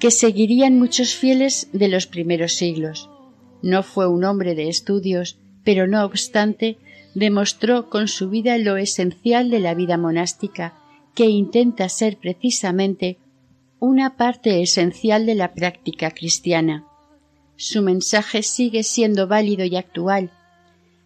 que 0.00 0.10
seguirían 0.10 0.76
muchos 0.76 1.14
fieles 1.14 1.68
de 1.72 1.86
los 1.86 2.08
primeros 2.08 2.54
siglos. 2.54 3.08
No 3.62 3.84
fue 3.84 4.08
un 4.08 4.24
hombre 4.24 4.56
de 4.56 4.68
estudios, 4.68 5.38
pero 5.62 5.86
no 5.86 6.04
obstante 6.04 6.78
demostró 7.14 7.90
con 7.90 8.08
su 8.08 8.30
vida 8.30 8.56
lo 8.58 8.76
esencial 8.76 9.50
de 9.50 9.60
la 9.60 9.74
vida 9.74 9.96
monástica, 9.96 10.74
que 11.14 11.26
intenta 11.26 11.88
ser 11.88 12.16
precisamente 12.16 13.18
una 13.78 14.16
parte 14.16 14.62
esencial 14.62 15.26
de 15.26 15.34
la 15.34 15.54
práctica 15.54 16.12
cristiana. 16.12 16.86
Su 17.56 17.82
mensaje 17.82 18.42
sigue 18.42 18.82
siendo 18.82 19.26
válido 19.26 19.64
y 19.64 19.76
actual. 19.76 20.30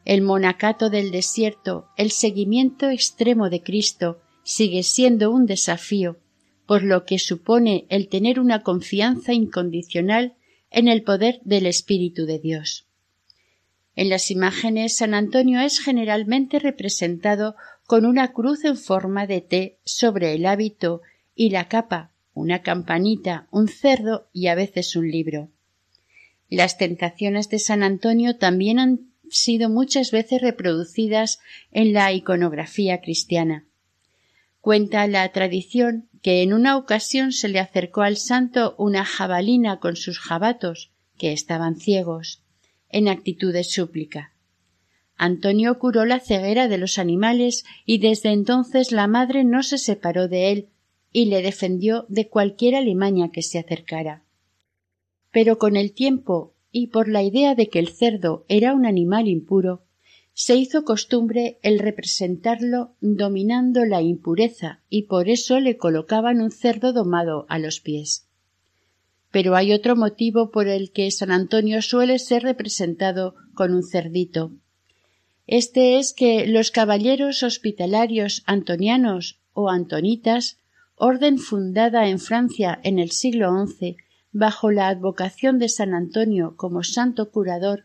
El 0.04 0.22
monacato 0.22 0.90
del 0.90 1.10
desierto, 1.10 1.88
el 1.96 2.10
seguimiento 2.10 2.88
extremo 2.90 3.50
de 3.50 3.62
Cristo, 3.62 4.20
sigue 4.44 4.84
siendo 4.84 5.32
un 5.32 5.46
desafío, 5.46 6.18
por 6.66 6.82
lo 6.82 7.04
que 7.04 7.18
supone 7.18 7.86
el 7.88 8.08
tener 8.08 8.38
una 8.38 8.62
confianza 8.62 9.32
incondicional 9.32 10.34
en 10.70 10.88
el 10.88 11.02
poder 11.02 11.40
del 11.44 11.66
Espíritu 11.66 12.26
de 12.26 12.38
Dios. 12.38 12.85
En 13.96 14.10
las 14.10 14.30
imágenes 14.30 14.98
San 14.98 15.14
Antonio 15.14 15.58
es 15.60 15.80
generalmente 15.80 16.58
representado 16.58 17.56
con 17.86 18.04
una 18.04 18.34
cruz 18.34 18.62
en 18.66 18.76
forma 18.76 19.26
de 19.26 19.40
T 19.40 19.78
sobre 19.84 20.34
el 20.34 20.44
hábito 20.44 21.00
y 21.34 21.48
la 21.48 21.66
capa, 21.68 22.10
una 22.34 22.60
campanita, 22.60 23.48
un 23.50 23.68
cerdo 23.68 24.28
y 24.34 24.48
a 24.48 24.54
veces 24.54 24.96
un 24.96 25.10
libro. 25.10 25.48
Las 26.50 26.76
tentaciones 26.76 27.48
de 27.48 27.58
San 27.58 27.82
Antonio 27.82 28.36
también 28.36 28.78
han 28.78 29.00
sido 29.30 29.70
muchas 29.70 30.10
veces 30.10 30.42
reproducidas 30.42 31.40
en 31.72 31.94
la 31.94 32.12
iconografía 32.12 33.00
cristiana. 33.00 33.64
Cuenta 34.60 35.06
la 35.06 35.26
tradición 35.32 36.10
que 36.20 36.42
en 36.42 36.52
una 36.52 36.76
ocasión 36.76 37.32
se 37.32 37.48
le 37.48 37.60
acercó 37.60 38.02
al 38.02 38.18
santo 38.18 38.74
una 38.76 39.06
jabalina 39.06 39.80
con 39.80 39.96
sus 39.96 40.18
jabatos, 40.18 40.90
que 41.16 41.32
estaban 41.32 41.76
ciegos 41.76 42.42
en 42.96 43.08
actitud 43.08 43.52
de 43.52 43.62
súplica. 43.62 44.32
Antonio 45.18 45.78
curó 45.78 46.06
la 46.06 46.18
ceguera 46.18 46.66
de 46.66 46.78
los 46.78 46.96
animales 46.96 47.66
y 47.84 47.98
desde 47.98 48.30
entonces 48.30 48.90
la 48.90 49.06
madre 49.06 49.44
no 49.44 49.62
se 49.62 49.76
separó 49.76 50.28
de 50.28 50.50
él 50.50 50.68
y 51.12 51.26
le 51.26 51.42
defendió 51.42 52.06
de 52.08 52.30
cualquier 52.30 52.74
alimaña 52.74 53.30
que 53.32 53.42
se 53.42 53.58
acercara. 53.58 54.24
Pero 55.30 55.58
con 55.58 55.76
el 55.76 55.92
tiempo 55.92 56.54
y 56.72 56.86
por 56.86 57.08
la 57.08 57.22
idea 57.22 57.54
de 57.54 57.68
que 57.68 57.80
el 57.80 57.88
cerdo 57.88 58.46
era 58.48 58.72
un 58.72 58.86
animal 58.86 59.28
impuro, 59.28 59.82
se 60.32 60.56
hizo 60.56 60.86
costumbre 60.86 61.58
el 61.62 61.78
representarlo 61.78 62.94
dominando 63.02 63.84
la 63.84 64.00
impureza 64.00 64.80
y 64.88 65.02
por 65.02 65.28
eso 65.28 65.60
le 65.60 65.76
colocaban 65.76 66.40
un 66.40 66.50
cerdo 66.50 66.94
domado 66.94 67.44
a 67.50 67.58
los 67.58 67.80
pies. 67.80 68.25
Pero 69.36 69.54
hay 69.54 69.74
otro 69.74 69.96
motivo 69.96 70.50
por 70.50 70.66
el 70.66 70.92
que 70.92 71.10
San 71.10 71.30
Antonio 71.30 71.82
suele 71.82 72.18
ser 72.18 72.42
representado 72.42 73.34
con 73.52 73.74
un 73.74 73.82
cerdito. 73.82 74.52
Este 75.46 75.98
es 75.98 76.14
que 76.14 76.46
los 76.46 76.70
caballeros 76.70 77.42
hospitalarios 77.42 78.42
antonianos 78.46 79.38
o 79.52 79.68
antonitas, 79.68 80.56
orden 80.94 81.36
fundada 81.36 82.08
en 82.08 82.18
Francia 82.18 82.80
en 82.82 82.98
el 82.98 83.10
siglo 83.10 83.52
XI 83.66 83.98
bajo 84.32 84.70
la 84.70 84.88
advocación 84.88 85.58
de 85.58 85.68
San 85.68 85.92
Antonio 85.92 86.54
como 86.56 86.82
santo 86.82 87.30
curador, 87.30 87.84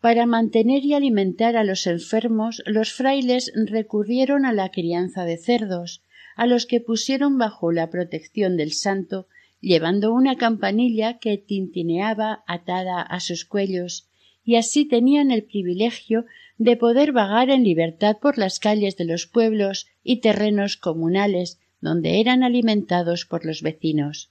para 0.00 0.24
mantener 0.24 0.82
y 0.86 0.94
alimentar 0.94 1.58
a 1.58 1.64
los 1.64 1.86
enfermos, 1.86 2.62
los 2.64 2.90
frailes 2.90 3.52
recurrieron 3.54 4.46
a 4.46 4.54
la 4.54 4.70
crianza 4.70 5.26
de 5.26 5.36
cerdos, 5.36 6.02
a 6.36 6.46
los 6.46 6.64
que 6.64 6.80
pusieron 6.80 7.36
bajo 7.36 7.70
la 7.70 7.90
protección 7.90 8.56
del 8.56 8.72
santo 8.72 9.26
llevando 9.60 10.12
una 10.12 10.36
campanilla 10.36 11.18
que 11.18 11.38
tintineaba 11.38 12.44
atada 12.46 13.02
a 13.02 13.20
sus 13.20 13.44
cuellos, 13.44 14.08
y 14.44 14.56
así 14.56 14.84
tenían 14.84 15.30
el 15.30 15.44
privilegio 15.44 16.24
de 16.58 16.76
poder 16.76 17.12
vagar 17.12 17.50
en 17.50 17.62
libertad 17.62 18.18
por 18.20 18.38
las 18.38 18.58
calles 18.58 18.96
de 18.96 19.04
los 19.04 19.26
pueblos 19.26 19.86
y 20.02 20.16
terrenos 20.16 20.76
comunales 20.76 21.58
donde 21.80 22.20
eran 22.20 22.42
alimentados 22.42 23.24
por 23.24 23.44
los 23.44 23.62
vecinos. 23.62 24.30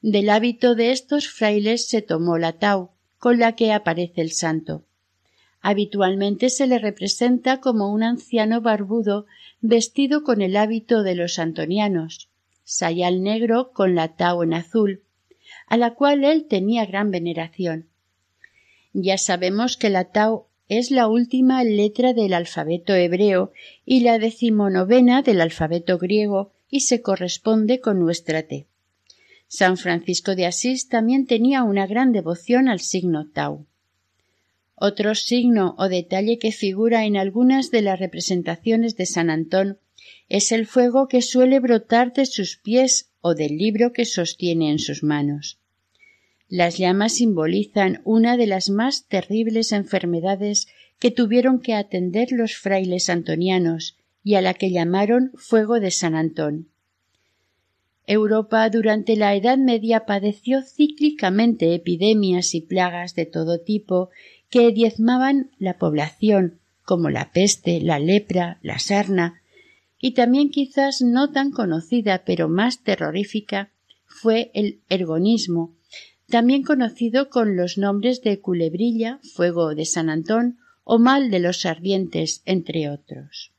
Del 0.00 0.30
hábito 0.30 0.74
de 0.74 0.90
estos 0.90 1.28
frailes 1.28 1.88
se 1.88 2.02
tomó 2.02 2.38
la 2.38 2.54
tau, 2.54 2.90
con 3.18 3.38
la 3.38 3.54
que 3.54 3.72
aparece 3.72 4.20
el 4.20 4.32
santo. 4.32 4.84
Habitualmente 5.60 6.50
se 6.50 6.66
le 6.66 6.78
representa 6.78 7.60
como 7.60 7.92
un 7.92 8.02
anciano 8.02 8.60
barbudo 8.60 9.26
vestido 9.60 10.24
con 10.24 10.42
el 10.42 10.56
hábito 10.56 11.04
de 11.04 11.14
los 11.14 11.38
antonianos, 11.38 12.28
sayal 12.72 13.22
negro 13.22 13.72
con 13.72 13.94
la 13.94 14.14
en 14.18 14.54
azul, 14.54 15.02
a 15.66 15.76
la 15.76 15.94
cual 15.94 16.24
él 16.24 16.46
tenía 16.48 16.86
gran 16.86 17.10
veneración. 17.10 17.88
Ya 18.94 19.18
sabemos 19.18 19.76
que 19.76 19.90
la 19.90 20.04
tau 20.04 20.46
es 20.68 20.90
la 20.90 21.06
última 21.06 21.64
letra 21.64 22.14
del 22.14 22.32
alfabeto 22.32 22.94
hebreo 22.94 23.52
y 23.84 24.00
la 24.00 24.18
decimonovena 24.18 25.20
del 25.22 25.40
alfabeto 25.42 25.98
griego 25.98 26.52
y 26.70 26.80
se 26.80 27.02
corresponde 27.02 27.80
con 27.80 27.98
nuestra 27.98 28.42
T. 28.44 28.66
San 29.48 29.76
Francisco 29.76 30.34
de 30.34 30.46
Asís 30.46 30.88
también 30.88 31.26
tenía 31.26 31.64
una 31.64 31.86
gran 31.86 32.10
devoción 32.12 32.68
al 32.68 32.80
signo 32.80 33.28
tau. 33.28 33.66
Otro 34.74 35.14
signo 35.14 35.74
o 35.78 35.88
detalle 35.90 36.38
que 36.38 36.52
figura 36.52 37.04
en 37.04 37.18
algunas 37.18 37.70
de 37.70 37.82
las 37.82 38.00
representaciones 38.00 38.96
de 38.96 39.04
San 39.04 39.28
Antón 39.28 39.78
es 40.32 40.50
el 40.50 40.66
fuego 40.66 41.08
que 41.08 41.20
suele 41.20 41.60
brotar 41.60 42.14
de 42.14 42.24
sus 42.24 42.56
pies 42.56 43.10
o 43.20 43.34
del 43.34 43.58
libro 43.58 43.92
que 43.92 44.06
sostiene 44.06 44.70
en 44.70 44.78
sus 44.78 45.02
manos. 45.02 45.58
Las 46.48 46.78
llamas 46.78 47.16
simbolizan 47.16 48.00
una 48.04 48.38
de 48.38 48.46
las 48.46 48.70
más 48.70 49.06
terribles 49.08 49.72
enfermedades 49.72 50.68
que 50.98 51.10
tuvieron 51.10 51.60
que 51.60 51.74
atender 51.74 52.32
los 52.32 52.56
frailes 52.56 53.10
antonianos 53.10 53.98
y 54.24 54.36
a 54.36 54.40
la 54.40 54.54
que 54.54 54.70
llamaron 54.70 55.32
fuego 55.34 55.80
de 55.80 55.90
San 55.90 56.14
Antón. 56.14 56.70
Europa 58.06 58.70
durante 58.70 59.16
la 59.16 59.34
Edad 59.34 59.58
Media 59.58 60.06
padeció 60.06 60.62
cíclicamente 60.62 61.74
epidemias 61.74 62.54
y 62.54 62.62
plagas 62.62 63.14
de 63.14 63.26
todo 63.26 63.60
tipo 63.60 64.08
que 64.48 64.72
diezmaban 64.72 65.50
la 65.58 65.76
población, 65.76 66.58
como 66.84 67.10
la 67.10 67.32
peste, 67.32 67.82
la 67.82 67.98
lepra, 67.98 68.58
la 68.62 68.78
sarna, 68.78 69.41
y 70.02 70.10
también 70.10 70.50
quizás 70.50 71.00
no 71.00 71.30
tan 71.30 71.52
conocida 71.52 72.24
pero 72.26 72.48
más 72.48 72.82
terrorífica 72.82 73.70
fue 74.04 74.50
el 74.52 74.80
ergonismo, 74.90 75.76
también 76.28 76.64
conocido 76.64 77.30
con 77.30 77.56
los 77.56 77.78
nombres 77.78 78.20
de 78.20 78.40
culebrilla, 78.40 79.20
fuego 79.22 79.74
de 79.76 79.86
San 79.86 80.10
Antón 80.10 80.58
o 80.82 80.98
mal 80.98 81.30
de 81.30 81.38
los 81.38 81.64
ardientes, 81.64 82.42
entre 82.46 82.90
otros. 82.90 83.52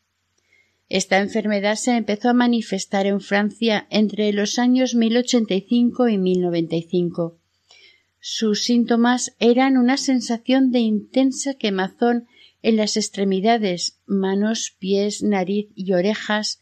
Esta 0.90 1.20
enfermedad 1.20 1.76
se 1.76 1.96
empezó 1.96 2.30
a 2.30 2.34
manifestar 2.34 3.08
en 3.08 3.22
Francia 3.22 3.88
entre 3.90 4.34
los 4.34 4.60
años 4.60 4.96
1085 4.96 6.10
y 6.10 6.18
1095. 6.18 7.38
Sus 8.20 8.66
síntomas 8.66 9.34
eran 9.40 9.78
una 9.78 9.96
sensación 9.96 10.72
de 10.72 10.80
intensa 10.80 11.54
quemazón 11.54 12.28
en 12.64 12.78
las 12.78 12.98
extremidades, 12.98 14.00
manos, 14.08 14.76
pies, 14.80 15.22
nariz 15.22 15.68
y 15.76 15.94
orejas, 15.94 16.62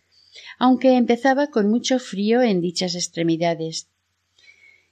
aunque 0.57 0.97
empezaba 0.97 1.47
con 1.47 1.69
mucho 1.69 1.99
frío 1.99 2.41
en 2.41 2.59
dichas 2.59 2.95
extremidades. 2.95 3.87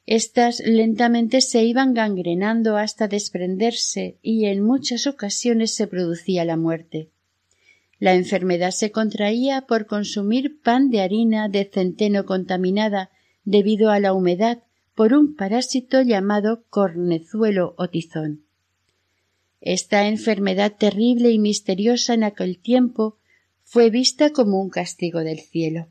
Estas 0.06 0.60
lentamente 0.66 1.42
se 1.42 1.64
iban 1.64 1.94
gangrenando 1.94 2.78
hasta 2.78 3.08
desprenderse 3.08 4.18
y 4.22 4.46
en 4.46 4.64
muchas 4.64 5.06
ocasiones 5.06 5.76
se 5.76 5.88
producía 5.88 6.46
la 6.46 6.58
muerte. 6.58 7.10
La 8.00 8.14
enfermedad 8.14 8.72
se 8.72 8.92
contraía 8.92 9.62
por 9.68 9.86
consumir 9.86 10.62
pan 10.62 10.90
de 10.90 11.02
harina 11.02 11.50
de 11.50 11.66
centeno 11.66 12.26
contaminada 12.26 13.12
debido 13.44 13.92
a 13.92 14.00
la 14.00 14.14
humedad 14.14 14.60
por 14.96 15.14
un 15.14 15.36
parásito 15.36 16.02
llamado 16.02 16.64
cornezuelo 16.70 17.74
o 17.78 17.88
tizón. 17.90 18.46
Esta 19.62 20.08
enfermedad 20.08 20.76
terrible 20.78 21.32
y 21.32 21.40
misteriosa 21.40 22.14
en 22.14 22.24
aquel 22.24 22.60
tiempo 22.60 23.18
fue 23.64 23.90
vista 23.90 24.32
como 24.32 24.62
un 24.62 24.70
castigo 24.70 25.20
del 25.20 25.40
cielo. 25.40 25.88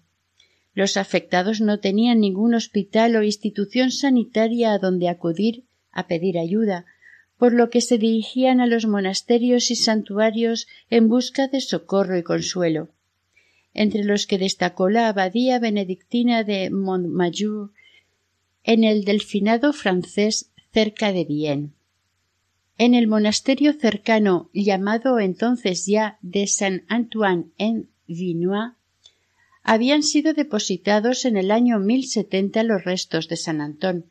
Los 0.74 0.96
afectados 0.96 1.60
no 1.60 1.80
tenían 1.80 2.20
ningún 2.20 2.54
hospital 2.54 3.16
o 3.16 3.22
institución 3.22 3.90
sanitaria 3.90 4.72
a 4.72 4.78
donde 4.78 5.08
acudir 5.08 5.64
a 5.90 6.06
pedir 6.06 6.38
ayuda, 6.38 6.86
por 7.36 7.52
lo 7.52 7.70
que 7.70 7.80
se 7.80 7.98
dirigían 7.98 8.60
a 8.60 8.66
los 8.66 8.86
monasterios 8.86 9.70
y 9.70 9.76
santuarios 9.76 10.66
en 10.90 11.08
busca 11.08 11.48
de 11.48 11.60
socorro 11.60 12.16
y 12.16 12.22
consuelo, 12.22 12.90
entre 13.74 14.04
los 14.04 14.26
que 14.26 14.38
destacó 14.38 14.88
la 14.88 15.08
abadía 15.08 15.58
benedictina 15.58 16.44
de 16.44 16.70
Montmajour 16.70 17.72
en 18.64 18.84
el 18.84 19.04
delfinado 19.04 19.72
francés 19.72 20.50
cerca 20.72 21.12
de 21.12 21.24
Vienne. 21.24 21.77
En 22.78 22.94
el 22.94 23.08
monasterio 23.08 23.72
cercano 23.74 24.50
llamado 24.54 25.18
entonces 25.18 25.84
ya 25.84 26.18
de 26.22 26.46
Saint 26.46 26.84
Antoine 26.88 27.46
en 27.58 27.90
Vinois 28.06 28.72
habían 29.62 30.02
sido 30.02 30.32
depositados 30.32 31.24
en 31.24 31.36
el 31.36 31.50
año 31.50 31.78
1070 31.78 32.62
los 32.62 32.84
restos 32.84 33.28
de 33.28 33.36
San 33.36 33.60
Antón, 33.60 34.06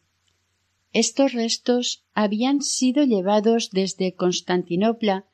estos 0.93 1.33
restos 1.33 2.05
habían 2.13 2.61
sido 2.61 3.03
llevados 3.03 3.69
desde 3.71 4.15
Constantinopla 4.15 5.25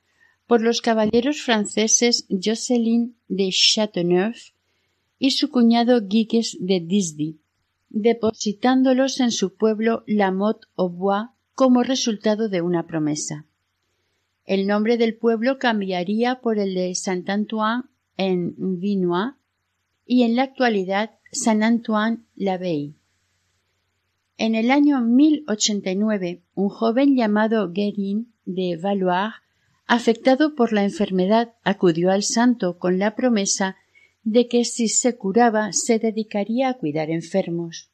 por 0.47 0.61
los 0.61 0.81
caballeros 0.81 1.41
franceses 1.41 2.25
Jocelyn 2.29 3.15
de 3.27 3.49
Chateauneuf 3.51 4.51
y 5.19 5.31
su 5.31 5.49
cuñado 5.49 6.01
Guigues 6.01 6.57
de 6.59 6.79
Disdy, 6.81 7.39
depositándolos 7.89 9.19
en 9.19 9.31
su 9.31 9.55
pueblo 9.55 10.03
La 10.05 10.31
Motte 10.31 10.67
au 10.75 10.89
Bois 10.89 11.29
como 11.55 11.83
resultado 11.83 12.49
de 12.49 12.61
una 12.61 12.87
promesa. 12.87 13.45
El 14.45 14.67
nombre 14.67 14.97
del 14.97 15.15
pueblo 15.15 15.57
cambiaría 15.57 16.41
por 16.41 16.59
el 16.59 16.73
de 16.73 16.93
Saint 16.95 17.29
Antoine 17.29 17.83
en 18.17 18.55
Vinois 18.79 19.33
y 20.05 20.23
en 20.23 20.35
la 20.35 20.43
actualidad 20.43 21.11
Saint 21.31 21.63
Antoine 21.63 22.25
l'Abeille. 22.35 22.95
En 24.37 24.55
el 24.55 24.71
año 24.71 24.99
1089, 24.99 26.43
un 26.55 26.69
joven 26.69 27.15
llamado 27.15 27.71
Guérin 27.71 28.33
de 28.45 28.77
Valois, 28.77 29.33
afectado 29.85 30.55
por 30.55 30.73
la 30.73 30.83
enfermedad, 30.83 31.53
acudió 31.63 32.11
al 32.11 32.23
santo 32.23 32.79
con 32.79 32.97
la 32.97 33.15
promesa 33.15 33.77
de 34.23 34.47
que 34.47 34.65
si 34.65 34.87
se 34.87 35.17
curaba 35.17 35.71
se 35.71 35.99
dedicaría 35.99 36.69
a 36.69 36.73
cuidar 36.73 37.09
enfermos. 37.09 37.89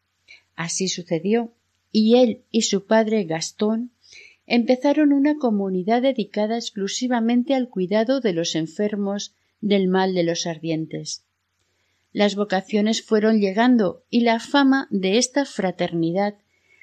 Así 0.55 0.87
sucedió, 0.87 1.53
y 1.91 2.17
él 2.17 2.43
y 2.51 2.63
su 2.63 2.85
padre 2.85 3.23
Gastón 3.23 3.91
empezaron 4.45 5.13
una 5.13 5.37
comunidad 5.37 6.01
dedicada 6.01 6.57
exclusivamente 6.57 7.53
al 7.53 7.69
cuidado 7.69 8.19
de 8.19 8.33
los 8.33 8.55
enfermos 8.55 9.35
del 9.61 9.87
mal 9.87 10.13
de 10.13 10.23
los 10.23 10.47
ardientes. 10.47 11.25
Las 12.11 12.35
vocaciones 12.35 13.03
fueron 13.03 13.39
llegando 13.39 14.03
y 14.09 14.21
la 14.21 14.39
fama 14.39 14.87
de 14.89 15.17
esta 15.17 15.45
fraternidad 15.45 16.35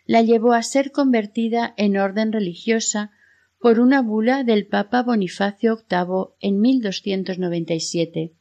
la 0.05 0.23
llevó 0.23 0.53
a 0.53 0.63
ser 0.63 0.93
convertida 0.93 1.75
en 1.77 1.97
orden 1.97 2.33
religiosa 2.33 3.11
por 3.59 3.81
una 3.81 4.03
bula 4.03 4.45
del 4.45 4.67
Papa 4.67 5.03
Bonifacio 5.03 5.77
VIII 5.91 6.37
en 6.41 6.61
1297. 6.61 8.33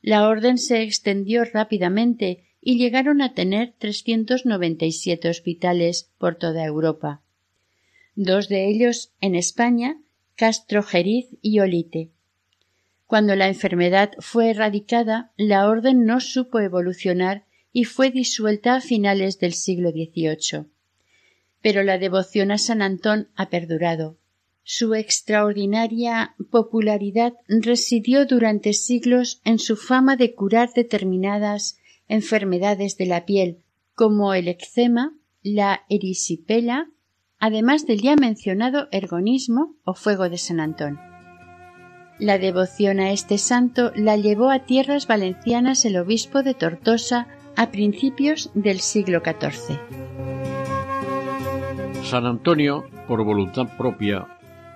La 0.00 0.26
orden 0.26 0.56
se 0.56 0.82
extendió 0.82 1.44
rápidamente 1.44 2.47
y 2.60 2.78
llegaron 2.78 3.22
a 3.22 3.34
tener 3.34 3.74
397 3.78 5.28
hospitales 5.28 6.10
por 6.18 6.36
toda 6.36 6.64
Europa. 6.64 7.22
Dos 8.14 8.48
de 8.48 8.68
ellos 8.68 9.12
en 9.20 9.34
España, 9.34 10.00
Castrojeriz 10.34 11.28
y 11.40 11.60
Olite. 11.60 12.10
Cuando 13.06 13.36
la 13.36 13.48
enfermedad 13.48 14.10
fue 14.18 14.50
erradicada, 14.50 15.32
la 15.36 15.68
orden 15.68 16.04
no 16.04 16.20
supo 16.20 16.60
evolucionar 16.60 17.44
y 17.72 17.84
fue 17.84 18.10
disuelta 18.10 18.74
a 18.74 18.80
finales 18.80 19.38
del 19.38 19.54
siglo 19.54 19.90
XVIII. 19.90 20.66
Pero 21.62 21.82
la 21.82 21.98
devoción 21.98 22.50
a 22.50 22.58
San 22.58 22.82
Antón 22.82 23.28
ha 23.34 23.48
perdurado. 23.48 24.18
Su 24.62 24.94
extraordinaria 24.94 26.34
popularidad 26.50 27.32
residió 27.48 28.26
durante 28.26 28.74
siglos 28.74 29.40
en 29.44 29.58
su 29.58 29.76
fama 29.76 30.16
de 30.16 30.34
curar 30.34 30.74
determinadas 30.74 31.77
enfermedades 32.08 32.96
de 32.96 33.06
la 33.06 33.24
piel, 33.24 33.58
como 33.94 34.34
el 34.34 34.48
eczema, 34.48 35.14
la 35.42 35.82
erisipela, 35.88 36.88
además 37.38 37.86
del 37.86 38.00
ya 38.00 38.16
mencionado 38.16 38.88
ergonismo 38.90 39.76
o 39.84 39.94
fuego 39.94 40.28
de 40.28 40.38
San 40.38 40.60
Antón. 40.60 40.98
La 42.18 42.38
devoción 42.38 42.98
a 42.98 43.12
este 43.12 43.38
santo 43.38 43.92
la 43.94 44.16
llevó 44.16 44.50
a 44.50 44.64
tierras 44.64 45.06
valencianas 45.06 45.84
el 45.84 45.96
obispo 45.96 46.42
de 46.42 46.54
Tortosa 46.54 47.28
a 47.56 47.70
principios 47.70 48.50
del 48.54 48.80
siglo 48.80 49.20
XIV. 49.24 49.78
San 52.02 52.26
Antonio, 52.26 52.84
por 53.06 53.22
voluntad 53.24 53.76
propia, 53.76 54.26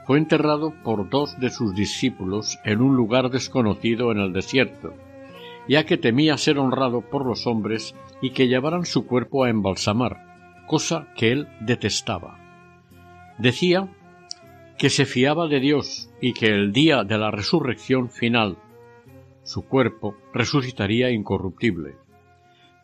fue 0.06 0.18
enterrado 0.18 0.72
por 0.84 1.08
dos 1.08 1.38
de 1.40 1.50
sus 1.50 1.74
discípulos 1.74 2.58
en 2.64 2.80
un 2.80 2.94
lugar 2.96 3.30
desconocido 3.30 4.12
en 4.12 4.18
el 4.18 4.32
desierto, 4.32 4.94
ya 5.68 5.84
que 5.84 5.96
temía 5.96 6.36
ser 6.36 6.58
honrado 6.58 7.02
por 7.02 7.26
los 7.26 7.46
hombres 7.46 7.94
y 8.20 8.30
que 8.30 8.48
llevaran 8.48 8.84
su 8.84 9.06
cuerpo 9.06 9.44
a 9.44 9.50
embalsamar, 9.50 10.64
cosa 10.66 11.08
que 11.16 11.32
él 11.32 11.48
detestaba. 11.60 12.38
Decía 13.38 13.88
que 14.78 14.90
se 14.90 15.06
fiaba 15.06 15.48
de 15.48 15.60
Dios 15.60 16.10
y 16.20 16.32
que 16.32 16.46
el 16.46 16.72
día 16.72 17.04
de 17.04 17.18
la 17.18 17.30
resurrección 17.30 18.10
final 18.10 18.56
su 19.44 19.66
cuerpo 19.66 20.16
resucitaría 20.32 21.10
incorruptible. 21.10 21.96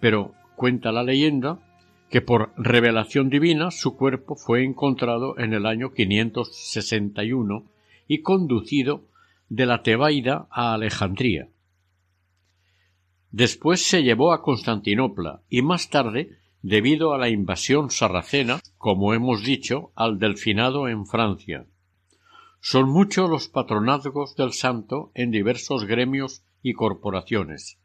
Pero 0.01 0.33
cuenta 0.57 0.93
la 0.93 1.03
leyenda 1.03 1.59
que 2.11 2.21
por 2.21 2.53
revelación 2.57 3.29
divina 3.29 3.71
su 3.71 3.97
cuerpo 3.97 4.35
fue 4.35 4.65
encontrado 4.65 5.39
en 5.39 5.53
el 5.53 5.67
año 5.67 5.93
561 5.93 7.65
y 8.07 8.23
conducido 8.23 9.05
de 9.49 9.67
la 9.67 9.83
Tebaida 9.83 10.47
a 10.51 10.75
Alejandría. 10.75 11.49
Después 13.31 13.83
se 13.83 14.03
llevó 14.03 14.33
a 14.33 14.43
Constantinopla 14.43 15.43
y 15.49 15.63
más 15.63 15.91
tarde, 15.91 16.39
debido 16.63 17.13
a 17.13 17.19
la 17.19 17.29
invasión 17.29 17.91
sarracena, 17.91 18.61
como 18.79 19.15
hemos 19.15 19.45
dicho, 19.45 19.93
al 19.95 20.19
Delfinado 20.19 20.89
en 20.89 21.07
Francia. 21.07 21.67
Son 22.61 22.89
muchos 22.89 23.31
los 23.31 23.49
patronazgos 23.49 24.35
del 24.35 24.53
santo 24.53 25.13
en 25.15 25.31
diversos 25.31 25.85
gremios 25.85 26.43
y 26.63 26.73
corporaciones, 26.73 27.79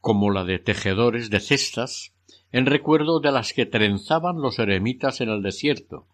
como 0.00 0.30
la 0.30 0.44
de 0.44 0.58
tejedores 0.58 1.30
de 1.30 1.40
cestas, 1.40 2.14
en 2.52 2.64
recuerdo 2.64 3.20
de 3.20 3.32
las 3.32 3.52
que 3.52 3.66
trenzaban 3.66 4.40
los 4.40 4.58
eremitas 4.58 5.20
en 5.20 5.28
el 5.28 5.42
desierto, 5.42 6.06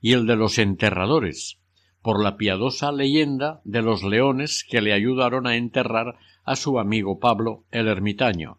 y 0.00 0.12
el 0.12 0.26
de 0.26 0.36
los 0.36 0.58
enterradores, 0.58 1.58
por 2.02 2.22
la 2.22 2.36
piadosa 2.36 2.92
leyenda 2.92 3.60
de 3.64 3.82
los 3.82 4.02
leones 4.02 4.64
que 4.68 4.80
le 4.80 4.92
ayudaron 4.92 5.46
a 5.46 5.56
enterrar 5.56 6.16
a 6.44 6.56
su 6.56 6.78
amigo 6.78 7.18
Pablo 7.18 7.64
el 7.70 7.88
ermitaño. 7.88 8.58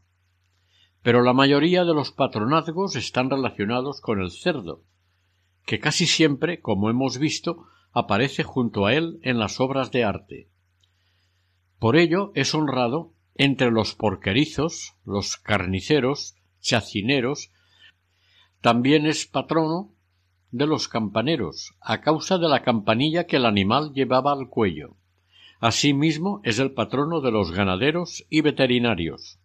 Pero 1.02 1.24
la 1.24 1.34
mayoría 1.34 1.84
de 1.84 1.94
los 1.94 2.12
patronazgos 2.12 2.96
están 2.96 3.30
relacionados 3.30 4.02
con 4.02 4.22
el 4.22 4.32
cerdo, 4.32 4.84
que 5.66 5.80
casi 5.80 6.06
siempre, 6.06 6.62
como 6.62 6.90
hemos 6.90 7.18
visto, 7.18 7.66
aparece 7.92 8.44
junto 8.44 8.86
a 8.86 8.94
él 8.94 9.20
en 9.24 9.40
las 9.40 9.60
obras 9.60 9.92
de 9.92 10.04
arte. 10.04 10.50
Por 11.80 11.98
ello 11.98 12.32
es 12.36 12.54
honrado 12.54 13.14
entre 13.36 13.72
los 13.72 13.96
porquerizos, 13.96 14.94
los 15.04 15.38
carniceros, 15.38 16.36
chacineros, 16.60 17.52
también 18.62 19.08
es 19.08 19.26
patrono 19.26 19.96
de 20.52 20.68
los 20.68 20.88
campaneros, 20.88 21.74
a 21.82 22.02
causa 22.02 22.38
de 22.38 22.48
la 22.48 22.62
campanilla 22.62 23.26
que 23.26 23.38
el 23.38 23.46
animal 23.46 23.94
llevaba 23.94 24.34
al 24.34 24.50
cuello. 24.50 24.98
Asimismo 25.62 26.41
es 26.43 26.57
el 26.57 26.74
patrono 26.74 27.22
de 27.22 27.30
los 27.30 27.51
ganaderos 27.51 28.26
y 28.32 28.41
veterinarios. 28.41 29.39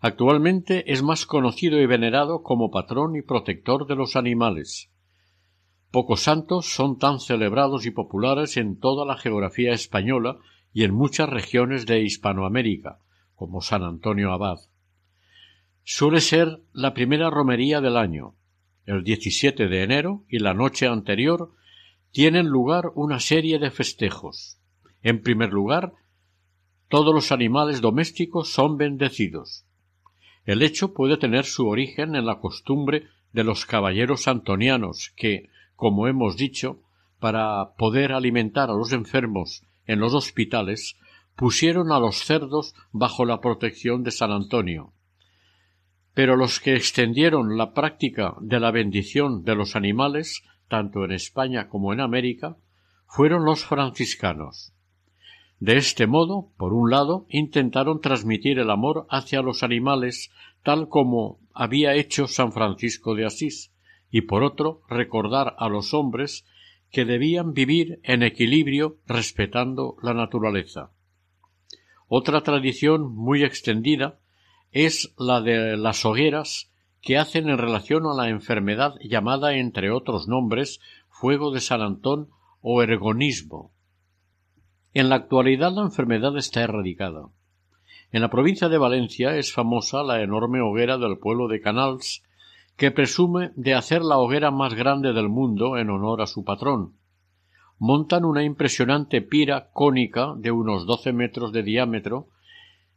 Actualmente 0.00 0.90
es 0.90 1.02
más 1.02 1.26
conocido 1.26 1.78
y 1.78 1.84
venerado 1.84 2.42
como 2.42 2.70
patrón 2.70 3.14
y 3.14 3.20
protector 3.20 3.86
de 3.86 3.94
los 3.94 4.16
animales. 4.16 4.90
Pocos 5.90 6.20
santos 6.20 6.72
son 6.72 6.98
tan 6.98 7.20
celebrados 7.20 7.84
y 7.84 7.90
populares 7.90 8.56
en 8.56 8.80
toda 8.80 9.04
la 9.04 9.18
geografía 9.18 9.74
española 9.74 10.38
y 10.72 10.84
en 10.84 10.94
muchas 10.94 11.28
regiones 11.28 11.84
de 11.84 12.00
Hispanoamérica, 12.00 12.98
como 13.34 13.60
San 13.60 13.82
Antonio 13.82 14.32
Abad. 14.32 14.60
Suele 15.84 16.22
ser 16.22 16.62
la 16.72 16.94
primera 16.94 17.28
romería 17.28 17.82
del 17.82 17.98
año. 17.98 18.34
el 18.86 19.04
17 19.04 19.68
de 19.68 19.82
enero 19.82 20.24
y 20.26 20.38
la 20.38 20.54
noche 20.54 20.86
anterior 20.86 21.52
tienen 22.12 22.46
lugar 22.46 22.92
una 22.94 23.20
serie 23.20 23.58
de 23.58 23.70
festejos. 23.70 24.57
En 25.02 25.22
primer 25.22 25.52
lugar, 25.52 25.92
todos 26.88 27.14
los 27.14 27.32
animales 27.32 27.80
domésticos 27.80 28.50
son 28.50 28.76
bendecidos. 28.76 29.66
El 30.44 30.62
hecho 30.62 30.94
puede 30.94 31.18
tener 31.18 31.44
su 31.44 31.68
origen 31.68 32.16
en 32.16 32.24
la 32.24 32.40
costumbre 32.40 33.08
de 33.32 33.44
los 33.44 33.66
caballeros 33.66 34.26
antonianos 34.28 35.12
que, 35.16 35.50
como 35.76 36.08
hemos 36.08 36.36
dicho, 36.36 36.82
para 37.18 37.74
poder 37.76 38.12
alimentar 38.12 38.70
a 38.70 38.74
los 38.74 38.92
enfermos 38.92 39.62
en 39.86 40.00
los 40.00 40.14
hospitales, 40.14 40.96
pusieron 41.36 41.92
a 41.92 42.00
los 42.00 42.24
cerdos 42.24 42.74
bajo 42.90 43.24
la 43.24 43.40
protección 43.40 44.02
de 44.02 44.10
San 44.10 44.32
Antonio. 44.32 44.92
Pero 46.14 46.36
los 46.36 46.58
que 46.58 46.74
extendieron 46.74 47.56
la 47.56 47.74
práctica 47.74 48.34
de 48.40 48.58
la 48.58 48.70
bendición 48.70 49.44
de 49.44 49.54
los 49.54 49.76
animales, 49.76 50.42
tanto 50.68 51.04
en 51.04 51.12
España 51.12 51.68
como 51.68 51.92
en 51.92 52.00
América, 52.00 52.56
fueron 53.06 53.44
los 53.44 53.64
franciscanos. 53.64 54.72
De 55.60 55.76
este 55.76 56.06
modo, 56.06 56.52
por 56.56 56.72
un 56.72 56.90
lado, 56.90 57.26
intentaron 57.28 58.00
transmitir 58.00 58.58
el 58.58 58.70
amor 58.70 59.06
hacia 59.10 59.42
los 59.42 59.62
animales 59.62 60.30
tal 60.62 60.88
como 60.88 61.40
había 61.52 61.94
hecho 61.94 62.28
San 62.28 62.52
Francisco 62.52 63.14
de 63.14 63.26
Asís, 63.26 63.72
y 64.10 64.22
por 64.22 64.42
otro, 64.42 64.82
recordar 64.88 65.56
a 65.58 65.68
los 65.68 65.94
hombres 65.94 66.46
que 66.90 67.04
debían 67.04 67.52
vivir 67.52 68.00
en 68.04 68.22
equilibrio 68.22 68.98
respetando 69.06 69.96
la 70.02 70.14
naturaleza. 70.14 70.92
Otra 72.06 72.42
tradición 72.42 73.14
muy 73.14 73.42
extendida 73.42 74.18
es 74.70 75.12
la 75.18 75.40
de 75.40 75.76
las 75.76 76.04
hogueras 76.04 76.70
que 77.02 77.18
hacen 77.18 77.48
en 77.48 77.58
relación 77.58 78.06
a 78.06 78.14
la 78.14 78.28
enfermedad 78.28 78.94
llamada 79.02 79.54
entre 79.56 79.90
otros 79.90 80.28
nombres 80.28 80.80
fuego 81.10 81.50
de 81.50 81.60
San 81.60 81.82
Antón 81.82 82.30
o 82.60 82.82
ergonismo. 82.82 83.72
En 84.98 85.10
la 85.10 85.14
actualidad 85.14 85.72
la 85.72 85.82
enfermedad 85.82 86.36
está 86.36 86.60
erradicada. 86.62 87.28
En 88.10 88.20
la 88.20 88.30
provincia 88.30 88.68
de 88.68 88.78
Valencia 88.78 89.36
es 89.36 89.52
famosa 89.52 90.02
la 90.02 90.22
enorme 90.22 90.60
hoguera 90.60 90.98
del 90.98 91.18
pueblo 91.18 91.46
de 91.46 91.60
Canals, 91.60 92.24
que 92.76 92.90
presume 92.90 93.52
de 93.54 93.74
hacer 93.74 94.02
la 94.02 94.18
hoguera 94.18 94.50
más 94.50 94.74
grande 94.74 95.12
del 95.12 95.28
mundo 95.28 95.78
en 95.78 95.90
honor 95.90 96.20
a 96.20 96.26
su 96.26 96.42
patrón. 96.42 96.94
Montan 97.78 98.24
una 98.24 98.42
impresionante 98.42 99.22
pira 99.22 99.70
cónica 99.72 100.34
de 100.36 100.50
unos 100.50 100.84
doce 100.84 101.12
metros 101.12 101.52
de 101.52 101.62
diámetro, 101.62 102.26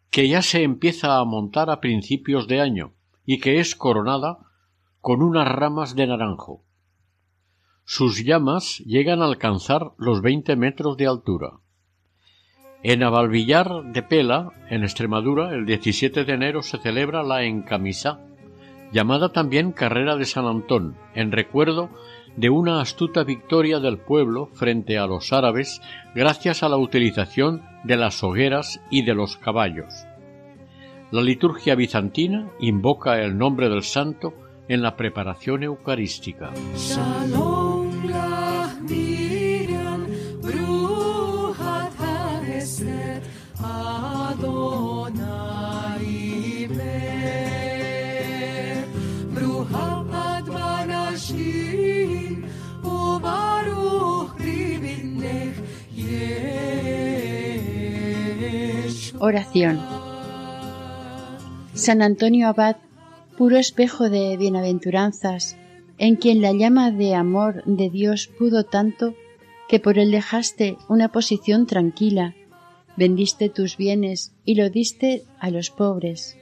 que 0.09 0.27
ya 0.27 0.41
se 0.41 0.63
empieza 0.63 1.19
a 1.19 1.23
montar 1.23 1.69
a 1.69 1.79
principios 1.81 2.47
de 2.47 2.61
año 2.61 2.93
y 3.27 3.39
que 3.39 3.59
es 3.59 3.75
coronada 3.75 4.39
con 5.01 5.21
unas 5.21 5.47
ramas 5.47 5.95
de 5.95 6.07
naranjo. 6.07 6.63
Sus 7.85 8.25
llamas 8.25 8.79
llegan 8.87 9.21
a 9.21 9.25
alcanzar 9.25 9.91
los 9.99 10.23
veinte 10.23 10.55
metros 10.55 10.97
de 10.97 11.05
altura. 11.05 11.60
En 12.83 13.03
Avalvillar 13.03 13.83
de 13.93 14.01
Pela, 14.01 14.49
en 14.69 14.81
Extremadura, 14.81 15.53
el 15.53 15.67
17 15.67 16.25
de 16.25 16.33
enero 16.33 16.63
se 16.63 16.79
celebra 16.79 17.21
la 17.21 17.43
encamisa, 17.43 18.21
llamada 18.91 19.29
también 19.29 19.71
Carrera 19.71 20.15
de 20.15 20.25
San 20.25 20.45
Antón, 20.45 20.95
en 21.13 21.31
recuerdo 21.31 21.89
de 22.35 22.49
una 22.49 22.81
astuta 22.81 23.23
victoria 23.23 23.79
del 23.79 23.99
pueblo 23.99 24.47
frente 24.53 24.97
a 24.97 25.05
los 25.05 25.31
árabes 25.31 25.79
gracias 26.15 26.63
a 26.63 26.69
la 26.69 26.77
utilización 26.77 27.61
de 27.83 27.97
las 27.97 28.23
hogueras 28.23 28.81
y 28.89 29.03
de 29.03 29.13
los 29.13 29.37
caballos. 29.37 30.07
La 31.11 31.21
liturgia 31.21 31.75
bizantina 31.75 32.49
invoca 32.59 33.21
el 33.21 33.37
nombre 33.37 33.69
del 33.69 33.83
santo 33.83 34.33
en 34.67 34.81
la 34.81 34.95
preparación 34.95 35.61
eucarística. 35.63 36.51
Oración. 59.23 59.79
San 61.75 62.01
Antonio 62.01 62.47
Abad, 62.47 62.77
puro 63.37 63.57
espejo 63.57 64.09
de 64.09 64.35
bienaventuranzas, 64.35 65.57
en 65.99 66.15
quien 66.15 66.41
la 66.41 66.53
llama 66.53 66.89
de 66.89 67.13
amor 67.13 67.63
de 67.65 67.91
Dios 67.91 68.25
pudo 68.25 68.63
tanto 68.63 69.13
que 69.69 69.79
por 69.79 69.99
él 69.99 70.09
dejaste 70.09 70.75
una 70.89 71.11
posición 71.11 71.67
tranquila, 71.67 72.33
vendiste 72.97 73.49
tus 73.49 73.77
bienes 73.77 74.33
y 74.43 74.55
lo 74.55 74.71
diste 74.71 75.23
a 75.37 75.51
los 75.51 75.69
pobres. 75.69 76.35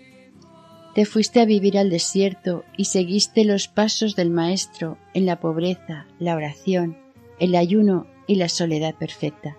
Te 0.95 1.03
fuiste 1.03 1.41
a 1.41 1.45
vivir 1.45 1.77
al 1.77 1.89
desierto 1.89 2.63
y 2.77 2.86
seguiste 2.86 3.43
los 3.43 3.67
pasos 3.67 4.15
del 4.15 4.30
Maestro 4.30 4.97
en 5.13 5.25
la 5.25 5.41
pobreza, 5.41 6.07
la 6.17 6.34
oración, 6.34 6.97
el 7.39 7.55
ayuno 7.55 8.07
y 8.25 8.36
la 8.36 8.47
soledad 8.47 8.95
perfecta. 8.95 9.57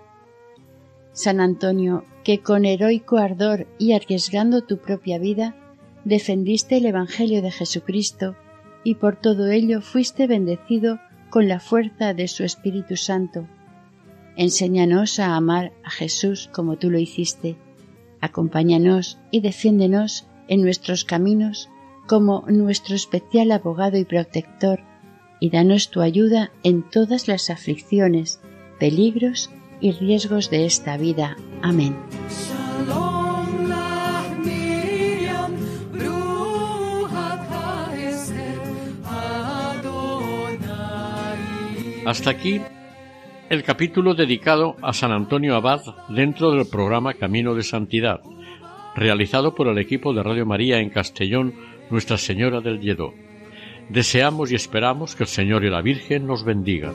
San 1.12 1.40
Antonio, 1.40 2.04
que 2.24 2.40
con 2.40 2.64
heroico 2.64 3.18
ardor 3.18 3.66
y 3.78 3.92
arriesgando 3.92 4.62
tu 4.62 4.78
propia 4.78 5.18
vida, 5.18 5.56
defendiste 6.04 6.76
el 6.76 6.86
Evangelio 6.86 7.42
de 7.42 7.50
Jesucristo 7.50 8.36
y 8.84 8.94
por 8.94 9.16
todo 9.16 9.50
ello 9.50 9.80
fuiste 9.80 10.26
bendecido 10.26 10.98
con 11.30 11.48
la 11.48 11.60
fuerza 11.60 12.14
de 12.14 12.28
su 12.28 12.44
Espíritu 12.44 12.96
Santo. 12.96 13.46
Enséñanos 14.36 15.18
a 15.18 15.36
amar 15.36 15.72
a 15.84 15.90
Jesús 15.90 16.48
como 16.52 16.76
tú 16.76 16.90
lo 16.90 16.98
hiciste. 16.98 17.56
Acompáñanos 18.20 19.18
y 19.30 19.40
defiéndenos 19.40 20.26
en 20.48 20.62
nuestros 20.62 21.04
caminos 21.04 21.68
como 22.06 22.44
nuestro 22.48 22.96
especial 22.96 23.52
abogado 23.52 23.96
y 23.96 24.04
protector, 24.04 24.80
y 25.38 25.50
danos 25.50 25.90
tu 25.90 26.00
ayuda 26.00 26.50
en 26.62 26.82
todas 26.82 27.28
las 27.28 27.50
aflicciones, 27.50 28.40
peligros 28.78 29.50
y 29.80 29.92
riesgos 29.92 30.50
de 30.50 30.66
esta 30.66 30.96
vida. 30.96 31.36
Amén. 31.62 31.96
Hasta 42.06 42.30
aquí 42.30 42.60
el 43.50 43.62
capítulo 43.62 44.14
dedicado 44.14 44.76
a 44.82 44.92
San 44.92 45.12
Antonio 45.12 45.54
Abad 45.54 45.80
dentro 46.08 46.50
del 46.50 46.66
programa 46.66 47.14
Camino 47.14 47.54
de 47.54 47.62
Santidad, 47.62 48.20
realizado 48.96 49.54
por 49.54 49.68
el 49.68 49.78
equipo 49.78 50.12
de 50.12 50.22
Radio 50.22 50.46
María 50.46 50.78
en 50.78 50.90
Castellón, 50.90 51.54
Nuestra 51.90 52.16
Señora 52.16 52.60
del 52.60 52.80
Lledó. 52.80 53.12
Deseamos 53.88 54.50
y 54.50 54.54
esperamos 54.54 55.14
que 55.14 55.24
el 55.24 55.28
Señor 55.28 55.64
y 55.64 55.70
la 55.70 55.82
Virgen 55.82 56.26
nos 56.26 56.44
bendigan. 56.44 56.94